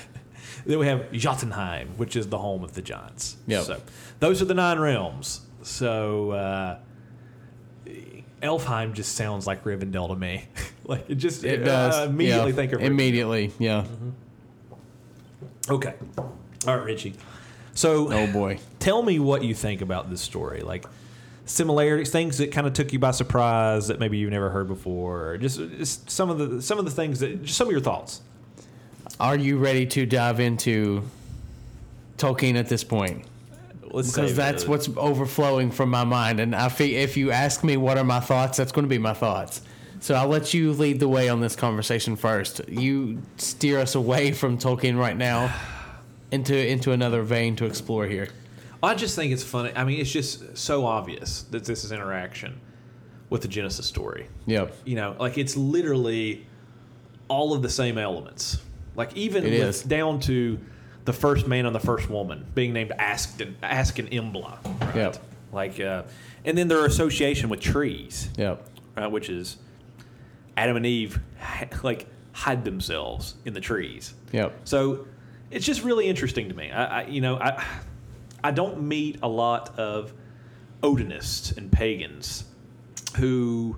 Then 0.63 0.77
we 0.77 0.85
have 0.85 1.11
Jotunheim, 1.11 1.87
which 1.97 2.15
is 2.15 2.27
the 2.27 2.37
home 2.37 2.63
of 2.63 2.73
the 2.75 2.83
giants. 2.83 3.35
Yep. 3.47 3.63
So 3.63 3.81
those 4.19 4.43
are 4.43 4.45
the 4.45 4.53
nine 4.53 4.77
realms. 4.77 5.41
So 5.63 6.31
uh, 6.31 6.77
Elfheim 8.41 8.93
just 8.93 9.15
sounds 9.15 9.45
like 9.47 9.63
Rivendell 9.63 10.09
to 10.09 10.15
me. 10.15 10.45
like 10.85 11.09
it 11.09 11.15
just 11.15 11.43
It 11.43 11.61
uh, 11.61 11.65
does. 11.65 12.09
immediately 12.09 12.49
yeah. 12.49 12.55
think 12.55 12.73
of 12.73 12.79
Rivendell. 12.81 12.85
Immediately, 12.85 13.51
yeah. 13.59 13.85
Okay. 15.69 15.93
All 16.17 16.77
right, 16.77 16.83
Ritchie. 16.83 17.15
So 17.73 18.11
Oh 18.11 18.27
boy. 18.27 18.59
tell 18.79 19.01
me 19.01 19.19
what 19.19 19.43
you 19.43 19.53
think 19.53 19.81
about 19.81 20.09
this 20.09 20.21
story. 20.21 20.61
Like 20.61 20.85
similarities, 21.45 22.09
things 22.09 22.37
that 22.39 22.51
kind 22.51 22.67
of 22.67 22.73
took 22.73 22.93
you 22.93 22.99
by 22.99 23.11
surprise 23.11 23.87
that 23.87 23.99
maybe 23.99 24.17
you've 24.17 24.31
never 24.31 24.49
heard 24.49 24.67
before. 24.67 25.37
Just, 25.37 25.59
just 25.77 26.09
some 26.09 26.29
of 26.29 26.37
the 26.37 26.61
some 26.61 26.79
of 26.79 26.85
the 26.85 26.91
things 26.91 27.19
that 27.19 27.43
just 27.43 27.57
some 27.57 27.67
of 27.67 27.71
your 27.71 27.81
thoughts. 27.81 28.21
Are 29.19 29.35
you 29.35 29.57
ready 29.57 29.85
to 29.87 30.05
dive 30.05 30.39
into 30.39 31.03
Tolkien 32.17 32.55
at 32.55 32.69
this 32.69 32.83
point? 32.83 33.25
Let's 33.93 34.13
Because 34.13 34.35
that's 34.35 34.63
it. 34.63 34.69
what's 34.69 34.89
overflowing 34.95 35.71
from 35.71 35.89
my 35.89 36.03
mind. 36.03 36.39
And 36.39 36.55
I 36.55 36.69
fe- 36.69 36.95
if 36.95 37.17
you 37.17 37.31
ask 37.31 37.63
me 37.63 37.77
what 37.77 37.97
are 37.97 38.03
my 38.03 38.19
thoughts, 38.19 38.57
that's 38.57 38.71
going 38.71 38.83
to 38.85 38.89
be 38.89 38.97
my 38.97 39.13
thoughts. 39.13 39.61
So 39.99 40.15
I'll 40.15 40.27
let 40.27 40.53
you 40.53 40.71
lead 40.73 40.99
the 40.99 41.07
way 41.07 41.29
on 41.29 41.41
this 41.41 41.55
conversation 41.55 42.15
first. 42.15 42.61
You 42.67 43.21
steer 43.37 43.79
us 43.79 43.93
away 43.95 44.31
from 44.31 44.57
Tolkien 44.57 44.97
right 44.97 45.15
now 45.15 45.53
into 46.31 46.55
into 46.55 46.91
another 46.91 47.21
vein 47.23 47.55
to 47.57 47.65
explore 47.65 48.05
here. 48.07 48.29
I 48.83 48.95
just 48.95 49.15
think 49.15 49.31
it's 49.31 49.43
funny. 49.43 49.71
I 49.75 49.83
mean, 49.83 49.99
it's 49.99 50.11
just 50.11 50.57
so 50.57 50.85
obvious 50.85 51.43
that 51.51 51.65
this 51.65 51.83
is 51.83 51.91
interaction 51.91 52.59
with 53.29 53.43
the 53.43 53.47
Genesis 53.47 53.85
story. 53.85 54.27
Yep. 54.47 54.75
You 54.85 54.95
know, 54.95 55.15
like 55.19 55.37
it's 55.37 55.55
literally 55.55 56.47
all 57.27 57.53
of 57.53 57.61
the 57.61 57.69
same 57.69 57.97
elements. 57.99 58.57
Like 58.95 59.15
even 59.15 59.45
It 59.45 59.63
with, 59.63 59.87
down 59.87 60.19
to 60.21 60.59
the 61.05 61.13
first 61.13 61.47
man 61.47 61.65
and 61.65 61.75
the 61.75 61.79
first 61.79 62.09
woman 62.09 62.45
being 62.53 62.73
named 62.73 62.91
Askin 62.99 63.55
Ask 63.63 63.99
and 63.99 64.09
Embla. 64.11 64.57
Right? 64.81 64.95
Yep. 64.95 65.17
Like, 65.51 65.79
uh, 65.79 66.03
and 66.45 66.57
then 66.57 66.67
their 66.67 66.85
association 66.85 67.49
with 67.49 67.59
trees, 67.59 68.29
Yep. 68.37 68.65
right, 68.95 69.11
which 69.11 69.29
is 69.29 69.57
Adam 70.55 70.77
and 70.77 70.85
Eve, 70.85 71.19
like 71.83 72.07
hide 72.33 72.63
themselves 72.63 73.35
in 73.45 73.53
the 73.53 73.59
trees. 73.59 74.13
Yep. 74.31 74.53
So 74.63 75.07
it's 75.49 75.65
just 75.65 75.83
really 75.83 76.07
interesting 76.07 76.49
to 76.49 76.55
me. 76.55 76.71
I, 76.71 77.01
I 77.01 77.05
you 77.07 77.21
know, 77.21 77.37
I 77.37 77.63
I 78.43 78.51
don't 78.51 78.83
meet 78.83 79.19
a 79.21 79.27
lot 79.27 79.77
of 79.77 80.13
Odinists 80.81 81.55
and 81.57 81.71
pagans 81.71 82.45
who 83.17 83.77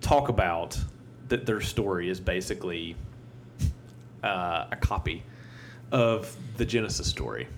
talk 0.00 0.28
about 0.28 0.78
that 1.28 1.46
their 1.46 1.60
story 1.60 2.08
is 2.08 2.20
basically 2.20 2.94
uh, 4.22 4.66
a 4.70 4.76
copy 4.76 5.22
of 5.92 6.34
the 6.56 6.64
Genesis 6.64 7.06
story. 7.06 7.48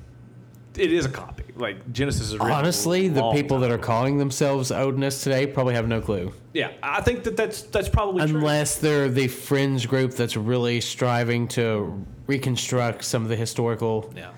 It 0.77 0.93
is 0.93 1.05
a 1.05 1.09
copy. 1.09 1.45
Like 1.57 1.93
Genesis 1.93 2.33
is 2.33 2.41
Honestly, 2.41 3.09
the 3.09 3.31
people 3.33 3.59
that 3.61 3.71
are 3.71 3.75
ago. 3.75 3.83
calling 3.83 4.19
themselves 4.19 4.71
Odinists 4.71 5.23
today 5.25 5.47
probably 5.47 5.75
have 5.75 5.89
no 5.89 6.01
clue. 6.01 6.33
yeah, 6.55 6.71
I 6.83 7.01
think 7.03 7.25
that 7.25 7.37
that's 7.37 7.63
that's 7.63 7.89
probably 7.89 8.25
true. 8.27 8.39
Unless 8.39 8.77
they're 8.79 9.09
the 9.09 9.27
fringe 9.29 9.89
group 9.89 10.13
that's 10.13 10.37
really 10.37 10.81
striving 10.81 11.49
to 11.49 12.05
reconstruct 12.29 13.05
some 13.05 13.25
of 13.25 13.29
the 13.29 13.37
historical 13.37 14.13
Yeah. 14.17 14.31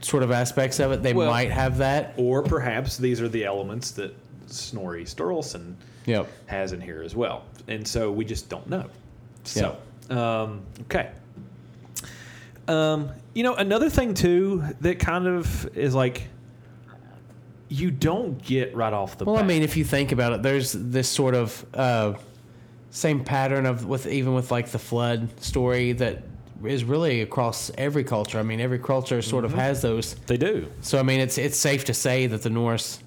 sort 0.00 0.22
of 0.22 0.30
aspects 0.32 0.80
of 0.80 0.90
it, 0.92 1.02
they 1.02 1.12
Well- 1.12 1.30
might 1.30 1.50
have 1.50 1.78
that. 1.78 2.14
Or 2.16 2.42
perhaps 2.42 2.96
these 2.96 3.20
are 3.20 3.28
the 3.28 3.44
elements 3.44 3.90
that 3.92 4.14
Snorri 4.46 5.04
Sturluson 5.04 5.74
Yep. 6.06 6.28
has 6.46 6.72
in 6.72 6.80
here 6.80 7.02
as 7.02 7.14
well. 7.14 7.42
And 7.68 7.86
so 7.86 8.10
we 8.10 8.24
just 8.24 8.48
don't 8.48 8.68
know. 8.70 8.86
So, 9.44 9.76
um, 10.08 10.62
okay. 10.82 11.10
Um, 12.68 13.10
you 13.34 13.42
know, 13.42 13.54
another 13.54 13.88
thing 13.90 14.14
too 14.14 14.64
that 14.80 14.98
kind 14.98 15.26
of 15.26 15.66
is 15.76 15.94
like 15.94 16.28
you 17.68 17.90
don't 17.90 18.40
get 18.42 18.74
right 18.76 18.92
off 18.92 19.18
the 19.18 19.24
Well, 19.24 19.36
bat. 19.36 19.44
I 19.44 19.46
mean, 19.46 19.62
if 19.62 19.76
you 19.76 19.84
think 19.84 20.12
about 20.12 20.32
it, 20.32 20.42
there's 20.42 20.72
this 20.72 21.08
sort 21.08 21.34
of 21.34 21.64
uh, 21.74 22.14
same 22.90 23.24
pattern 23.24 23.66
of 23.66 23.86
with 23.86 24.06
even 24.06 24.34
with 24.34 24.50
like 24.50 24.68
the 24.68 24.78
flood 24.78 25.28
story 25.42 25.92
that 25.92 26.22
is 26.64 26.84
really 26.84 27.20
across 27.22 27.70
every 27.76 28.04
culture. 28.04 28.38
I 28.38 28.42
mean, 28.42 28.60
every 28.60 28.78
culture 28.78 29.20
sort 29.22 29.44
Mm-hmm. 29.44 29.54
of 29.54 29.60
has 29.60 29.82
those. 29.82 30.14
they 30.26 30.36
do. 30.36 30.66
So 30.80 30.98
I 30.98 31.02
mean, 31.02 31.20
it's 31.20 31.38
it's 31.38 31.56
safe 31.56 31.84
to 31.86 31.94
say 31.94 32.26
that 32.28 32.42
the 32.42 32.50
Norse 32.50 33.00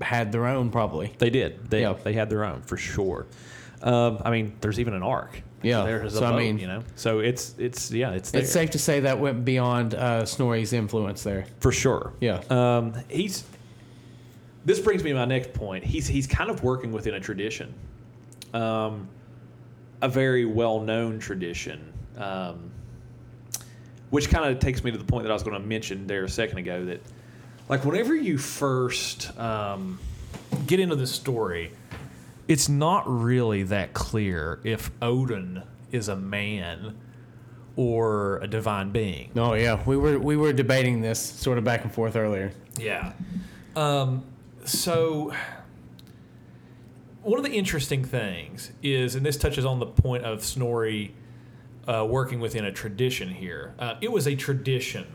had 0.00 0.32
their 0.32 0.46
own 0.46 0.70
probably. 0.70 1.12
They 1.18 1.30
did. 1.30 1.70
They 1.70 1.82
Yeah. 1.82 1.94
they 2.02 2.12
had 2.14 2.28
their 2.30 2.44
own 2.44 2.62
for 2.62 2.76
sure. 2.76 3.26
Um, 3.82 4.20
I 4.24 4.30
mean, 4.30 4.54
there's 4.62 4.80
even 4.80 4.94
an 4.94 5.02
arc. 5.02 5.42
Yeah. 5.62 5.84
There's 5.84 6.14
a 6.14 6.18
So, 6.18 6.24
I 6.26 6.36
mean- 6.36 6.58
you 6.58 6.66
know. 6.66 6.82
So 6.96 7.20
it's 7.20 7.54
it's 7.58 7.90
yeah, 7.90 8.12
it's 8.12 8.30
there 8.30 8.42
It's 8.42 8.52
safe 8.52 8.70
to 8.70 8.78
say 8.78 9.00
that 9.00 9.18
went 9.18 9.44
beyond 9.44 9.94
uh, 9.94 10.24
Snorri's 10.24 10.72
influence 10.72 11.22
there. 11.22 11.46
for 11.60 11.72
sure. 11.72 12.12
Yeah. 12.20 12.42
Um, 12.50 12.92
he's. 13.08 13.44
This 14.64 14.80
brings 14.80 15.04
me 15.04 15.10
to 15.10 15.16
my 15.16 15.24
next 15.24 15.52
point. 15.54 15.84
He's 15.84 16.06
he's 16.08 16.26
kind 16.26 16.50
of 16.50 16.62
working 16.64 16.90
within 16.92 17.14
a 17.14 17.20
tradition, 17.20 17.72
um, 18.52 19.08
a 20.02 20.08
very 20.08 20.44
well 20.44 20.80
known 20.80 21.20
tradition, 21.20 21.92
um, 22.18 22.70
which 24.10 24.28
kind 24.28 24.50
of 24.52 24.58
takes 24.58 24.82
me 24.82 24.90
to 24.90 24.98
the 24.98 25.04
point 25.04 25.22
that 25.24 25.30
I 25.30 25.34
was 25.34 25.44
going 25.44 25.60
to 25.60 25.66
mention 25.66 26.06
there 26.08 26.24
a 26.24 26.28
second 26.28 26.58
ago. 26.58 26.84
That, 26.84 27.00
like, 27.68 27.84
whenever 27.84 28.14
you 28.14 28.38
first 28.38 29.36
um, 29.38 30.00
get 30.66 30.80
into 30.80 30.96
the 30.96 31.06
story, 31.06 31.70
it's 32.48 32.68
not 32.68 33.04
really 33.08 33.62
that 33.64 33.92
clear 33.92 34.60
if 34.64 34.90
Odin 35.02 35.62
is 35.90 36.08
a 36.08 36.16
man 36.16 36.96
or 37.76 38.38
a 38.38 38.46
divine 38.46 38.90
being. 38.90 39.30
Oh 39.36 39.54
yeah, 39.54 39.82
we 39.84 39.96
were 39.96 40.18
we 40.18 40.36
were 40.36 40.52
debating 40.52 41.00
this 41.00 41.20
sort 41.20 41.58
of 41.58 41.64
back 41.64 41.84
and 41.84 41.92
forth 41.92 42.16
earlier. 42.16 42.52
Yeah. 42.78 43.12
Um, 43.74 44.24
so, 44.64 45.32
one 47.22 47.38
of 47.38 47.44
the 47.44 47.52
interesting 47.52 48.04
things 48.04 48.72
is, 48.82 49.14
and 49.14 49.24
this 49.24 49.36
touches 49.36 49.64
on 49.64 49.78
the 49.78 49.86
point 49.86 50.24
of 50.24 50.42
Snorri 50.42 51.14
uh, 51.86 52.06
working 52.08 52.40
within 52.40 52.64
a 52.64 52.72
tradition 52.72 53.28
here. 53.28 53.74
Uh, 53.78 53.94
it 54.00 54.10
was 54.10 54.26
a 54.26 54.34
tradition 54.34 55.06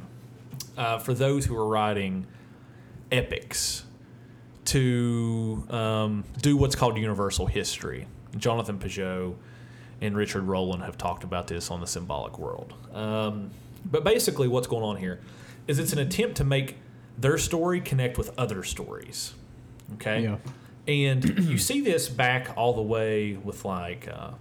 uh, 0.78 1.00
for 1.00 1.14
those 1.14 1.46
who 1.46 1.56
were 1.56 1.68
writing 1.68 2.28
epics 3.12 3.84
to 4.66 5.66
um, 5.70 6.24
do 6.42 6.56
what's 6.56 6.76
called 6.76 6.98
universal 6.98 7.46
history. 7.46 8.08
Jonathan 8.38 8.80
Pageau 8.80 9.36
and 10.02 10.16
Richard 10.16 10.46
Rohlin 10.46 10.84
have 10.84 10.98
talked 10.98 11.24
about 11.24 11.48
this 11.48 11.70
on 11.72 11.80
the 11.80 11.88
symbolic 11.88 12.40
world. 12.40 12.74
Um, 12.94 13.52
but 13.86 14.04
basically, 14.04 14.48
what's 14.48 14.68
going 14.68 14.84
on 14.84 14.98
here 14.98 15.20
is 15.68 15.80
it's 15.80 15.94
an 15.94 16.00
attempt 16.00 16.38
to 16.38 16.44
make 16.44 16.78
their 17.18 17.38
story 17.38 17.82
connect 17.82 18.18
with 18.18 18.32
other 18.38 18.64
stories. 18.64 19.34
Okay? 19.94 20.24
Yeah. 20.24 20.38
And 20.88 21.48
you 21.48 21.58
see 21.58 21.82
this 21.82 22.10
back 22.10 22.50
all 22.56 22.74
the 22.74 22.82
way 22.82 23.34
with, 23.34 23.64
like, 23.66 24.08
uh, 24.08 24.32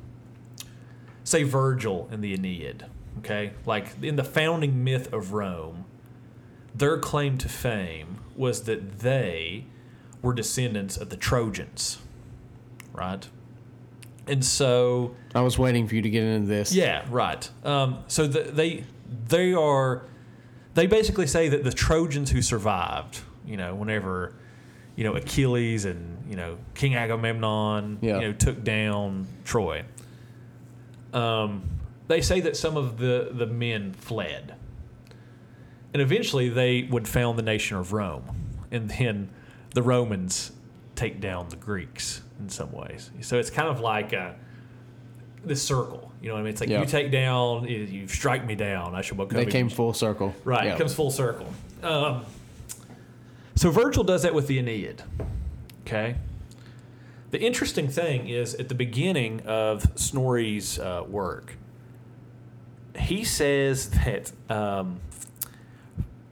say, 1.24 1.42
Virgil 1.42 2.08
in 2.10 2.20
the 2.22 2.32
Aeneid. 2.32 2.86
Okay? 3.18 3.52
Like, 3.66 4.02
in 4.02 4.16
the 4.16 4.24
founding 4.24 4.82
myth 4.82 5.12
of 5.12 5.32
Rome, 5.32 5.84
their 6.74 6.98
claim 6.98 7.36
to 7.38 7.48
fame 7.48 8.20
was 8.34 8.62
that 8.62 9.00
they 9.00 9.66
were 10.22 10.32
descendants 10.34 10.96
of 10.96 11.10
the 11.10 11.16
Trojans. 11.16 11.98
Right? 12.92 13.26
And 14.26 14.44
so. 14.44 15.14
I 15.34 15.40
was 15.40 15.58
waiting 15.58 15.88
for 15.88 15.94
you 15.94 16.02
to 16.02 16.10
get 16.10 16.22
into 16.22 16.46
this. 16.48 16.72
Yeah, 16.72 17.04
right. 17.10 17.48
Um, 17.64 18.04
so 18.06 18.26
the, 18.26 18.42
they 18.42 18.84
they 19.28 19.52
are 19.54 20.02
they 20.74 20.86
basically 20.86 21.26
say 21.26 21.48
that 21.48 21.64
the 21.64 21.72
Trojans 21.72 22.30
who 22.30 22.42
survived, 22.42 23.20
you 23.44 23.56
know, 23.56 23.74
whenever 23.74 24.34
you 24.96 25.04
know 25.04 25.14
Achilles 25.14 25.84
and 25.84 26.28
you 26.28 26.36
know 26.36 26.58
King 26.74 26.94
Agamemnon, 26.94 27.98
Yeah. 28.02 28.16
you 28.16 28.20
know, 28.28 28.32
took 28.32 28.62
down 28.62 29.26
Troy. 29.44 29.84
Um, 31.12 31.68
they 32.08 32.20
say 32.20 32.40
that 32.40 32.56
some 32.56 32.76
of 32.76 32.98
the 32.98 33.30
the 33.32 33.46
men 33.46 33.92
fled, 33.94 34.54
and 35.92 36.00
eventually 36.02 36.48
they 36.48 36.82
would 36.82 37.08
found 37.08 37.38
the 37.38 37.42
nation 37.42 37.76
of 37.76 37.92
Rome, 37.92 38.30
and 38.70 38.90
then 38.90 39.30
the 39.74 39.82
Romans 39.82 40.52
take 40.94 41.20
down 41.20 41.48
the 41.48 41.56
Greeks 41.56 42.22
in 42.38 42.48
some 42.48 42.72
ways. 42.72 43.10
So 43.20 43.38
it's 43.38 43.50
kind 43.50 43.68
of 43.68 43.80
like 43.80 44.12
a, 44.12 44.34
this 45.44 45.62
circle. 45.62 46.12
You 46.20 46.28
know 46.28 46.34
what 46.34 46.40
I 46.40 46.42
mean? 46.42 46.52
It's 46.52 46.60
like 46.60 46.70
Yeah. 46.70 46.80
you 46.80 46.86
take 46.86 47.10
down, 47.10 47.66
you- 47.66 48.06
strike 48.08 48.44
me 48.44 48.54
down, 48.54 48.94
I 48.94 49.00
shall 49.00 49.16
become. 49.16 49.42
They 49.42 49.50
came 49.50 49.68
full 49.68 49.92
circle. 49.94 50.34
Right, 50.44 50.66
Yeah. 50.66 50.74
it 50.74 50.78
comes 50.78 50.94
full 50.94 51.10
circle. 51.10 51.46
Um, 51.82 52.24
so 53.54 53.70
Virgil 53.70 54.04
does 54.04 54.22
that 54.22 54.34
with 54.34 54.46
the 54.46 54.58
Aeneid. 54.58 55.02
Okay. 55.86 56.16
The 57.30 57.40
interesting 57.40 57.88
thing 57.88 58.28
is 58.28 58.54
at 58.56 58.68
the 58.68 58.74
beginning 58.74 59.40
of 59.46 59.86
Snorri's 59.94 60.78
uh, 60.78 61.04
work, 61.08 61.56
he 62.98 63.22
says 63.24 63.90
that 63.90 64.32
um, 64.50 65.00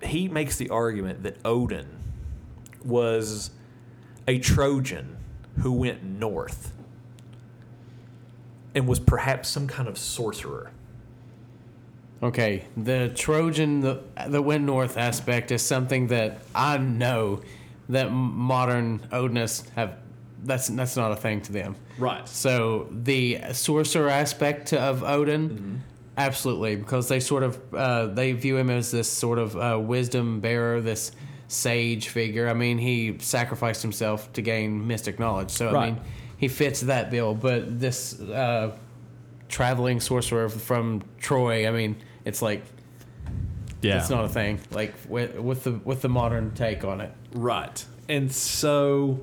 he 0.03 0.29
makes 0.29 0.57
the 0.57 0.69
argument 0.71 1.23
that 1.23 1.37
Odin 1.45 1.87
was 2.85 3.51
a 4.27 4.39
Trojan 4.39 5.17
who 5.59 5.73
went 5.73 6.03
north 6.03 6.73
and 8.75 8.87
was 8.87 9.01
perhaps 9.01 9.49
some 9.49 9.67
kind 9.67 9.89
of 9.89 9.99
sorcerer. 9.99 10.71
Okay, 12.23 12.65
the 12.77 13.13
Trojan 13.15 13.81
the 13.81 14.03
the 14.29 14.43
went 14.43 14.65
north 14.65 14.97
aspect 14.97 15.53
is 15.53 15.63
something 15.63 16.09
that 16.09 16.41
I 16.55 16.79
know 16.79 17.43
that 17.89 18.11
modern 18.11 19.01
Odinists 19.13 19.69
have. 19.71 19.97
That's 20.43 20.69
that's 20.69 20.97
not 20.97 21.13
a 21.13 21.17
thing 21.17 21.41
to 21.43 21.53
them. 21.53 21.77
Right. 21.99 22.29
So 22.29 22.89
the 22.91 23.41
sorcerer 23.53 24.09
aspect 24.09 24.73
of 24.73 25.03
Odin, 25.03 25.83
absolutely, 26.17 26.77
because 26.77 27.09
they 27.09 27.21
sort 27.21 27.43
of 27.43 27.75
uh, 27.75 28.07
they 28.07 28.33
view 28.33 28.57
him 28.57 28.71
as 28.71 28.91
this 28.91 29.09
sort 29.09 29.39
of 29.39 29.57
uh, 29.57 29.79
wisdom 29.81 30.41
bearer, 30.41 30.81
this 30.81 31.13
sage 31.49 32.09
figure. 32.09 32.49
I 32.49 32.55
mean, 32.55 32.79
he 32.79 33.17
sacrificed 33.19 33.83
himself 33.83 34.33
to 34.35 34.43
gain 34.43 34.87
mystic 34.87 35.19
knowledge. 35.19 35.51
So 35.51 35.75
I 35.77 35.87
mean, 35.87 36.01
he 36.37 36.47
fits 36.49 36.83
that 36.83 37.11
bill. 37.11 37.35
But 37.35 37.81
this 37.81 38.21
uh, 38.21 38.77
traveling 39.49 39.99
sorcerer 40.01 40.49
from 40.49 41.03
Troy, 41.19 41.67
I 41.67 41.71
mean, 41.73 41.97
it's 42.25 42.43
like 42.43 42.63
Yeah. 43.83 43.99
it's 43.99 44.11
not 44.11 44.25
a 44.25 44.29
thing. 44.29 44.61
Like 44.71 44.95
with, 45.09 45.37
with 45.39 45.65
the 45.65 45.73
with 45.73 46.03
the 46.03 46.09
modern 46.09 46.53
take 46.55 46.85
on 46.85 47.01
it. 47.01 47.13
Right. 47.33 47.85
And 48.09 48.31
so 48.33 49.21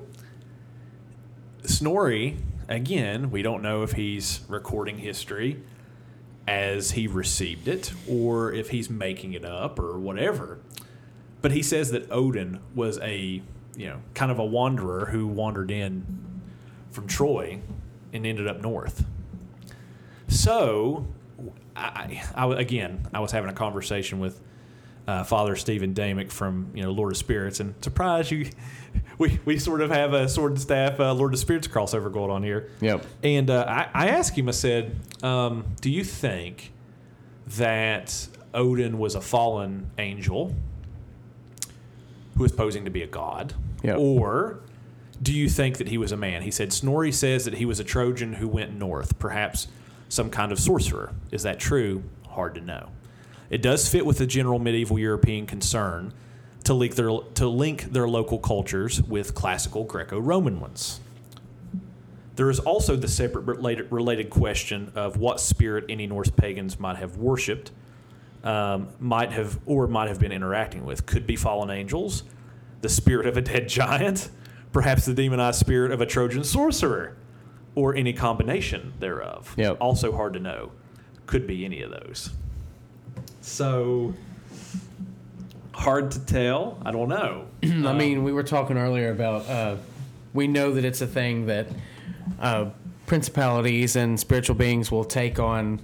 Snorri, 1.64 2.36
again, 2.68 3.30
we 3.30 3.42
don't 3.42 3.62
know 3.62 3.82
if 3.82 3.92
he's 3.92 4.40
recording 4.48 4.98
history 4.98 5.60
as 6.46 6.92
he 6.92 7.06
received 7.08 7.66
it 7.66 7.92
or 8.08 8.52
if 8.52 8.70
he's 8.70 8.88
making 8.88 9.32
it 9.32 9.44
up 9.44 9.78
or 9.80 9.98
whatever. 9.98 10.58
But 11.46 11.52
he 11.52 11.62
says 11.62 11.92
that 11.92 12.10
Odin 12.10 12.58
was 12.74 12.98
a, 12.98 13.40
you 13.76 13.86
know, 13.86 14.00
kind 14.14 14.32
of 14.32 14.40
a 14.40 14.44
wanderer 14.44 15.06
who 15.06 15.28
wandered 15.28 15.70
in 15.70 16.04
from 16.90 17.06
Troy 17.06 17.60
and 18.12 18.26
ended 18.26 18.48
up 18.48 18.60
north. 18.60 19.06
So, 20.26 21.06
I, 21.76 22.20
I, 22.34 22.52
again, 22.54 23.06
I 23.14 23.20
was 23.20 23.30
having 23.30 23.48
a 23.48 23.52
conversation 23.52 24.18
with 24.18 24.40
uh, 25.06 25.22
Father 25.22 25.54
Stephen 25.54 25.94
Damick 25.94 26.32
from 26.32 26.72
you 26.74 26.82
know 26.82 26.90
Lord 26.90 27.12
of 27.12 27.16
Spirits, 27.16 27.60
and 27.60 27.76
surprise 27.80 28.28
you, 28.32 28.50
we 29.18 29.38
we 29.44 29.56
sort 29.56 29.82
of 29.82 29.92
have 29.92 30.14
a 30.14 30.28
sword 30.28 30.50
and 30.50 30.60
staff 30.60 30.98
uh, 30.98 31.14
Lord 31.14 31.32
of 31.32 31.38
Spirits 31.38 31.68
crossover 31.68 32.12
going 32.12 32.32
on 32.32 32.42
here. 32.42 32.70
Yep. 32.80 33.06
And 33.22 33.50
uh, 33.50 33.66
I, 33.68 33.88
I 33.94 34.08
asked 34.08 34.36
him, 34.36 34.48
I 34.48 34.50
said, 34.50 34.96
um, 35.22 35.64
"Do 35.80 35.92
you 35.92 36.02
think 36.02 36.72
that 37.46 38.26
Odin 38.52 38.98
was 38.98 39.14
a 39.14 39.20
fallen 39.20 39.92
angel 39.96 40.52
who 42.36 42.42
was 42.42 42.52
posing 42.52 42.84
to 42.84 42.90
be 42.90 43.02
a 43.02 43.06
god, 43.06 43.54
Yep. 43.82 43.98
or 43.98 44.58
do 45.22 45.32
you 45.32 45.48
think 45.48 45.78
that 45.78 45.88
he 45.88 45.98
was 45.98 46.12
a 46.12 46.16
man?" 46.16 46.42
He 46.42 46.50
said, 46.50 46.72
"Snorri 46.72 47.12
says 47.12 47.44
that 47.44 47.54
he 47.54 47.64
was 47.64 47.80
a 47.80 47.84
Trojan 47.84 48.34
who 48.34 48.48
went 48.48 48.76
north, 48.78 49.18
perhaps 49.18 49.68
some 50.08 50.30
kind 50.30 50.52
of 50.52 50.58
sorcerer. 50.60 51.12
Is 51.32 51.42
that 51.42 51.58
true? 51.58 52.02
Hard 52.28 52.54
to 52.56 52.60
know." 52.60 52.88
It 53.48 53.62
does 53.62 53.88
fit 53.88 54.04
with 54.04 54.18
the 54.18 54.26
general 54.26 54.58
medieval 54.58 54.98
European 54.98 55.46
concern 55.46 56.12
to 56.64 56.74
link 56.74 56.96
their 56.96 57.10
to 57.34 57.48
link 57.48 57.92
their 57.92 58.08
local 58.08 58.38
cultures 58.38 59.02
with 59.02 59.34
classical 59.34 59.84
Greco-Roman 59.84 60.60
ones. 60.60 61.00
There 62.34 62.50
is 62.50 62.58
also 62.58 62.96
the 62.96 63.08
separate 63.08 63.46
related, 63.46 63.90
related 63.90 64.28
question 64.28 64.92
of 64.94 65.16
what 65.16 65.40
spirit 65.40 65.84
any 65.88 66.06
Norse 66.06 66.28
pagans 66.30 66.78
might 66.78 66.96
have 66.96 67.16
worshipped, 67.16 67.70
um, 68.46 68.88
might 69.00 69.32
have 69.32 69.58
or 69.66 69.88
might 69.88 70.08
have 70.08 70.20
been 70.20 70.32
interacting 70.32 70.86
with. 70.86 71.04
Could 71.04 71.26
be 71.26 71.36
fallen 71.36 71.68
angels, 71.68 72.22
the 72.80 72.88
spirit 72.88 73.26
of 73.26 73.36
a 73.36 73.42
dead 73.42 73.68
giant, 73.68 74.30
perhaps 74.72 75.04
the 75.04 75.14
demonized 75.14 75.58
spirit 75.58 75.90
of 75.90 76.00
a 76.00 76.06
Trojan 76.06 76.44
sorcerer, 76.44 77.16
or 77.74 77.94
any 77.94 78.12
combination 78.12 78.94
thereof. 79.00 79.52
Yep. 79.58 79.78
Also 79.80 80.12
hard 80.12 80.32
to 80.34 80.38
know. 80.38 80.70
Could 81.26 81.46
be 81.46 81.64
any 81.64 81.82
of 81.82 81.90
those. 81.90 82.30
So 83.40 84.14
hard 85.72 86.12
to 86.12 86.20
tell. 86.20 86.78
I 86.86 86.92
don't 86.92 87.08
know. 87.08 87.46
I 87.64 87.92
mean, 87.92 88.22
we 88.22 88.32
were 88.32 88.44
talking 88.44 88.78
earlier 88.78 89.10
about 89.10 89.48
uh, 89.48 89.76
we 90.32 90.46
know 90.46 90.72
that 90.72 90.84
it's 90.84 91.00
a 91.00 91.06
thing 91.06 91.46
that 91.46 91.66
uh, 92.40 92.66
principalities 93.06 93.96
and 93.96 94.18
spiritual 94.20 94.54
beings 94.54 94.92
will 94.92 95.04
take 95.04 95.40
on 95.40 95.80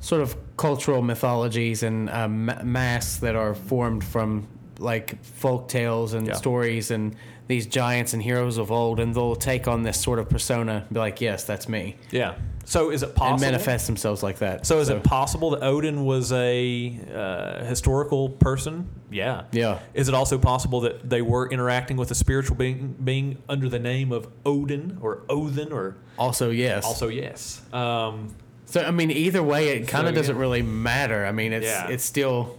sort 0.00 0.22
of 0.22 0.36
cultural 0.60 1.00
mythologies 1.00 1.82
and 1.82 2.10
uh, 2.10 2.28
masks 2.28 3.16
that 3.16 3.34
are 3.34 3.54
formed 3.54 4.04
from 4.04 4.46
like 4.78 5.22
folk 5.24 5.68
tales 5.68 6.12
and 6.12 6.26
Yeah. 6.26 6.34
stories 6.34 6.90
and 6.90 7.16
these 7.48 7.66
giants 7.66 8.12
and 8.14 8.22
heroes 8.22 8.58
of 8.58 8.70
old, 8.70 9.00
and 9.00 9.12
they'll 9.14 9.34
take 9.34 9.66
on 9.66 9.82
this 9.82 9.98
sort 10.00 10.18
of 10.20 10.28
persona, 10.28 10.84
be 10.92 11.00
like, 11.00 11.20
"Yes, 11.20 11.44
that's 11.44 11.66
me," 11.68 11.96
Yeah. 12.12 12.34
So 12.64 12.90
is 12.90 13.02
it 13.02 13.14
possible? 13.16 13.32
and 13.32 13.40
manifest 13.40 13.86
themselves 13.86 14.22
like 14.22 14.38
that. 14.38 14.66
So 14.66 14.78
is 14.78 14.88
it 14.90 15.02
possible 15.02 15.50
that 15.50 15.62
Odin 15.64 16.04
was 16.04 16.30
a 16.30 17.00
uh, 17.12 17.64
historical 17.64 18.28
person? 18.28 18.86
Yeah. 19.10 19.42
Yeah. 19.50 19.78
Is 19.94 20.08
it 20.08 20.14
also 20.14 20.38
possible 20.38 20.80
that 20.82 21.08
they 21.10 21.22
were 21.22 21.48
interacting 21.50 21.96
with 21.96 22.10
a 22.12 22.14
spiritual 22.14 22.56
being, 22.56 22.94
being 23.02 23.38
under 23.48 23.68
the 23.68 23.80
name 23.80 24.12
of 24.12 24.28
Odin 24.46 24.98
or 25.00 25.22
Odin 25.28 25.72
or 25.72 25.96
Also, 26.16 26.50
yes. 26.50 26.84
also 26.84 27.08
yes? 27.08 27.60
Um, 27.72 28.36
so 28.70 28.82
I 28.82 28.90
mean, 28.90 29.10
either 29.10 29.42
way, 29.42 29.68
it 29.76 29.86
kind 29.88 30.04
So, 30.04 30.08
of 30.08 30.14
doesn't 30.14 30.34
yeah. 30.36 30.40
really 30.40 30.62
matter. 30.62 31.26
I 31.26 31.32
mean, 31.32 31.52
it's 31.52 31.66
Yeah. 31.66 31.88
it's 31.88 32.04
still 32.04 32.58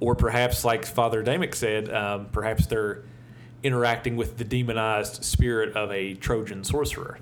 or 0.00 0.16
perhaps, 0.16 0.64
like 0.64 0.84
Father 0.84 1.22
Damick 1.22 1.54
said, 1.54 1.88
um, 1.92 2.26
perhaps 2.32 2.66
they're 2.66 3.02
interacting 3.62 4.16
with 4.16 4.36
the 4.36 4.42
demonized 4.44 5.22
spirit 5.24 5.76
of 5.76 5.92
a 5.92 6.14
Trojan 6.14 6.64
sorcerer. 6.64 7.18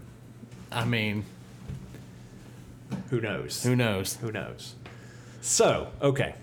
I 0.72 0.86
mean, 0.86 1.24
Who 3.10 3.20
knows? 3.20 3.62
who 3.62 3.76
knows? 3.76 4.16
Who 4.16 4.32
knows? 4.32 4.74
So, 5.42 5.88
okay. 6.00 6.34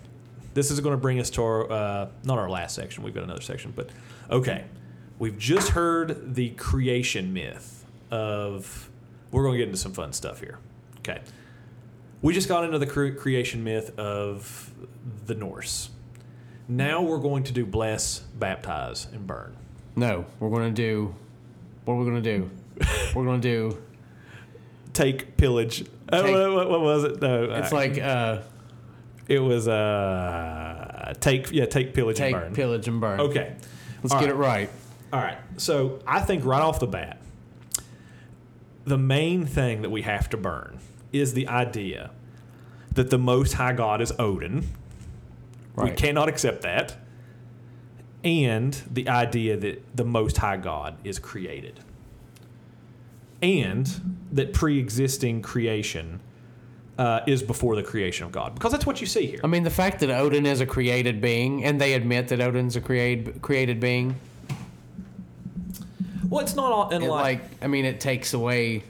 This 0.54 0.70
is 0.72 0.80
going 0.80 0.94
to 0.94 1.02
bring 1.02 1.20
us 1.20 1.30
to 1.32 1.44
our, 1.44 1.72
uh, 1.72 2.08
not 2.24 2.38
our 2.38 2.50
last 2.50 2.76
section, 2.76 3.04
we've 3.04 3.14
got 3.14 3.24
another 3.24 3.42
section, 3.42 3.74
but 3.76 3.90
okay. 4.30 4.66
We've 5.20 5.38
just 5.38 5.70
heard 5.70 6.36
the 6.36 6.50
creation 6.52 7.34
myth 7.34 7.84
of, 8.12 8.90
we're 9.32 9.44
going 9.44 9.54
to 9.54 9.58
get 9.58 9.68
into 9.68 9.80
some 9.80 9.94
fun 9.94 10.14
stuff 10.14 10.40
here. 10.40 10.60
Okay. 11.00 11.20
We 12.22 12.34
just 12.34 12.48
got 12.48 12.64
into 12.64 12.80
the 12.80 12.88
cre- 12.88 13.10
creation 13.12 13.64
myth 13.64 13.98
of 14.00 14.72
the 15.26 15.36
Norse. 15.36 15.90
Now 16.68 17.02
we're 17.02 17.20
going 17.20 17.44
to 17.46 17.54
do 17.54 17.66
bless, 17.66 18.20
baptize, 18.20 19.08
and 19.14 19.26
burn. 19.26 19.56
No, 19.96 20.26
we're 20.40 20.50
gonna 20.50 20.72
do. 20.72 21.16
What 21.86 21.94
are 21.94 21.98
we 21.98 22.06
gonna 22.06 22.22
do? 22.22 22.50
we're 23.16 23.26
gonna 23.26 23.40
do. 23.40 23.78
Take, 24.94 25.38
pillage. 25.38 25.86
uh, 26.12 26.24
Take- 26.24 26.34
what, 26.36 26.54
what- 26.56 26.70
what 26.70 26.82
was 26.82 27.04
it? 27.06 27.22
No, 27.22 27.44
It's 27.46 27.72
uh, 27.72 27.76
like 27.76 27.98
uh, 28.00 28.42
it 29.28 29.40
was 29.40 29.68
uh, 29.68 31.14
take, 31.20 31.52
yeah, 31.52 31.66
take, 31.66 31.94
pillage, 31.94 32.18
take, 32.18 32.34
and 32.34 32.42
burn. 32.42 32.50
Take 32.50 32.56
pillage, 32.56 32.88
and 32.88 33.00
burn. 33.02 33.20
Okay. 33.22 33.56
let's 34.04 34.14
All 34.14 34.20
get 34.20 34.36
right. 34.36 34.64
it 34.64 34.66
right. 34.66 34.70
All 35.14 35.22
right. 35.22 35.38
So 35.58 36.00
I 36.08 36.20
think 36.22 36.46
right 36.46 36.62
off 36.62 36.80
the 36.80 36.88
bat, 36.88 37.20
the 38.86 38.98
main 38.98 39.46
thing 39.46 39.82
that 39.84 39.90
we 39.90 40.02
have 40.04 40.30
to 40.30 40.38
burn 40.38 40.80
is 41.20 41.34
the 41.34 41.48
idea 41.48 42.12
that 42.94 43.10
the 43.10 43.18
Most 43.18 43.54
High 43.54 43.74
God 43.74 44.02
is 44.02 44.12
Odin. 44.18 44.68
We 45.76 45.92
cannot 45.92 46.28
accept 46.28 46.64
that. 46.64 46.98
And 48.24 48.74
the 48.92 49.08
idea 49.10 49.56
that 49.58 49.96
the 49.96 50.04
Most 50.04 50.38
High 50.38 50.58
God 50.58 50.98
is 51.04 51.20
created. 51.20 51.80
And 53.42 54.18
that 54.32 54.54
pre 54.54 54.80
existing 54.80 55.44
creation 55.44 56.20
uh, 56.98 57.22
is 57.28 57.44
before 57.44 57.76
the 57.76 57.84
creation 57.84 58.26
of 58.26 58.32
God. 58.32 58.56
Because 58.56 58.72
that's 58.72 58.88
what 58.88 59.00
you 59.00 59.06
see 59.06 59.28
here. 59.28 59.40
I 59.44 59.48
mean, 59.48 59.64
the 59.64 59.70
fact 59.70 60.00
that 60.00 60.10
Odin 60.10 60.48
is 60.48 60.62
a 60.62 60.66
created 60.66 61.22
being, 61.22 61.64
and 61.64 61.80
they 61.80 61.94
admit 61.94 62.30
that 62.30 62.42
Odin's 62.42 62.76
a 62.76 62.82
created 62.82 63.40
created 63.44 63.80
being, 63.80 64.16
Well, 66.28 66.42
it's 66.42 66.56
not 66.56 66.72
all, 66.72 66.90
and 66.90 67.04
it, 67.04 67.10
like, 67.10 67.42
like 67.42 67.50
I 67.62 67.68
mean, 67.68 67.86
it 67.86 68.00
takes 68.00 68.34
away 68.34 68.84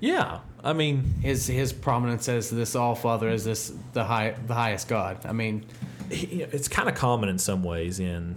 yeah. 0.00 0.40
I 0.62 0.72
mean, 0.72 1.04
his 1.22 1.46
his 1.46 1.72
prominence 1.72 2.28
as 2.28 2.50
this 2.50 2.74
All 2.76 2.94
Father, 2.94 3.28
as 3.28 3.44
this 3.44 3.72
the 3.92 4.04
high 4.04 4.34
the 4.46 4.54
highest 4.54 4.88
God. 4.88 5.18
I 5.24 5.32
mean, 5.32 5.64
it's 6.10 6.68
kind 6.68 6.88
of 6.88 6.94
common 6.94 7.28
in 7.28 7.38
some 7.38 7.62
ways 7.62 7.98
in 8.00 8.36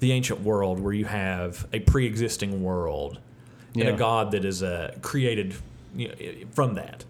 the 0.00 0.12
ancient 0.12 0.40
world 0.40 0.80
where 0.80 0.92
you 0.92 1.04
have 1.04 1.66
a 1.72 1.80
pre-existing 1.80 2.62
world 2.62 3.18
and 3.74 3.84
Yeah. 3.84 3.90
a 3.90 3.96
god 3.96 4.32
that 4.32 4.44
is 4.44 4.62
uh, 4.62 4.94
created 5.02 5.54
you 5.96 6.08
know, 6.08 6.14
from 6.52 6.74
that. 6.74 7.04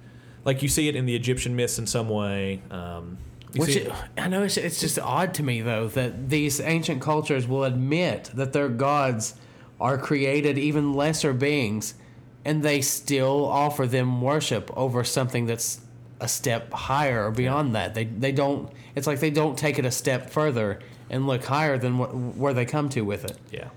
Like 0.45 0.63
you 0.63 0.69
see 0.69 0.89
it 0.89 0.95
in 0.97 1.07
the 1.07 1.17
Egyptian 1.17 1.57
myths 1.57 1.79
in 1.79 1.87
some 1.87 2.09
way. 2.09 2.61
Um, 2.71 3.17
Which 3.57 3.77
it, 3.77 3.91
I 4.19 4.29
know 4.29 4.43
it's, 4.43 4.57
it's 4.59 4.81
just 4.81 4.99
odd 4.99 5.33
to 5.35 5.43
me 5.43 5.63
though 5.63 5.89
that 5.89 6.29
these 6.29 6.61
ancient 6.61 7.01
cultures 7.01 7.49
will 7.49 7.65
admit 7.65 8.31
that 8.35 8.53
their 8.53 8.69
gods 8.69 9.35
are 9.81 9.97
created 9.99 10.59
even 10.59 10.93
lesser 10.93 11.33
beings, 11.33 11.95
and 12.45 12.63
they 12.63 12.81
still 12.81 13.47
offer 13.47 13.87
them 13.87 14.21
worship 14.21 14.71
over 14.77 15.05
something 15.05 15.47
that's 15.47 15.81
a 16.21 16.29
step 16.29 16.73
higher 16.73 17.27
or 17.27 17.31
beyond 17.31 17.75
that. 17.75 17.95
They 17.95 18.05
they 18.05 18.33
don't. 18.33 18.71
It's 18.95 19.07
like 19.07 19.21
they 19.21 19.31
don't 19.31 19.59
take 19.59 19.79
it 19.79 19.85
a 19.85 19.91
step 19.91 20.31
further 20.31 20.81
and 21.11 21.27
look 21.27 21.45
higher 21.45 21.77
than 21.79 21.99
what, 21.99 22.15
where 22.15 22.55
they 22.55 22.65
come 22.65 22.89
to 22.91 23.03
with 23.03 23.25
it. 23.25 23.37
yeah. 23.51 23.69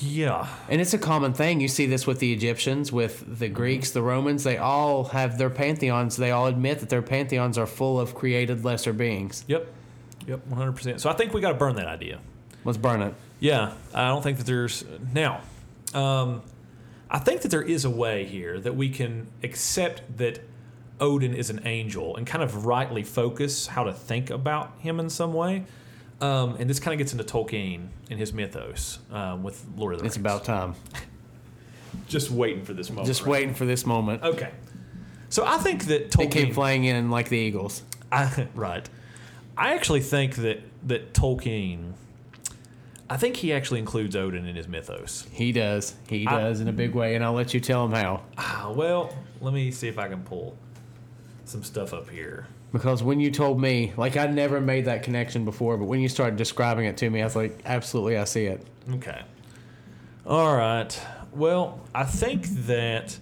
Yeah. 0.00 0.48
And 0.68 0.80
it's 0.80 0.92
a 0.92 0.98
common 0.98 1.32
thing. 1.32 1.60
You 1.60 1.68
see 1.68 1.86
this 1.86 2.06
with 2.06 2.18
the 2.18 2.32
Egyptians, 2.32 2.92
with 2.92 3.38
the 3.38 3.48
Greeks, 3.48 3.92
the 3.92 4.02
Romans. 4.02 4.44
They 4.44 4.56
all 4.58 5.04
have 5.04 5.38
their 5.38 5.50
pantheons. 5.50 6.16
They 6.16 6.30
all 6.30 6.46
admit 6.46 6.80
that 6.80 6.88
their 6.88 7.02
pantheons 7.02 7.56
are 7.56 7.66
full 7.66 7.98
of 7.98 8.14
created 8.14 8.64
lesser 8.64 8.92
beings. 8.92 9.44
Yep. 9.46 9.66
Yep. 10.26 10.46
One 10.46 10.58
hundred 10.58 10.72
percent. 10.72 11.00
So 11.00 11.08
I 11.08 11.12
think 11.14 11.32
we 11.32 11.40
got 11.40 11.50
to 11.50 11.58
burn 11.58 11.76
that 11.76 11.86
idea. 11.86 12.18
Let's 12.64 12.76
burn 12.78 13.02
it. 13.02 13.14
Yeah. 13.40 13.72
I 13.94 14.08
don't 14.08 14.22
think 14.22 14.38
that 14.38 14.46
there's 14.46 14.84
now. 15.12 15.40
Um, 15.94 16.42
I 17.10 17.18
think 17.18 17.42
that 17.42 17.50
there 17.50 17.62
is 17.62 17.84
a 17.84 17.90
way 17.90 18.24
here 18.24 18.60
that 18.60 18.76
we 18.76 18.90
can 18.90 19.28
accept 19.42 20.18
that 20.18 20.40
Odin 21.00 21.34
is 21.34 21.50
an 21.50 21.60
angel 21.64 22.16
and 22.16 22.26
kind 22.26 22.42
of 22.42 22.66
rightly 22.66 23.02
focus 23.02 23.66
how 23.66 23.84
to 23.84 23.92
think 23.92 24.30
about 24.30 24.72
him 24.80 25.00
in 25.00 25.08
some 25.08 25.32
way. 25.32 25.64
Um, 26.20 26.56
and 26.58 26.68
this 26.68 26.80
kind 26.80 26.92
of 26.92 26.98
gets 26.98 27.12
into 27.12 27.24
Tolkien 27.24 27.88
and 28.10 28.18
his 28.18 28.32
mythos 28.32 28.98
um, 29.12 29.42
with 29.42 29.64
Lord 29.76 29.94
of 29.94 30.00
the 30.00 30.02
Rings. 30.02 30.16
It's 30.16 30.20
about 30.20 30.44
time. 30.44 30.74
just 32.08 32.30
waiting 32.30 32.64
for 32.64 32.72
this 32.72 32.90
moment. 32.90 33.06
Just 33.06 33.22
right? 33.22 33.30
waiting 33.30 33.54
for 33.54 33.64
this 33.64 33.86
moment. 33.86 34.22
Okay. 34.22 34.50
So 35.28 35.44
I 35.46 35.58
think 35.58 35.86
that 35.86 36.10
They 36.10 36.26
Tolkien 36.26 36.30
came 36.30 36.54
flying 36.54 36.84
in 36.84 37.10
like 37.10 37.28
the 37.28 37.38
Eagles. 37.38 37.82
I, 38.10 38.48
right. 38.54 38.88
I 39.56 39.74
actually 39.74 40.00
think 40.00 40.36
that 40.36 40.60
that 40.86 41.12
Tolkien, 41.12 41.92
I 43.10 43.16
think 43.16 43.36
he 43.36 43.52
actually 43.52 43.80
includes 43.80 44.14
Odin 44.14 44.46
in 44.46 44.54
his 44.54 44.68
mythos. 44.68 45.26
He 45.32 45.52
does. 45.52 45.94
He 46.08 46.26
I- 46.26 46.40
does 46.40 46.60
in 46.60 46.68
a 46.68 46.72
big 46.72 46.94
way, 46.94 47.14
and 47.14 47.24
I'll 47.24 47.32
let 47.32 47.54
you 47.54 47.60
tell 47.60 47.84
him 47.84 47.92
how. 47.92 48.22
Ah, 48.36 48.72
well, 48.74 49.14
let 49.40 49.54
me 49.54 49.70
see 49.70 49.88
if 49.88 49.98
I 49.98 50.08
can 50.08 50.22
pull 50.22 50.56
some 51.44 51.62
stuff 51.64 51.94
up 51.94 52.10
here. 52.10 52.46
Because 52.70 53.02
when 53.02 53.18
you 53.18 53.30
told 53.30 53.58
me, 53.60 53.94
like 53.96 54.18
I 54.18 54.26
never 54.26 54.60
made 54.60 54.84
that 54.84 55.02
connection 55.02 55.46
before, 55.46 55.78
but 55.78 55.86
when 55.86 56.00
you 56.00 56.08
started 56.08 56.36
describing 56.36 56.84
it 56.84 56.98
to 56.98 57.08
me, 57.08 57.22
I 57.22 57.24
was 57.24 57.34
like, 57.34 57.58
absolutely, 57.64 58.18
I 58.18 58.24
see 58.24 58.44
it. 58.44 58.66
Okay. 58.92 59.22
All 60.26 60.54
right. 60.54 61.00
Well, 61.32 61.80
I 61.94 62.04
think 62.04 62.46
that 62.66 63.18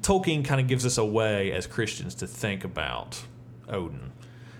Tolkien 0.00 0.44
kind 0.44 0.60
of 0.62 0.66
gives 0.66 0.86
us 0.86 0.96
a 0.96 1.04
way 1.04 1.52
as 1.52 1.66
Christians 1.66 2.14
to 2.16 2.26
think 2.26 2.64
about 2.64 3.22
Odin. 3.68 4.12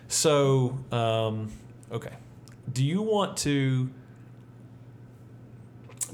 So, 0.09 0.79
um, 0.93 1.51
okay. 1.91 2.13
Do 2.71 2.85
you 2.85 3.01
want 3.01 3.39
to 3.39 3.91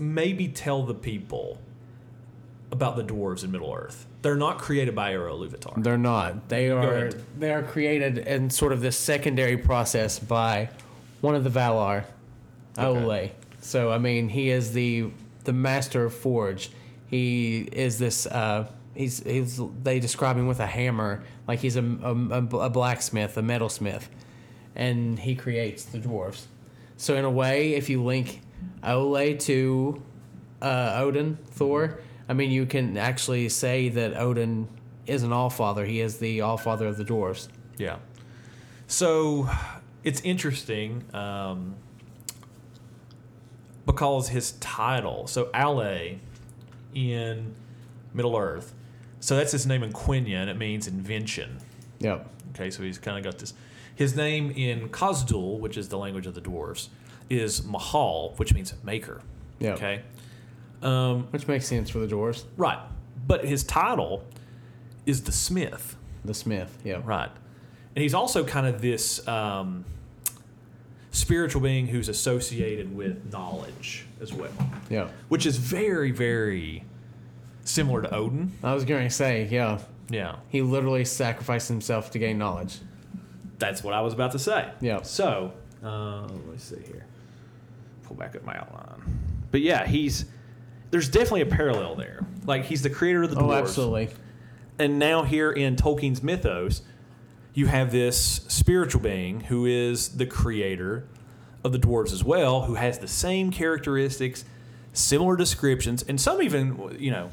maybe 0.01 0.49
tell 0.49 0.83
the 0.85 0.95
people 0.95 1.59
about 2.73 2.97
the 2.97 3.05
dwarves 3.05 3.45
in 3.45 3.51
Middle 3.53 3.73
Earth? 3.75 4.07
They're 4.23 4.37
not 4.37 4.59
created 4.59 4.95
by 4.95 5.13
Eru 5.13 5.31
Iluvatar. 5.33 5.83
They're 5.83 5.97
not. 5.99 6.49
They 6.49 6.71
are. 6.71 6.81
ahead. 7.07 7.25
They 7.39 7.53
are 7.53 7.63
created 7.63 8.19
in 8.19 8.51
sort 8.51 8.73
of 8.73 8.81
this 8.81 8.97
secondary 8.97 9.57
process 9.57 10.19
by 10.19 10.69
one 11.21 11.35
of 11.35 11.45
the 11.45 11.51
Valar, 11.51 12.05
Okay. 12.79 13.01
Aule. 13.01 13.31
So 13.61 13.91
I 13.91 13.99
mean, 13.99 14.29
he 14.29 14.51
is 14.51 14.73
the 14.73 15.11
the 15.45 15.53
master 15.53 16.05
of 16.05 16.15
forge. 16.15 16.71
He 17.09 17.61
is 17.73 17.99
this. 17.99 18.27
Uh, 18.27 18.71
he's 18.95 19.23
he's. 19.25 19.61
They 19.83 20.01
describe 20.01 20.37
him 20.37 20.47
with 20.47 20.61
a 20.61 20.67
hammer, 20.67 21.23
like 21.49 21.59
he's 21.61 21.77
a, 21.77 21.83
a, 21.83 22.13
a 22.59 22.71
blacksmith, 22.71 23.37
a 23.37 23.43
metalsmith, 23.43 24.05
and 24.77 25.19
he 25.19 25.35
creates 25.35 25.85
the 25.85 25.99
dwarves. 25.99 26.45
So 27.01 27.17
in 27.17 27.25
a 27.25 27.31
way, 27.31 27.77
if 27.77 27.89
you 27.89 28.05
link 28.05 28.43
Aule 28.83 29.39
to 29.41 30.03
uh, 30.61 30.93
Odin, 30.97 31.39
Thor, 31.47 31.99
I 32.29 32.35
mean, 32.35 32.51
you 32.51 32.67
can 32.67 32.99
actually 32.99 33.49
say 33.49 33.89
that 33.89 34.19
Odin 34.19 34.69
is 35.07 35.23
an 35.23 35.33
all 35.33 35.49
father. 35.49 35.87
He 35.87 36.03
is 36.03 36.19
the 36.19 36.43
all 36.43 36.59
father 36.59 36.87
of 36.87 36.99
the 36.99 37.05
dwarves. 37.07 37.49
Yeah. 37.79 37.97
So 38.87 39.49
it's 40.05 40.21
interesting 40.21 41.03
um, 41.15 41.75
because 43.87 44.29
his 44.29 44.53
title, 44.61 45.27
so 45.27 45.47
Aule 45.55 46.19
in 46.95 47.55
Middle 48.13 48.37
Earth, 48.37 48.75
so 49.21 49.37
that's 49.37 49.53
his 49.53 49.67
name 49.67 49.83
in 49.83 49.95
Quenya, 49.95 50.37
and 50.37 50.51
it 50.51 50.59
means 50.59 50.87
invention. 50.87 51.61
Yep. 52.01 52.29
Okay, 52.51 52.69
so 52.69 52.83
he's 52.83 52.99
kind 52.99 53.17
of 53.17 53.25
got 53.25 53.39
this. 53.39 53.55
His 54.01 54.17
name 54.17 54.51
in 54.53 54.89
Khuzdul, 54.89 55.59
which 55.61 55.77
is 55.77 55.91
the 55.91 55.99
language 55.99 56.27
of 56.27 56.35
the 56.35 56.41
dwarves, 56.41 56.89
is 57.29 57.63
Mahal, 57.67 58.33
which 58.39 58.55
means 58.55 58.73
maker. 58.83 59.21
Yep. 59.59 59.77
Okay. 59.77 60.01
Um, 60.81 61.25
Which 61.33 61.47
makes 61.47 61.67
sense 61.67 61.91
for 61.91 61.99
the 61.99 62.07
dwarves. 62.07 62.45
right. 62.57 62.79
But 63.27 63.45
his 63.45 63.63
title 63.63 64.25
is 65.05 65.25
the 65.25 65.33
Smith. 65.33 65.97
The 66.25 66.33
smith. 66.33 66.79
yeah. 66.83 67.03
Right. 67.05 67.29
And 67.95 68.03
he's 68.03 68.15
also 68.15 68.43
kind 68.43 68.67
of 68.67 68.81
this 68.81 69.29
um, 69.29 69.85
spiritual 71.11 71.61
being 71.61 71.87
who's 71.87 72.09
associated 72.09 72.97
with 72.97 73.31
knowledge 73.31 74.07
as 74.23 74.33
well, 74.33 74.51
Yep. 74.89 75.13
which 75.29 75.45
is 75.45 75.59
very, 75.59 76.11
very 76.11 76.85
similar 77.65 78.01
to 78.01 78.15
Odin. 78.15 78.53
I 78.65 78.73
was 78.73 78.87
going 78.87 79.07
to 79.07 79.15
say, 79.15 79.47
yeah, 79.51 79.81
Yeah. 80.09 80.37
he 80.49 80.63
literally 80.63 81.05
sacrificed 81.05 81.69
himself 81.69 82.11
to 82.13 82.19
gain 82.19 82.39
knowledge. 82.39 82.79
That's 83.61 83.85
what 83.85 83.95
I 83.95 84.01
was 84.01 84.13
about 84.15 84.33
to 84.33 84.39
say. 84.41 84.69
Yeah. 84.81 85.03
So, 85.03 85.53
uh, 85.85 86.23
let 86.23 86.47
me 86.47 86.59
see 86.59 86.81
here. 86.85 87.05
Pull 88.05 88.17
back 88.17 88.35
up 88.35 88.45
my 88.45 88.57
outline. 88.57 89.03
But 89.53 89.61
yeah, 89.61 89.87
he's. 89.87 90.25
There's 90.91 91.09
definitely 91.09 91.43
a 91.43 91.47
parallel 91.47 91.95
there. 91.95 92.27
Like, 92.47 92.65
he's 92.65 92.83
the 92.83 92.91
creator 92.91 93.23
of 93.23 93.31
the 93.31 93.39
Oh, 93.39 93.45
dwarves. 93.45 93.61
absolutely. 93.61 94.09
and 94.81 94.99
now 94.99 95.23
here 95.23 95.53
in 95.53 95.77
Tolkien's 95.77 96.21
mythos, 96.21 96.83
you 97.55 97.67
have 97.67 97.93
this 97.93 98.19
spiritual 98.49 99.01
being 99.01 99.43
who 99.43 99.67
is 99.67 100.17
the 100.17 100.27
creator 100.27 101.05
of 101.63 101.71
the 101.73 101.79
dwarves 101.79 102.13
as 102.13 102.25
well, 102.25 102.63
who 102.63 102.75
has 102.75 102.99
the 102.99 103.07
same 103.07 103.53
characteristics, 103.53 104.45
similar 104.93 105.37
descriptions, 105.37 106.03
and 106.09 106.21
some 106.21 106.43
even, 106.43 106.97
you 106.99 107.11
know, 107.13 107.31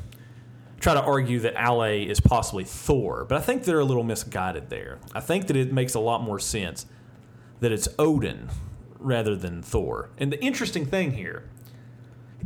try 0.80 0.94
to 0.94 1.02
argue 1.02 1.40
that 1.40 1.56
Aule 1.56 2.08
is 2.08 2.20
possibly 2.20 2.64
Thor, 2.64 3.26
but 3.28 3.38
I 3.38 3.42
think 3.42 3.64
they're 3.64 3.80
a 3.80 3.86
little 3.86 4.04
misguided 4.04 4.70
there. 4.70 5.00
I 5.14 5.20
think 5.20 5.48
that 5.48 5.56
it 5.56 5.74
makes 5.74 5.94
a 5.94 6.00
lot 6.00 6.22
more 6.22 6.40
sense 6.40 6.86
that 7.60 7.72
it's 7.72 7.88
Odin 7.98 8.50
rather 9.00 9.36
than 9.36 9.62
Thor. 9.62 10.10
And 10.18 10.32
the 10.32 10.44
interesting 10.44 10.86
thing 10.86 11.14
here 11.14 11.50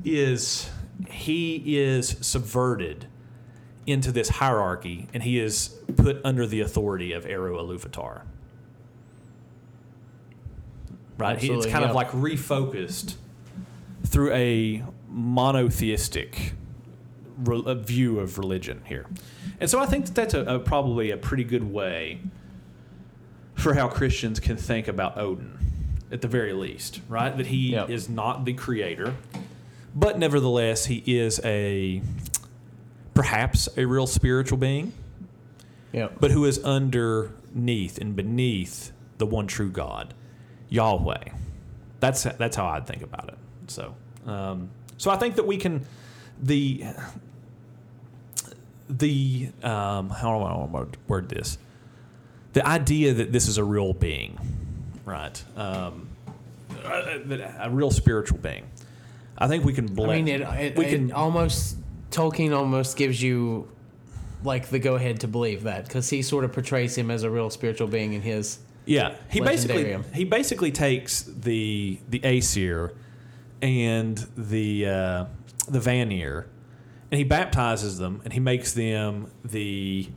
is 0.05 0.69
he 1.09 1.77
is 1.77 2.17
subverted 2.21 3.07
into 3.85 4.11
this 4.11 4.29
hierarchy 4.29 5.07
and 5.13 5.23
he 5.23 5.39
is 5.39 5.75
put 5.97 6.21
under 6.23 6.45
the 6.45 6.61
authority 6.61 7.11
of 7.11 7.25
Eru 7.25 7.57
Iluvatar. 7.57 8.21
Right? 11.17 11.37
He, 11.37 11.51
it's 11.51 11.65
kind 11.65 11.83
of 11.85 11.93
like 11.93 12.09
refocused 12.11 13.15
through 14.05 14.33
a 14.33 14.83
monotheistic 15.09 16.53
re- 17.37 17.63
a 17.65 17.75
view 17.75 18.19
of 18.19 18.37
religion 18.37 18.81
here. 18.85 19.05
And 19.59 19.69
so 19.69 19.79
I 19.79 19.85
think 19.85 20.05
that 20.07 20.15
that's 20.15 20.33
a, 20.33 20.41
a, 20.41 20.59
probably 20.59 21.11
a 21.11 21.17
pretty 21.17 21.43
good 21.43 21.71
way 21.71 22.19
for 23.55 23.73
how 23.73 23.87
Christians 23.87 24.39
can 24.39 24.57
think 24.57 24.87
about 24.87 25.17
Odin, 25.17 25.57
at 26.11 26.21
the 26.21 26.27
very 26.27 26.53
least, 26.53 27.01
right? 27.07 27.35
That 27.35 27.47
he 27.47 27.71
Yep. 27.73 27.89
is 27.89 28.09
not 28.09 28.43
the 28.45 28.53
creator, 28.53 29.15
but 29.95 30.17
nevertheless, 30.17 30.85
he 30.85 31.03
is 31.05 31.39
a 31.43 32.01
perhaps 33.13 33.67
a 33.77 33.85
real 33.85 34.07
spiritual 34.07 34.57
being, 34.57 34.93
Yep. 35.93 36.17
but 36.19 36.31
who 36.31 36.45
is 36.45 36.59
underneath 36.63 37.97
and 37.97 38.15
beneath 38.15 38.91
the 39.17 39.25
one 39.25 39.47
true 39.47 39.69
God, 39.69 40.13
Yahweh. 40.69 41.25
That's 41.99 42.23
that's 42.23 42.55
how 42.55 42.65
I'd 42.65 42.87
think 42.87 43.03
about 43.03 43.27
it. 43.29 43.37
So, 43.67 43.93
um, 44.25 44.69
so 44.97 45.11
I 45.11 45.17
think 45.17 45.35
that 45.35 45.45
we 45.45 45.57
can 45.57 45.85
the 46.41 46.85
the 48.89 49.49
um, 49.63 50.09
how 50.09 50.37
do 50.37 50.43
I 50.43 50.57
want 50.57 50.93
to 50.93 50.99
word 51.07 51.29
this? 51.29 51.57
The 52.53 52.65
idea 52.67 53.13
that 53.13 53.31
this 53.31 53.47
is 53.47 53.57
a 53.57 53.63
real 53.63 53.93
being, 53.93 54.37
right? 55.05 55.41
Um, 55.55 56.09
a, 56.83 57.55
a- 57.61 57.69
real 57.69 57.91
spiritual 57.91 58.39
being. 58.39 58.65
I 59.37 59.47
think 59.47 59.63
we 59.63 59.73
can 59.73 59.85
I 59.85 59.93
blend. 59.93 60.25
mean, 60.25 60.35
it, 60.35 60.41
it, 60.41 60.77
we 60.77 60.85
it 60.85 60.89
can 60.89 61.11
almost 61.11 61.77
Tolkien 62.11 62.55
almost 62.55 62.97
gives 62.97 63.21
you 63.21 63.67
like 64.43 64.67
the 64.67 64.79
go 64.79 64.95
ahead 64.95 65.21
to 65.21 65.27
believe 65.27 65.63
that 65.63 65.85
because 65.85 66.09
he 66.09 66.21
sort 66.21 66.43
of 66.43 66.51
portrays 66.51 66.97
him 66.97 67.09
as 67.09 67.23
a 67.23 67.29
real 67.29 67.49
spiritual 67.49 67.87
being 67.87 68.13
in 68.13 68.21
his. 68.21 68.59
Yeah, 68.85 69.15
he 69.29 69.39
basically 69.39 69.97
he 70.13 70.25
basically 70.25 70.71
takes 70.71 71.21
the 71.21 71.99
the 72.09 72.19
Aesir 72.23 72.93
and 73.61 74.17
the 74.35 74.87
uh, 74.87 75.25
the 75.71 75.79
Vanir, 75.79 76.47
and 77.09 77.17
he 77.17 77.23
baptizes 77.23 77.97
them, 77.97 78.21
and 78.23 78.33
he 78.33 78.39
makes 78.39 78.73
them 78.73 79.31
the 79.43 80.09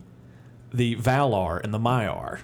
the 0.73 0.95
Valar 0.95 1.63
and 1.63 1.73
the 1.73 1.79
Maiar. 1.79 2.41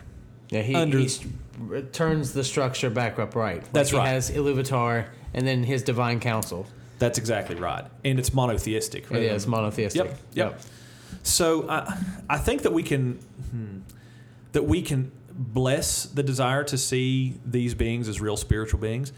Yeah, 0.50 0.62
he, 0.62 0.76
Under- 0.76 1.00
he 1.00 1.08
st- 1.08 1.94
turns 1.94 2.34
the 2.34 2.44
structure 2.44 2.90
back 2.90 3.20
upright. 3.20 3.64
Like 3.64 3.74
That's 3.74 3.90
he 3.92 3.98
right. 3.98 4.08
has 4.08 4.32
Iluvatar 4.32 5.08
and 5.34 5.46
then 5.48 5.64
his 5.64 5.84
divine 5.84 6.20
council. 6.20 6.66
That's 7.00 7.18
exactly 7.18 7.56
right, 7.56 7.86
and 8.06 8.20
it's 8.20 8.34
monotheistic. 8.34 9.10
Right? 9.10 9.24
It 9.24 9.32
is 9.32 9.48
monotheistic. 9.48 10.06
Yep, 10.06 10.20
yep. 10.34 10.62
So 11.24 11.70
I 11.70 11.98
I 12.30 12.38
think 12.38 12.62
that 12.62 12.74
we 12.74 12.84
can 12.84 13.14
hmm, 13.52 13.80
that 14.52 14.64
we 14.64 14.82
can 14.82 15.12
bless 15.34 16.04
the 16.06 16.24
desire 16.24 16.64
to 16.66 16.78
see 16.78 17.40
these 17.46 17.74
beings 17.74 18.08
as 18.08 18.22
real 18.22 18.38
spiritual 18.38 18.80
beings, 18.80 19.14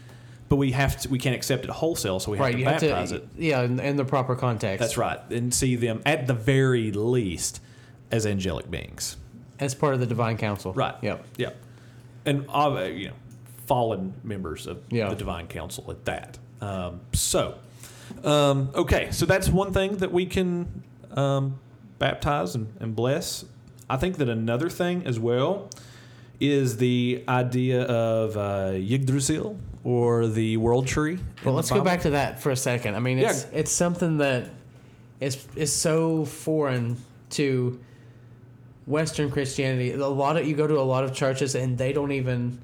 but 0.48 0.56
we 0.56 0.72
have 0.72 1.00
to 1.00 1.08
we 1.08 1.18
can't 1.18 1.34
accept 1.34 1.64
it 1.64 1.70
wholesale, 1.70 2.20
so 2.20 2.30
we 2.30 2.38
have 2.38 2.44
right. 2.46 2.52
to 2.52 2.58
You 2.58 2.64
have 2.66 2.80
baptize 2.80 3.10
to, 3.10 3.16
it. 3.16 3.28
yeah, 3.36 3.62
in, 3.62 3.80
in 3.80 3.96
the 3.96 4.04
proper 4.04 4.34
context. 4.36 4.80
That's 4.80 4.96
right, 4.96 5.18
and 5.30 5.52
see 5.52 5.76
them 5.76 6.02
at 6.06 6.26
the 6.26 6.34
very 6.34 6.92
least 6.92 7.60
as 8.10 8.26
angelic 8.26 8.70
beings. 8.70 9.16
As 9.58 9.74
part 9.74 9.94
of 9.94 10.00
the 10.00 10.06
divine 10.06 10.36
council. 10.36 10.72
Right. 10.72 10.94
Yep. 11.02 11.24
Yep. 11.38 11.56
And 12.26 12.46
uh, 12.48 12.88
you 12.92 13.08
know, 13.08 13.14
fallen 13.66 14.14
members 14.22 14.66
of 14.66 14.82
Yeah. 14.90 15.08
the 15.10 15.14
divine 15.16 15.46
council 15.46 15.84
at 15.90 16.04
that. 16.06 16.38
Um, 16.60 17.00
so, 17.12 17.56
um, 18.24 18.70
okay, 18.74 19.10
so 19.10 19.26
that's 19.26 19.48
one 19.48 19.72
thing 19.72 19.96
that 19.98 20.12
we 20.12 20.26
can 20.26 20.82
um, 21.12 21.58
baptize 21.98 22.54
and, 22.54 22.72
and 22.80 22.94
bless. 22.96 23.44
I 23.88 23.96
think 23.96 24.16
that 24.16 24.28
another 24.28 24.68
thing 24.70 25.06
as 25.06 25.18
well 25.20 25.68
is 26.40 26.78
the 26.78 27.22
idea 27.28 27.82
of 27.82 28.36
uh, 28.36 28.72
Yggdrasil 28.76 29.58
or 29.84 30.26
the 30.26 30.56
world 30.56 30.86
tree. 30.86 31.18
Well, 31.44 31.54
let's 31.54 31.70
go 31.70 31.82
back 31.82 32.00
to 32.02 32.10
that 32.10 32.40
for 32.40 32.50
a 32.50 32.56
second. 32.56 32.96
I 32.96 33.00
mean, 33.00 33.18
it's 33.18 33.46
it's 33.52 33.70
something 33.72 34.18
that 34.18 34.48
is 35.20 35.46
is 35.54 35.72
so 35.72 36.24
foreign 36.24 36.96
to 37.30 37.78
Western 38.86 39.30
Christianity. 39.30 39.92
A 39.92 40.06
lot 40.08 40.36
of 40.36 40.46
you 40.46 40.56
go 40.56 40.66
to 40.66 40.78
a 40.78 40.82
lot 40.82 41.04
of 41.04 41.14
churches 41.14 41.54
and 41.54 41.78
they 41.78 41.92
don't 41.92 42.12
even 42.12 42.58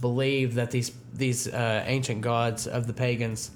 believe 0.00 0.54
that 0.54 0.70
these 0.70 0.92
these 1.12 1.48
uh, 1.48 1.84
ancient 1.86 2.20
gods 2.20 2.66
of 2.66 2.86
the 2.86 2.92
pagans 2.92 3.50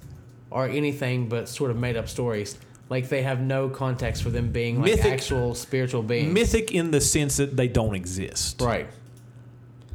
are 0.50 0.66
anything 0.68 1.28
but 1.28 1.48
sort 1.48 1.70
of 1.70 1.76
made 1.76 1.96
up 1.96 2.08
stories. 2.08 2.56
Like 2.88 3.08
they 3.10 3.22
have 3.22 3.40
no 3.40 3.68
context 3.68 4.22
for 4.22 4.30
them 4.30 4.50
being 4.50 4.80
like 4.80 4.92
Mythic- 4.92 5.12
actual 5.12 5.54
spiritual 5.54 6.02
beings. 6.02 6.32
Mythic 6.32 6.72
in 6.72 6.90
the 6.90 7.00
sense 7.02 7.36
that 7.36 7.56
they 7.56 7.68
don't 7.68 7.94
exist. 7.94 8.60
right. 8.60 8.88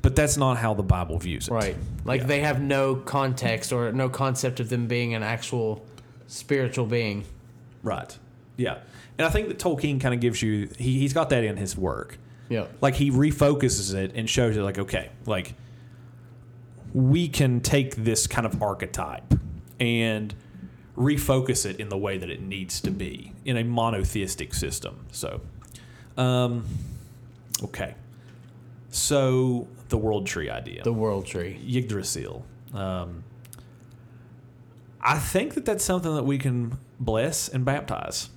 But 0.03 0.15
that's 0.15 0.37
not 0.37 0.57
how 0.57 0.73
the 0.75 0.83
Bible 0.83 1.17
views 1.17 1.47
it. 1.47 1.51
Right. 1.51 1.75
Like 2.05 2.21
Yeah. 2.21 2.27
they 2.27 2.41
have 2.41 2.61
no 2.61 2.95
context 2.95 3.71
or 3.73 3.91
no 3.91 4.09
concept 4.09 4.59
of 4.59 4.69
them 4.69 4.85
being 4.85 5.15
an 5.15 5.23
actual 5.23 5.83
spiritual 6.27 6.85
being. 6.85 7.23
Right. 7.81 8.15
Yeah. 8.57 8.79
And 9.17 9.25
I 9.25 9.29
think 9.31 9.47
that 9.47 9.57
Tolkien 9.59 9.99
kind 10.01 10.13
of 10.13 10.19
gives 10.19 10.41
you 10.41 10.69
he, 10.77 10.99
he's 10.99 11.13
got 11.13 11.29
that 11.31 11.43
in 11.43 11.57
his 11.57 11.75
work. 11.77 12.17
Yeah. 12.49 12.65
Like 12.81 12.95
he 12.95 13.09
refocuses 13.11 13.95
it 13.95 14.11
and 14.13 14.29
shows 14.29 14.57
it 14.57 14.61
like, 14.61 14.77
okay, 14.77 15.09
like 15.25 15.55
we 16.93 17.27
can 17.29 17.61
take 17.61 17.95
this 17.95 18.27
kind 18.27 18.45
of 18.45 18.61
archetype 18.61 19.33
and 19.79 20.35
refocus 20.97 21.65
it 21.65 21.79
in 21.79 21.89
the 21.89 21.97
way 21.97 22.17
that 22.17 22.29
it 22.29 22.41
needs 22.41 22.79
to 22.81 22.91
be 22.91 23.31
in 23.45 23.57
a 23.57 23.63
monotheistic 23.63 24.53
system. 24.53 25.05
So 25.11 25.41
um 26.17 26.65
okay. 27.63 27.95
So 28.89 29.67
the 29.93 29.97
world 29.99 30.25
tree 30.25 30.49
idea. 30.49 30.81
The 30.81 30.91
world 30.91 31.27
tree. 31.27 31.61
Yggdrasil. 31.67 32.43
Um, 32.73 33.23
I 34.99 35.19
think 35.19 35.53
that 35.53 35.65
that's 35.65 35.85
something 35.85 36.15
that 36.15 36.25
we 36.25 36.39
can 36.39 36.79
bless 36.99 37.47
and 37.47 37.63
baptize. 37.63 38.31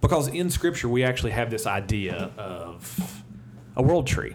Because 0.00 0.28
in 0.28 0.48
Scripture, 0.48 0.88
we 0.88 1.04
actually 1.04 1.32
have 1.32 1.50
this 1.50 1.66
idea 1.66 2.30
of 2.38 3.22
a 3.76 3.82
world 3.82 4.06
tree. 4.06 4.34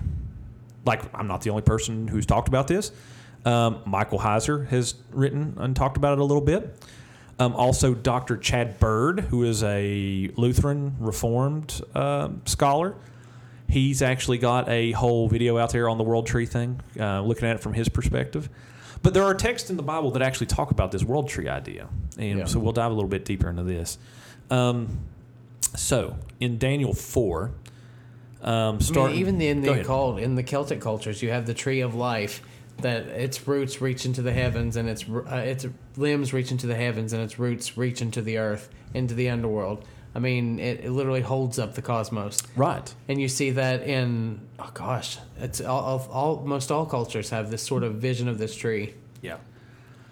Like, 0.86 1.01
I'm 1.16 1.26
not 1.26 1.41
the 1.41 1.49
only 1.49 1.64
person 1.64 2.07
who's 2.07 2.28
talked 2.28 2.47
about 2.47 2.68
this. 2.68 2.91
Um, 3.43 3.82
Michael 3.88 4.20
Heiser 4.20 4.68
has 4.68 4.93
written 5.09 5.55
and 5.57 5.76
talked 5.76 5.97
about 5.97 6.14
it 6.14 6.20
a 6.20 6.24
little 6.24 6.43
bit. 6.43 6.78
Um, 7.39 7.55
also, 7.55 7.95
Dr. 7.95 8.38
Chad 8.38 8.80
Bird, 8.80 9.22
who 9.22 9.45
is 9.45 9.64
a 9.64 10.30
Lutheran 10.36 10.95
Reformed 10.99 11.82
uh, 11.95 12.30
scholar, 12.45 12.97
he's 13.70 14.01
actually 14.01 14.38
got 14.38 14.70
a 14.70 14.91
whole 14.91 15.28
video 15.28 15.57
out 15.57 15.72
there 15.72 15.89
on 15.89 15.97
the 15.97 16.03
world 16.03 16.28
tree 16.28 16.45
thing, 16.45 16.80
uh, 16.99 17.22
looking 17.22 17.47
at 17.47 17.55
it 17.55 17.59
from 17.61 17.74
his 17.74 17.89
perspective. 17.89 18.49
But 19.01 19.14
there 19.14 19.24
are 19.24 19.34
texts 19.34 19.70
in 19.70 19.76
the 19.78 19.84
Bible 19.84 20.11
that 20.11 20.22
actually 20.22 20.47
talk 20.47 20.72
about 20.72 20.91
this 20.91 21.03
world 21.03 21.28
tree 21.28 21.49
idea, 21.49 21.88
and 22.18 22.39
Yeah. 22.39 22.45
so 22.45 22.59
we'll 22.59 22.72
dive 22.72 22.91
a 22.91 22.93
little 22.93 23.09
bit 23.09 23.26
deeper 23.26 23.49
into 23.49 23.64
this. 23.64 23.97
Um, 24.49 24.99
so 25.76 26.18
in 26.39 26.57
Daniel 26.57 26.93
four, 26.93 27.51
um, 28.41 28.80
I 28.95 29.07
mean, 29.07 29.16
even 29.16 29.41
in 29.41 29.61
the 29.61 29.82
occult, 29.82 30.20
in 30.20 30.36
the 30.36 30.43
Celtic 30.43 30.80
cultures, 30.82 31.22
you 31.22 31.30
have 31.32 31.45
the 31.45 31.53
tree 31.53 31.82
of 31.82 31.95
life 31.95 32.41
that 32.82 33.05
its 33.07 33.47
roots 33.47 33.82
reach 33.82 34.05
into 34.05 34.22
the 34.22 34.34
heavens 34.34 34.76
and 34.76 34.89
its 34.89 35.05
uh, 35.07 35.36
its 35.36 35.66
limbs 35.95 36.34
reach 36.34 36.51
into 36.51 36.68
the 36.68 36.76
heavens 36.76 37.14
and 37.14 37.22
its 37.22 37.39
roots 37.39 37.78
reach 37.78 38.01
into 38.01 38.22
the 38.22 38.38
earth, 38.38 38.70
into 38.93 39.14
the 39.14 39.30
underworld. 39.30 39.86
I 40.16 40.20
mean, 40.20 40.59
it, 40.59 40.82
it 40.86 40.91
literally 40.91 41.22
holds 41.22 41.57
up 41.57 41.74
the 41.76 41.82
cosmos. 41.82 42.38
right, 42.55 42.93
And 43.07 43.20
you 43.20 43.28
see 43.28 43.49
that 43.51 43.82
in 43.82 44.41
oh 44.59 44.70
gosh, 44.74 45.18
it's 45.39 45.59
all, 45.61 45.82
all, 45.82 46.07
all 46.11 46.45
most 46.45 46.72
all 46.72 46.86
cultures 46.86 47.32
have 47.32 47.49
this 47.49 47.64
sort 47.64 47.84
of 47.84 47.95
vision 47.95 48.28
of 48.28 48.38
this 48.38 48.55
tree. 48.55 48.93
yeah. 49.22 49.38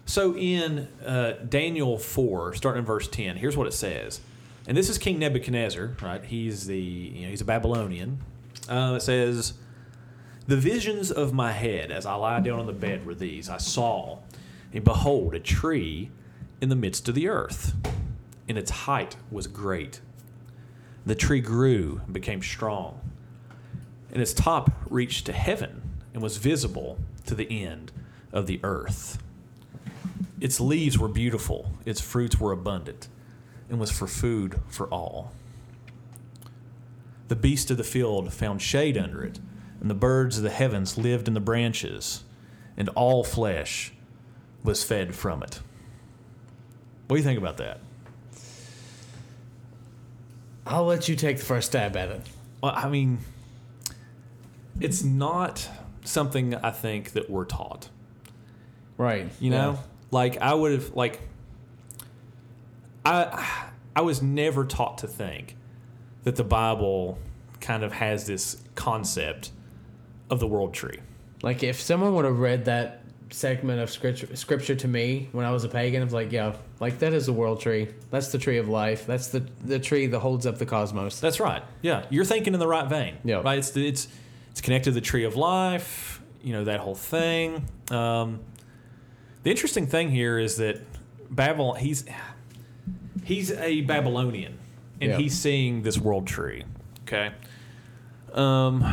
So 0.04 0.36
in 0.36 0.88
uh, 1.06 1.34
Daniel 1.48 1.96
four, 1.96 2.52
starting 2.54 2.80
in 2.80 2.84
verse 2.84 3.06
ten, 3.06 3.36
here's 3.36 3.56
what 3.56 3.68
it 3.68 3.72
says, 3.72 4.20
and 4.66 4.76
this 4.76 4.88
is 4.90 4.98
King 4.98 5.20
Nebuchadnezzar, 5.20 5.96
right? 6.02 6.24
He's 6.24 6.66
the 6.66 6.78
you 6.78 7.22
know 7.22 7.28
he's 7.28 7.40
a 7.40 7.44
Babylonian. 7.44 8.18
Uh, 8.68 8.94
it 8.96 9.02
says, 9.02 9.54
"The 10.48 10.56
visions 10.56 11.12
of 11.12 11.32
my 11.32 11.52
head 11.52 11.92
as 11.92 12.04
I 12.04 12.14
lie 12.14 12.40
down 12.40 12.58
on 12.58 12.66
the 12.66 12.72
bed 12.72 13.06
were 13.06 13.14
these: 13.14 13.48
I 13.48 13.58
saw, 13.58 14.18
and 14.72 14.82
behold, 14.82 15.34
a 15.36 15.40
tree 15.40 16.10
in 16.60 16.68
the 16.68 16.76
midst 16.76 17.08
of 17.08 17.14
the 17.14 17.28
earth, 17.28 17.74
and 18.52 18.58
its 18.58 18.70
height 18.70 19.16
was 19.30 19.46
great. 19.46 20.02
The 21.06 21.14
tree 21.14 21.40
grew 21.40 22.02
and 22.04 22.12
became 22.12 22.42
strong, 22.42 23.00
and 24.12 24.20
its 24.20 24.34
top 24.34 24.70
reached 24.90 25.24
to 25.24 25.32
heaven 25.32 25.80
and 26.12 26.22
was 26.22 26.36
visible 26.36 26.98
to 27.24 27.34
the 27.34 27.64
end 27.64 27.92
of 28.30 28.46
the 28.46 28.60
earth." 28.62 29.22
Its 30.38 30.60
leaves 30.60 30.98
were 30.98 31.08
beautiful, 31.08 31.72
its 31.86 32.02
fruits 32.02 32.38
were 32.38 32.52
abundant, 32.52 33.08
and 33.70 33.80
was 33.80 33.90
for 33.90 34.06
food 34.06 34.60
for 34.68 34.86
all. 34.88 35.32
The 37.28 37.36
beasts 37.36 37.70
of 37.70 37.78
the 37.78 37.84
field 37.84 38.34
found 38.34 38.60
shade 38.60 38.98
under 38.98 39.24
it, 39.24 39.40
and 39.80 39.88
the 39.88 39.94
birds 39.94 40.36
of 40.36 40.42
the 40.42 40.50
heavens 40.50 40.98
lived 40.98 41.26
in 41.26 41.32
the 41.32 41.40
branches, 41.40 42.22
and 42.76 42.90
all 42.90 43.24
flesh 43.24 43.94
was 44.62 44.84
fed 44.84 45.14
from 45.14 45.42
it. 45.42 45.62
What 47.06 47.16
do 47.16 47.20
you 47.22 47.24
think 47.24 47.38
about 47.38 47.56
that? 47.56 47.80
I'll 50.66 50.84
let 50.84 51.08
you 51.08 51.16
take 51.16 51.38
the 51.38 51.44
first 51.44 51.68
stab 51.68 51.96
at 51.96 52.08
it. 52.08 52.20
Well, 52.62 52.72
I 52.74 52.88
mean, 52.88 53.18
it's 54.80 55.02
not 55.02 55.68
something 56.04 56.54
I 56.54 56.70
think 56.70 57.12
that 57.12 57.28
we're 57.30 57.44
taught. 57.44 57.88
Right. 58.96 59.28
You 59.40 59.50
know, 59.50 59.78
like 60.10 60.38
I 60.38 60.54
would 60.54 60.72
have 60.72 60.94
like 60.94 61.20
I 63.04 63.66
I 63.96 64.02
was 64.02 64.22
never 64.22 64.64
taught 64.64 64.98
to 64.98 65.08
think 65.08 65.56
that 66.24 66.36
the 66.36 66.44
Bible 66.44 67.18
kind 67.60 67.82
of 67.82 67.92
has 67.92 68.26
this 68.26 68.62
concept 68.74 69.50
of 70.30 70.40
the 70.40 70.46
world 70.46 70.74
tree. 70.74 70.98
Like 71.42 71.62
if 71.62 71.80
someone 71.80 72.14
would 72.14 72.24
have 72.24 72.38
read 72.38 72.66
that 72.66 73.01
segment 73.32 73.80
of 73.80 73.90
scripture, 73.90 74.34
scripture 74.36 74.74
to 74.76 74.86
me 74.88 75.28
when 75.32 75.44
I 75.46 75.50
was 75.50 75.64
a 75.64 75.68
pagan, 75.68 76.02
I 76.02 76.04
was 76.04 76.12
like, 76.12 76.30
yeah, 76.32 76.54
like 76.80 76.98
that 77.00 77.12
is 77.12 77.26
the 77.26 77.32
world 77.32 77.60
tree. 77.60 77.88
That's 78.10 78.28
the 78.32 78.38
tree 78.38 78.58
of 78.58 78.68
life. 78.68 79.06
That's 79.06 79.28
the 79.28 79.40
the 79.64 79.78
tree 79.78 80.06
that 80.06 80.18
holds 80.20 80.46
up 80.46 80.58
the 80.58 80.66
cosmos. 80.66 81.18
That's 81.20 81.40
right. 81.40 81.62
Yeah, 81.80 82.04
you're 82.10 82.24
thinking 82.24 82.54
in 82.54 82.60
the 82.60 82.68
right 82.68 82.88
vein. 82.88 83.16
Yeah. 83.24 83.42
Right. 83.42 83.58
It's 83.58 83.76
it's 83.76 84.08
it's 84.50 84.60
connected 84.60 84.90
to 84.90 84.94
the 84.94 85.00
tree 85.00 85.24
of 85.24 85.34
life. 85.36 86.20
You 86.42 86.52
know 86.52 86.64
that 86.64 86.80
whole 86.80 86.94
thing. 86.94 87.64
Um, 87.90 88.40
the 89.42 89.50
interesting 89.50 89.86
thing 89.86 90.10
here 90.10 90.38
is 90.38 90.56
that 90.56 90.80
Babylon. 91.30 91.76
He's 91.76 92.04
he's 93.24 93.50
a 93.52 93.80
Babylonian, 93.82 94.58
and 95.00 95.10
Yeah. 95.12 95.16
he's 95.16 95.38
seeing 95.38 95.82
this 95.82 95.98
world 95.98 96.26
tree. 96.26 96.64
Okay. 97.02 97.32
Um. 98.32 98.84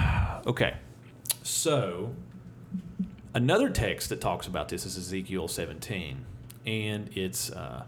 Okay. 0.45 0.75
So 1.43 2.13
another 3.33 3.69
text 3.69 4.09
that 4.09 4.21
talks 4.21 4.47
about 4.47 4.69
this 4.69 4.85
is 4.85 4.97
Ezekiel 4.97 5.47
17, 5.47 6.25
and 6.65 7.09
it's. 7.15 7.51
Uh, 7.51 7.83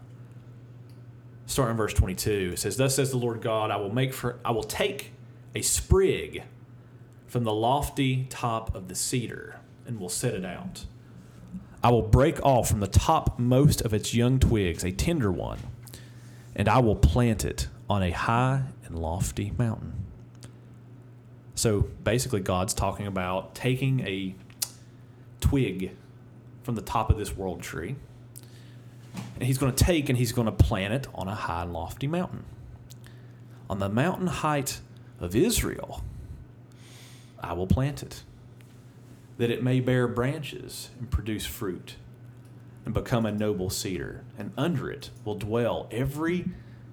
starting 1.46 1.72
in 1.72 1.76
verse 1.76 1.92
22 1.92 2.50
it 2.54 2.58
says 2.58 2.76
thus 2.76 2.94
says 2.94 3.10
the 3.10 3.16
lord 3.16 3.42
god 3.42 3.70
i 3.70 3.76
will 3.76 3.92
make 3.92 4.14
for 4.14 4.38
i 4.44 4.50
will 4.50 4.62
take 4.62 5.12
a 5.54 5.60
sprig 5.60 6.44
from 7.26 7.44
the 7.44 7.52
lofty 7.52 8.26
top 8.30 8.74
of 8.74 8.88
the 8.88 8.94
cedar 8.94 9.60
and 9.86 9.98
will 9.98 10.08
set 10.08 10.34
it 10.34 10.44
out 10.44 10.86
i 11.82 11.90
will 11.90 12.02
break 12.02 12.42
off 12.42 12.68
from 12.68 12.80
the 12.80 12.86
topmost 12.86 13.82
of 13.82 13.92
its 13.92 14.14
young 14.14 14.38
twigs 14.38 14.84
a 14.84 14.92
tender 14.92 15.30
one 15.30 15.58
and 16.54 16.68
i 16.68 16.78
will 16.78 16.96
plant 16.96 17.44
it 17.44 17.68
on 17.90 18.02
a 18.02 18.10
high 18.12 18.62
and 18.86 18.98
lofty 18.98 19.52
mountain 19.58 19.92
so 21.54 21.82
basically 22.04 22.40
god's 22.40 22.72
talking 22.72 23.06
about 23.06 23.54
taking 23.54 24.00
a 24.06 24.34
twig 25.42 25.94
from 26.62 26.74
the 26.74 26.82
top 26.82 27.10
of 27.10 27.18
this 27.18 27.36
world 27.36 27.60
tree 27.60 27.96
and 29.42 29.46
he's 29.48 29.58
going 29.58 29.72
to 29.72 29.84
take 29.84 30.08
and 30.08 30.18
he's 30.18 30.32
going 30.32 30.46
to 30.46 30.52
plant 30.52 30.94
it 30.94 31.06
on 31.14 31.28
a 31.28 31.34
high 31.34 31.62
and 31.62 31.72
lofty 31.72 32.06
mountain. 32.06 32.44
On 33.68 33.78
the 33.78 33.88
mountain 33.88 34.28
height 34.28 34.80
of 35.18 35.34
Israel, 35.34 36.04
I 37.40 37.52
will 37.54 37.66
plant 37.66 38.02
it, 38.02 38.22
that 39.38 39.50
it 39.50 39.62
may 39.62 39.80
bear 39.80 40.06
branches 40.06 40.90
and 40.98 41.10
produce 41.10 41.46
fruit, 41.46 41.96
and 42.84 42.94
become 42.94 43.26
a 43.26 43.32
noble 43.32 43.70
cedar, 43.70 44.24
and 44.38 44.52
under 44.56 44.90
it 44.90 45.10
will 45.24 45.34
dwell 45.34 45.88
every 45.90 46.46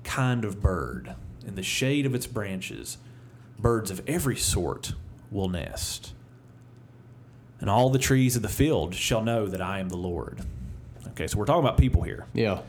kind 0.03 0.45
of 0.45 0.61
bird. 0.61 1.15
In 1.45 1.55
the 1.55 1.63
shade 1.63 2.05
of 2.05 2.15
its 2.15 2.27
branches, 2.27 2.97
birds 3.57 3.91
of 3.91 4.01
every 4.07 4.35
sort 4.35 4.93
will 5.31 5.49
nest. 5.49 6.13
And 7.61 7.69
all 7.69 7.89
the 7.89 7.99
trees 7.99 8.35
of 8.35 8.41
the 8.41 8.49
field 8.49 8.95
shall 8.95 9.21
know 9.21 9.45
that 9.47 9.61
I 9.61 9.79
am 9.79 9.89
the 9.89 9.97
Lord. 9.97 10.39
Okay, 11.09 11.27
so 11.27 11.37
we're 11.37 11.45
talking 11.45 11.63
about 11.63 11.77
people 11.77 12.01
here. 12.03 12.25
Yeah. 12.33 12.61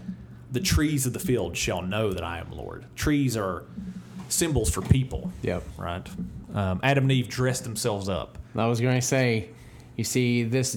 The 0.52 0.60
trees 0.60 1.06
of 1.06 1.12
the 1.12 1.20
field 1.20 1.56
shall 1.56 1.80
know 1.82 2.12
that 2.12 2.24
I 2.24 2.38
am 2.38 2.50
Lord. 2.50 2.84
Trees 2.96 3.36
are 3.36 3.64
symbols 4.28 4.70
for 4.70 4.82
people, 4.82 5.30
Yep. 5.42 5.62
right? 5.78 6.08
Um, 6.54 6.80
Adam 6.82 7.04
and 7.04 7.12
Eve 7.12 7.28
dressed 7.28 7.62
themselves 7.62 8.08
up. 8.08 8.36
I 8.56 8.66
was 8.66 8.80
going 8.80 8.96
to 9.00 9.06
say, 9.06 9.50
you 9.96 10.02
see 10.02 10.42
this 10.42 10.76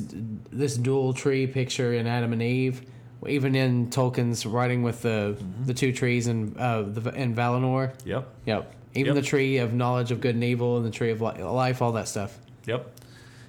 this 0.51 0.75
dual 0.77 1.13
tree 1.13 1.47
picture 1.47 1.93
in 1.93 2.05
Adam 2.05 2.33
and 2.33 2.41
Eve, 2.43 2.83
even 3.27 3.55
in 3.55 3.89
Tolkien's 3.89 4.45
writing 4.45 4.83
with 4.83 5.01
the 5.01 5.35
the 5.65 5.73
two 5.73 5.91
trees 5.91 6.27
in 6.27 6.55
uh, 6.59 6.83
the 6.83 7.09
in 7.15 7.33
Valinor. 7.33 7.93
Yep. 8.05 8.27
Yep. 8.45 8.73
Even 8.95 9.15
Yep. 9.15 9.23
the 9.23 9.27
tree 9.27 9.57
of 9.57 9.73
knowledge 9.73 10.11
of 10.11 10.21
good 10.21 10.35
and 10.35 10.43
evil 10.43 10.77
and 10.77 10.85
the 10.85 10.91
tree 10.91 11.09
of 11.09 11.21
life, 11.21 11.81
all 11.81 11.93
that 11.93 12.07
stuff. 12.07 12.37
Yep. 12.67 12.91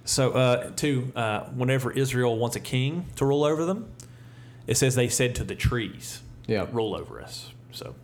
So, 0.05 0.33
uh, 0.33 0.71
two, 0.77 1.13
uh, 1.17 1.45
whenever 1.47 1.91
Israel 1.91 2.37
wants 2.39 2.57
a 2.57 2.61
king 2.61 3.07
to 3.17 3.25
rule 3.25 3.43
over 3.45 3.65
them, 3.65 3.89
it 4.67 4.77
says 4.77 4.95
they 4.95 5.09
said 5.09 5.35
to 5.37 5.45
the 5.45 5.55
trees, 5.55 6.21
Yep. 6.47 6.75
rule 6.75 6.95
over 6.95 7.23
us. 7.23 7.51
So, 7.73 7.95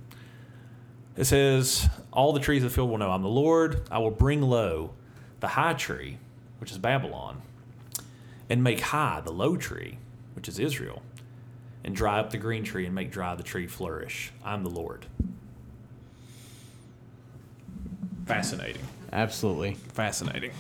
it 1.17 1.25
says, 1.25 1.89
all 2.13 2.33
the 2.33 2.41
trees 2.41 2.63
of 2.65 2.71
the 2.71 2.75
field 2.75 2.89
will 2.91 2.99
know 2.99 3.11
I'm 3.11 3.23
the 3.23 3.29
Lord. 3.29 3.83
I 3.91 3.99
will 3.99 4.11
bring 4.11 4.41
low 4.41 4.93
the 5.41 5.49
high 5.49 5.75
tree, 5.75 6.17
which 6.59 6.71
is 6.71 6.79
Babylon, 6.79 7.43
and 8.49 8.63
make 8.65 8.81
high 8.81 9.21
the 9.23 9.33
low 9.33 9.57
tree, 9.57 9.99
which 10.35 10.49
is 10.49 10.59
Israel, 10.59 11.03
and 11.85 11.95
dry 11.95 12.19
up 12.19 12.31
the 12.31 12.39
green 12.39 12.65
tree 12.65 12.87
and 12.87 12.95
make 12.95 13.11
dry 13.11 13.35
the 13.35 13.43
tree 13.43 13.67
flourish. 13.67 14.33
I'm 14.45 14.63
the 14.65 14.71
Lord. 14.71 15.05
Fascinating. 18.27 18.83
Absolutely. 19.13 19.75
Fascinating. 19.75 20.53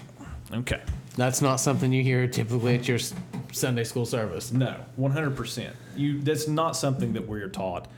Okay. 0.52 0.82
That's 1.16 1.42
not 1.42 1.56
something 1.56 1.92
you 1.92 2.02
hear 2.02 2.26
typically 2.28 2.76
at 2.76 2.86
your 2.88 2.96
s- 2.98 3.12
Sunday 3.52 3.84
school 3.84 4.06
service. 4.06 4.52
No, 4.52 4.76
one 4.96 5.10
hundred 5.12 5.36
percent. 5.36 5.74
You 5.96 6.20
that's 6.22 6.48
not 6.48 6.76
something 6.76 7.12
that 7.14 7.26
we're 7.28 7.48
taught. 7.48 7.88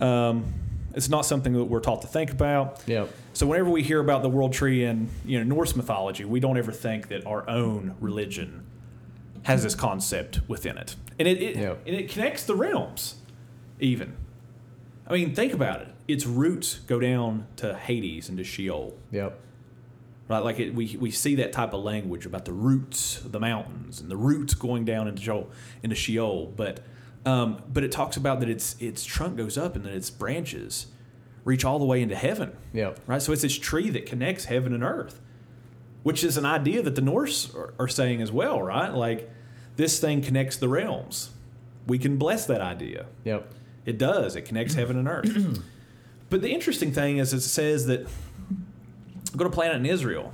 Um, 0.00 0.52
it's 0.94 1.08
not 1.08 1.24
something 1.26 1.52
that 1.52 1.64
we're 1.64 1.80
taught 1.80 2.02
to 2.02 2.08
think 2.08 2.30
about. 2.32 2.82
Yep. 2.86 3.10
So 3.34 3.46
whenever 3.46 3.70
we 3.70 3.82
hear 3.82 4.00
about 4.00 4.22
the 4.22 4.28
world 4.28 4.52
tree 4.52 4.84
in 4.84 5.08
you 5.24 5.38
know 5.38 5.44
Norse 5.54 5.76
mythology, 5.76 6.24
we 6.24 6.40
don't 6.40 6.56
ever 6.58 6.72
think 6.72 7.08
that 7.08 7.26
our 7.26 7.48
own 7.48 7.94
religion 8.00 8.64
has 9.42 9.62
this 9.62 9.74
concept 9.74 10.40
within 10.48 10.76
it, 10.78 10.96
and 11.18 11.28
it, 11.28 11.40
it 11.42 11.56
Yep. 11.56 11.78
and 11.86 11.96
it 11.96 12.10
connects 12.10 12.44
the 12.44 12.54
realms. 12.54 13.16
Even, 13.78 14.14
I 15.06 15.12
mean, 15.14 15.34
think 15.34 15.52
about 15.54 15.80
it. 15.80 15.88
Its 16.08 16.26
roots 16.26 16.80
go 16.86 16.98
down 17.00 17.46
to 17.56 17.74
Hades 17.74 18.28
and 18.28 18.36
to 18.36 18.44
Sheol 18.44 18.94
Yep. 19.12 19.38
Right? 20.30 20.42
Like 20.42 20.58
it, 20.60 20.74
we 20.74 20.96
we 20.98 21.10
see 21.10 21.34
that 21.34 21.52
type 21.52 21.74
of 21.74 21.82
language 21.82 22.24
about 22.24 22.46
the 22.46 22.52
roots 22.54 23.18
of 23.20 23.32
the 23.32 23.40
mountains 23.40 24.00
and 24.00 24.10
the 24.10 24.16
roots 24.16 24.54
going 24.54 24.86
down 24.86 25.08
into 25.08 25.20
Sheol, 25.20 25.50
into 25.82 25.96
Sheol. 25.96 26.46
But 26.56 26.80
um, 27.26 27.62
but 27.70 27.84
it 27.84 27.92
talks 27.92 28.16
about 28.16 28.40
that 28.40 28.48
its 28.48 28.76
its 28.80 29.04
trunk 29.04 29.36
goes 29.36 29.58
up 29.58 29.76
and 29.76 29.84
that 29.84 29.92
its 29.92 30.08
branches 30.08 30.86
reach 31.44 31.64
all 31.64 31.78
the 31.78 31.84
way 31.84 32.00
into 32.02 32.14
heaven, 32.16 32.52
Yep. 32.74 33.00
right? 33.06 33.20
So 33.20 33.32
it's 33.32 33.42
this 33.42 33.58
tree 33.58 33.90
that 33.90 34.06
connects 34.06 34.44
heaven 34.44 34.72
and 34.74 34.82
earth, 34.84 35.20
which 36.02 36.22
is 36.22 36.36
an 36.36 36.44
idea 36.44 36.82
that 36.82 36.94
the 36.96 37.00
Norse 37.02 37.54
are, 37.54 37.72
are 37.78 37.88
saying 37.88 38.20
as 38.22 38.30
well, 38.30 38.60
right? 38.62 38.92
Like 38.92 39.28
this 39.76 39.98
thing 39.98 40.20
connects 40.22 40.56
the 40.58 40.68
realms. 40.68 41.30
We 41.86 41.98
can 41.98 42.18
bless 42.18 42.44
that 42.46 42.60
idea. 42.60 43.06
Yep. 43.24 43.52
It 43.86 43.96
does. 43.98 44.36
It 44.36 44.42
connects 44.42 44.74
heaven 44.74 44.98
and 44.98 45.08
earth. 45.08 45.62
but 46.30 46.42
the 46.42 46.50
interesting 46.50 46.92
thing 46.92 47.16
is, 47.16 47.32
it 47.32 47.40
says 47.40 47.86
that 47.86 48.06
go 49.36 49.44
to 49.44 49.50
planet 49.50 49.76
in 49.76 49.86
Israel. 49.86 50.32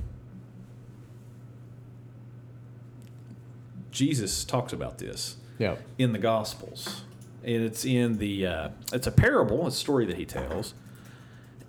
Jesus 3.90 4.44
talks 4.44 4.72
about 4.72 4.99
this 4.99 5.36
Yep. 5.59 5.80
in 5.97 6.12
the 6.12 6.18
Gospels, 6.18 7.05
and 7.42 7.62
it's 7.62 7.84
in 7.84 8.18
the 8.18 8.47
uh, 8.47 8.68
it's 8.92 9.07
a 9.07 9.11
parable, 9.12 9.66
a 9.66 9.70
story 9.70 10.05
that 10.05 10.16
he 10.16 10.26
tells, 10.26 10.74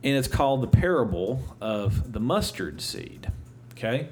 and 0.03 0.17
it's 0.17 0.28
called 0.28 0.61
the 0.61 0.67
parable 0.67 1.55
of 1.61 2.11
the 2.11 2.19
mustard 2.19 2.82
seed. 2.82 3.32
Okay, 3.71 4.09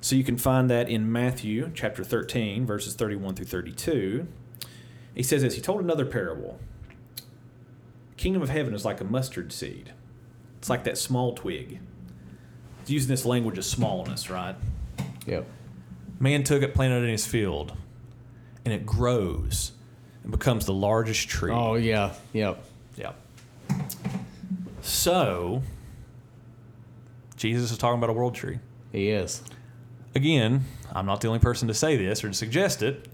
so 0.00 0.14
you 0.14 0.22
can 0.22 0.38
find 0.38 0.70
that 0.70 0.88
in 0.88 1.10
Matthew 1.10 1.72
chapter 1.74 2.04
thirteen, 2.04 2.64
verses 2.66 2.94
thirty-one 2.94 3.34
through 3.34 3.46
thirty-two. 3.46 4.28
He 5.14 5.22
says 5.24 5.42
this. 5.42 5.56
He 5.56 5.60
told 5.60 5.80
another 5.80 6.06
parable. 6.06 6.60
Kingdom 8.16 8.42
of 8.42 8.48
heaven 8.48 8.74
is 8.74 8.84
like 8.84 9.00
a 9.00 9.04
mustard 9.04 9.52
seed. 9.52 9.92
It's 10.58 10.70
like 10.70 10.84
that 10.84 10.98
small 10.98 11.34
twig. 11.34 11.80
Using 12.88 13.08
this 13.08 13.24
language 13.24 13.58
of 13.58 13.64
smallness, 13.64 14.30
right? 14.30 14.56
Yep. 15.26 15.46
Man 16.20 16.42
took 16.42 16.62
it, 16.62 16.74
planted 16.74 17.02
it 17.02 17.04
in 17.04 17.10
his 17.10 17.26
field, 17.26 17.76
and 18.64 18.72
it 18.74 18.84
grows 18.86 19.72
and 20.22 20.32
becomes 20.32 20.66
the 20.66 20.74
largest 20.74 21.28
tree. 21.28 21.52
Oh 21.52 21.74
yeah. 21.74 22.12
Yep. 22.32 22.64
Yeah. 22.96 23.12
So, 24.80 25.62
Jesus 27.36 27.70
is 27.70 27.78
talking 27.78 27.98
about 27.98 28.10
a 28.10 28.14
world 28.14 28.34
tree. 28.34 28.58
He 28.90 29.10
is. 29.10 29.42
Again, 30.14 30.64
I'm 30.92 31.06
not 31.06 31.20
the 31.20 31.28
only 31.28 31.40
person 31.40 31.68
to 31.68 31.74
say 31.74 31.96
this 31.96 32.24
or 32.24 32.28
to 32.28 32.34
suggest 32.34 32.82
it. 32.82 33.08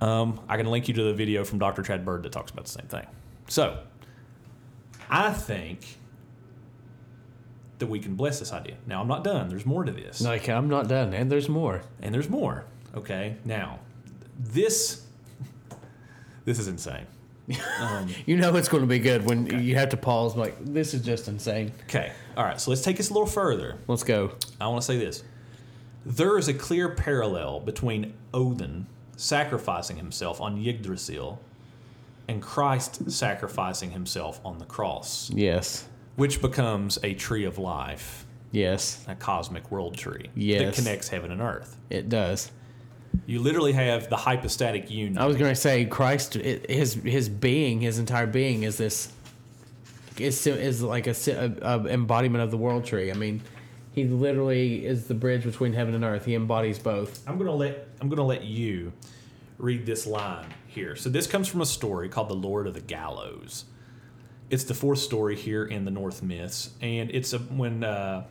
Um, 0.00 0.40
I 0.48 0.56
can 0.56 0.66
link 0.66 0.88
you 0.88 0.94
to 0.94 1.02
the 1.02 1.14
video 1.14 1.44
from 1.44 1.58
Dr. 1.58 1.82
Chad 1.82 2.04
Bird 2.04 2.22
that 2.22 2.32
talks 2.32 2.50
about 2.50 2.66
the 2.66 2.70
same 2.70 2.86
thing. 2.86 3.06
So, 3.48 3.78
I 5.08 5.32
think 5.32 5.98
that 7.80 7.86
we 7.88 7.98
can 7.98 8.14
bless 8.14 8.38
this 8.38 8.52
idea. 8.52 8.76
Now, 8.86 9.00
I'm 9.00 9.08
not 9.08 9.24
done. 9.24 9.48
There's 9.48 9.66
more 9.66 9.84
to 9.84 9.92
this. 9.92 10.20
Like 10.20 10.48
I'm 10.48 10.68
not 10.68 10.88
done, 10.88 11.12
and 11.14 11.30
there's 11.30 11.48
more. 11.48 11.82
And 12.00 12.14
there's 12.14 12.28
more. 12.30 12.64
Okay. 12.94 13.36
Now, 13.44 13.80
this 14.38 15.04
this 16.44 16.58
is 16.58 16.68
insane. 16.68 17.06
Um, 17.80 18.08
You 18.26 18.36
know 18.36 18.54
it's 18.54 18.68
going 18.68 18.82
to 18.82 18.86
be 18.86 19.00
good 19.00 19.24
when 19.26 19.46
you 19.64 19.74
have 19.74 19.88
to 19.88 19.96
pause. 19.96 20.36
Like 20.36 20.56
this 20.64 20.94
is 20.94 21.02
just 21.02 21.26
insane. 21.26 21.72
okay. 21.84 22.12
All 22.36 22.44
right. 22.44 22.60
So 22.60 22.70
let's 22.70 22.82
take 22.82 22.96
this 22.96 23.10
a 23.10 23.12
little 23.12 23.26
further. 23.26 23.76
Let's 23.88 24.04
go. 24.04 24.32
I 24.60 24.68
want 24.68 24.82
to 24.82 24.86
say 24.86 24.98
this. 24.98 25.24
There 26.06 26.38
is 26.38 26.46
a 26.48 26.54
clear 26.54 26.90
parallel 26.90 27.58
between 27.60 28.14
Odin 28.32 28.86
sacrificing 29.16 29.96
himself 29.96 30.40
on 30.40 30.64
Yggdrasil 30.64 31.40
and 32.28 32.40
Christ 32.40 33.10
sacrificing 33.10 33.90
himself 33.90 34.40
on 34.44 34.58
the 34.58 34.64
cross, 34.64 35.30
Yes. 35.34 35.88
Which 36.16 36.40
becomes 36.42 36.98
a 37.02 37.14
tree 37.14 37.44
of 37.44 37.58
life, 37.58 38.26
Yes. 38.52 39.04
a 39.08 39.14
cosmic 39.14 39.70
world 39.70 39.96
tree 39.96 40.24
that 40.24 40.30
Yes. 40.40 40.76
connects 40.76 41.08
heaven 41.08 41.30
and 41.30 41.40
earth. 41.40 41.76
It 41.88 42.08
does. 42.08 42.50
You 43.26 43.40
literally 43.40 43.72
have 43.72 44.08
the 44.08 44.16
hypostatic 44.16 44.90
union. 44.90 45.18
I 45.18 45.26
was 45.26 45.36
going 45.36 45.50
to 45.50 45.60
say 45.60 45.84
Christ. 45.84 46.34
His 46.34 46.94
his 46.94 47.28
being, 47.28 47.80
his 47.80 47.98
entire 47.98 48.26
being, 48.26 48.62
is 48.62 48.76
this. 48.76 49.12
Is 50.18 50.46
is 50.46 50.82
like 50.82 51.06
a, 51.06 51.14
si- 51.14 51.32
a, 51.32 51.52
a 51.62 51.86
embodiment 51.86 52.44
of 52.44 52.50
the 52.50 52.56
world 52.56 52.84
tree. 52.84 53.10
I 53.10 53.14
mean, 53.14 53.40
he 53.92 54.04
literally 54.04 54.84
is 54.84 55.06
the 55.06 55.14
bridge 55.14 55.44
between 55.44 55.72
heaven 55.72 55.94
and 55.94 56.04
earth. 56.04 56.24
He 56.26 56.34
embodies 56.34 56.78
both. 56.78 57.22
I'm 57.26 57.38
gonna 57.38 57.54
let 57.54 57.88
I'm 58.00 58.08
gonna 58.08 58.26
let 58.26 58.44
you 58.44 58.92
read 59.58 59.86
this 59.86 60.06
line 60.06 60.46
here. 60.66 60.94
So 60.94 61.08
this 61.08 61.26
comes 61.26 61.48
from 61.48 61.62
a 61.62 61.66
story 61.66 62.08
called 62.08 62.28
"The 62.28 62.34
Lord 62.34 62.66
of 62.66 62.74
the 62.74 62.80
Gallows." 62.80 63.64
It's 64.50 64.64
the 64.64 64.74
fourth 64.74 64.98
story 64.98 65.36
here 65.36 65.64
in 65.64 65.84
the 65.84 65.90
North 65.92 66.22
myths, 66.22 66.70
and 66.82 67.10
it's 67.12 67.32
a, 67.32 67.38
when 67.38 67.84
uh, 67.84 68.24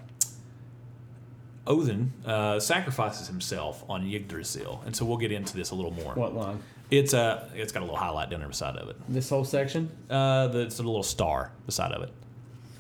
Odin 1.65 2.11
uh, 2.25 2.59
sacrifices 2.59 3.27
himself 3.27 3.83
on 3.89 4.05
Yggdrasil, 4.05 4.81
and 4.85 4.95
so 4.95 5.05
we'll 5.05 5.17
get 5.17 5.31
into 5.31 5.55
this 5.55 5.71
a 5.71 5.75
little 5.75 5.91
more. 5.91 6.13
What 6.15 6.35
line? 6.35 6.59
It's 6.91 7.13
a 7.13 7.47
it's 7.53 7.71
got 7.71 7.81
a 7.81 7.85
little 7.85 7.95
highlight 7.99 8.29
down 8.31 8.39
there 8.39 8.49
beside 8.49 8.75
of 8.75 8.89
it. 8.89 8.95
This 9.07 9.29
whole 9.29 9.45
section 9.45 9.91
Uh, 10.09 10.47
the, 10.47 10.59
it's 10.61 10.79
a 10.79 10.83
little 10.83 11.03
star 11.03 11.51
beside 11.65 11.91
of 11.91 12.01
it. 12.03 12.11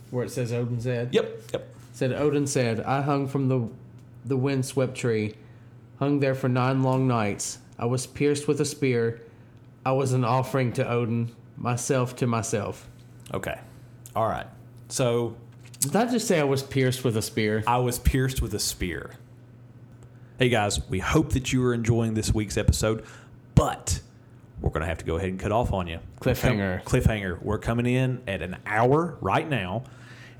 where 0.09 0.25
it 0.25 0.31
says 0.31 0.51
Odin 0.51 0.81
said. 0.81 1.13
Yep, 1.13 1.39
yep. 1.53 1.75
Said 1.93 2.13
Odin 2.13 2.47
said, 2.47 2.79
I 2.81 3.01
hung 3.01 3.27
from 3.27 3.47
the 3.47 3.69
the 4.25 4.35
wind 4.37 4.65
swept 4.65 4.95
tree, 4.95 5.35
hung 5.99 6.19
there 6.19 6.35
for 6.35 6.49
nine 6.49 6.81
long 6.83 7.07
nights. 7.07 7.59
I 7.77 7.85
was 7.85 8.05
pierced 8.07 8.47
with 8.47 8.59
a 8.59 8.65
spear. 8.65 9.21
I 9.85 9.91
was 9.93 10.11
an 10.13 10.25
offering 10.25 10.73
to 10.73 10.87
Odin, 10.87 11.31
myself 11.55 12.15
to 12.17 12.27
myself. 12.27 12.87
Okay, 13.33 13.59
all 14.15 14.27
right. 14.27 14.47
So 14.87 15.35
Did 15.79 15.95
I 15.95 16.05
just 16.11 16.27
say 16.27 16.39
I 16.39 16.43
was 16.43 16.63
pierced 16.63 17.03
with 17.03 17.15
a 17.17 17.21
spear? 17.21 17.63
I 17.67 17.77
was 17.77 17.99
pierced 17.99 18.41
with 18.41 18.53
a 18.53 18.59
spear. 18.59 19.11
Hey 20.39 20.49
guys, 20.49 20.79
we 20.89 20.99
hope 20.99 21.33
that 21.33 21.51
you 21.53 21.63
are 21.65 21.73
enjoying 21.73 22.13
this 22.13 22.33
week's 22.33 22.57
episode, 22.57 23.03
but 23.55 23.99
we're 24.61 24.69
going 24.71 24.81
to 24.81 24.87
have 24.87 24.97
to 24.99 25.05
go 25.05 25.17
ahead 25.17 25.29
and 25.29 25.39
cut 25.39 25.51
off 25.51 25.73
on 25.73 25.87
you. 25.87 25.99
Cliffhanger. 26.21 26.83
Cliffhanger. 26.83 27.41
We're 27.41 27.59
coming 27.59 27.85
in 27.85 28.21
at 28.27 28.41
an 28.41 28.57
hour 28.65 29.17
right 29.21 29.47
now, 29.47 29.83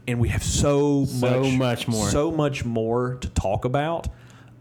and 0.07 0.19
we 0.19 0.29
have 0.29 0.43
so, 0.43 1.05
So 1.05 1.43
much 1.51 1.87
more. 1.87 2.09
so 2.09 2.31
much 2.31 2.65
more 2.65 3.15
to 3.21 3.29
talk 3.29 3.65
about. 3.65 4.07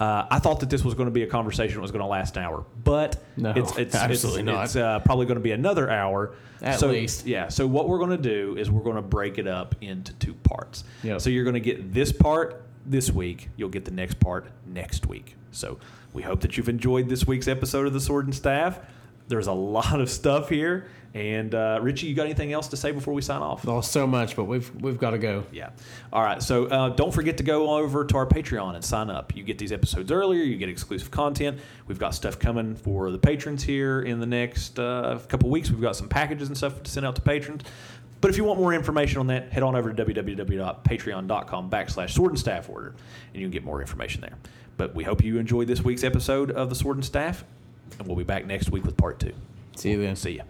Uh, 0.01 0.27
I 0.31 0.39
thought 0.39 0.61
that 0.61 0.71
this 0.71 0.85
was 0.85 0.95
going 0.95 1.09
to 1.09 1.13
be 1.13 1.25
a 1.25 1.27
conversation 1.27 1.75
that 1.75 1.81
was 1.83 1.91
going 1.91 2.03
to 2.03 2.07
last 2.09 2.37
an 2.37 2.45
hour, 2.45 2.65
but 2.85 3.23
No, 3.37 3.53
it's, 3.57 3.77
it's 3.77 3.95
absolutely 3.95 4.43
it's, 4.43 4.47
not. 4.47 4.65
It's 4.67 4.77
uh, 4.77 5.01
probably 5.01 5.27
going 5.27 5.39
to 5.39 5.43
be 5.43 5.51
another 5.51 5.91
hour 5.91 6.35
At 6.63 6.79
so, 6.79 6.89
least. 6.89 7.27
Yeah. 7.27 7.49
So 7.49 7.67
what 7.67 7.89
we're 7.89 7.99
going 7.99 8.11
to 8.11 8.17
do 8.17 8.57
is 8.57 8.71
we're 8.71 8.85
going 8.85 8.97
to 8.97 9.03
break 9.03 9.39
it 9.39 9.49
up 9.49 9.75
into 9.81 10.13
two 10.15 10.35
parts. 10.35 10.85
Yep. 11.03 11.21
So 11.21 11.31
you're 11.31 11.45
going 11.45 11.55
to 11.55 11.61
get 11.61 11.93
this 11.93 12.13
part 12.13 12.63
this 12.87 13.11
week. 13.11 13.49
You'll 13.57 13.71
get 13.71 13.85
the 13.85 13.91
next 13.91 14.21
part 14.21 14.47
next 14.67 15.07
week. 15.07 15.35
So 15.51 15.79
we 16.13 16.23
hope 16.23 16.41
that 16.43 16.57
you've 16.57 16.69
enjoyed 16.69 17.09
this 17.09 17.27
week's 17.27 17.49
episode 17.49 17.87
of 17.87 17.93
the 17.93 18.01
Sword 18.01 18.27
and 18.27 18.35
Staff. 18.35 18.79
There's 19.29 19.47
a 19.47 19.53
lot 19.53 20.01
of 20.01 20.11
stuff 20.11 20.49
here. 20.49 20.89
And 21.15 21.55
uh, 21.55 21.79
Ritchie, 21.81 22.07
you 22.07 22.15
got 22.15 22.27
anything 22.27 22.53
else 22.53 22.69
to 22.69 22.77
say 22.77 22.93
before 22.93 23.15
we 23.15 23.23
sign 23.23 23.41
off? 23.41 23.67
Oh, 23.67 23.81
so 23.81 24.07
much, 24.07 24.37
but 24.37 24.45
we've 24.45 24.71
we've 24.77 24.99
got 24.99 25.13
to 25.13 25.19
go. 25.19 25.45
Yeah. 25.51 25.71
All 26.13 26.23
right. 26.23 26.43
So 26.43 26.67
uh, 26.67 26.91
don't 26.91 27.13
forget 27.13 27.39
to 27.39 27.43
go 27.43 27.77
over 27.77 28.05
to 28.05 28.17
our 28.17 28.27
Patreon 28.27 28.75
and 28.75 28.85
sign 28.85 29.09
up. 29.09 29.35
You 29.35 29.43
get 29.43 29.57
these 29.57 29.73
episodes 29.73 30.13
earlier. 30.13 30.43
You 30.43 30.57
get 30.59 30.69
exclusive 30.69 31.11
content. 31.11 31.61
We've 31.87 31.99
got 31.99 32.15
stuff 32.15 32.39
coming 32.39 32.77
for 32.77 33.11
the 33.11 33.19
patrons 33.19 33.65
here 33.65 34.03
in 34.03 34.21
the 34.21 34.27
next 34.27 34.79
uh, 34.79 35.19
couple 35.29 35.49
weeks. 35.49 35.71
We've 35.71 35.81
got 35.81 35.97
some 35.97 36.09
packages 36.11 36.49
and 36.49 36.57
stuff 36.57 36.83
to 36.83 36.91
send 36.91 37.07
out 37.07 37.17
to 37.17 37.23
patrons. 37.23 37.63
But 38.21 38.31
if 38.31 38.37
you 38.37 38.45
want 38.45 38.59
more 38.59 38.75
information 38.75 39.19
on 39.21 39.29
that, 39.29 39.53
head 39.53 39.63
on 39.63 39.77
over 39.77 39.93
to 39.93 40.05
www.patreon.com 40.05 41.71
backslash 41.71 42.11
sword 42.11 42.33
and 42.33 42.39
staff 42.39 42.69
order, 42.69 42.95
and 43.33 43.41
you 43.41 43.47
can 43.47 43.53
get 43.53 43.65
more 43.65 43.81
information 43.81 44.21
there. 44.21 44.35
But 44.77 44.95
we 44.95 45.05
hope 45.05 45.23
you 45.23 45.39
enjoyed 45.39 45.69
this 45.69 45.83
week's 45.83 46.05
episode 46.05 46.51
of 46.51 46.69
the 46.69 46.75
Sword 46.75 46.97
and 46.97 47.05
Staff, 47.05 47.45
and 47.99 48.07
we'll 48.07 48.17
be 48.17 48.25
back 48.25 48.47
next 48.47 48.71
week 48.71 48.85
with 48.85 48.97
part 48.97 49.19
two. 49.19 49.33
See 49.77 49.91
you 49.91 50.03
then. 50.03 50.17
See 50.17 50.37
ya. 50.37 50.45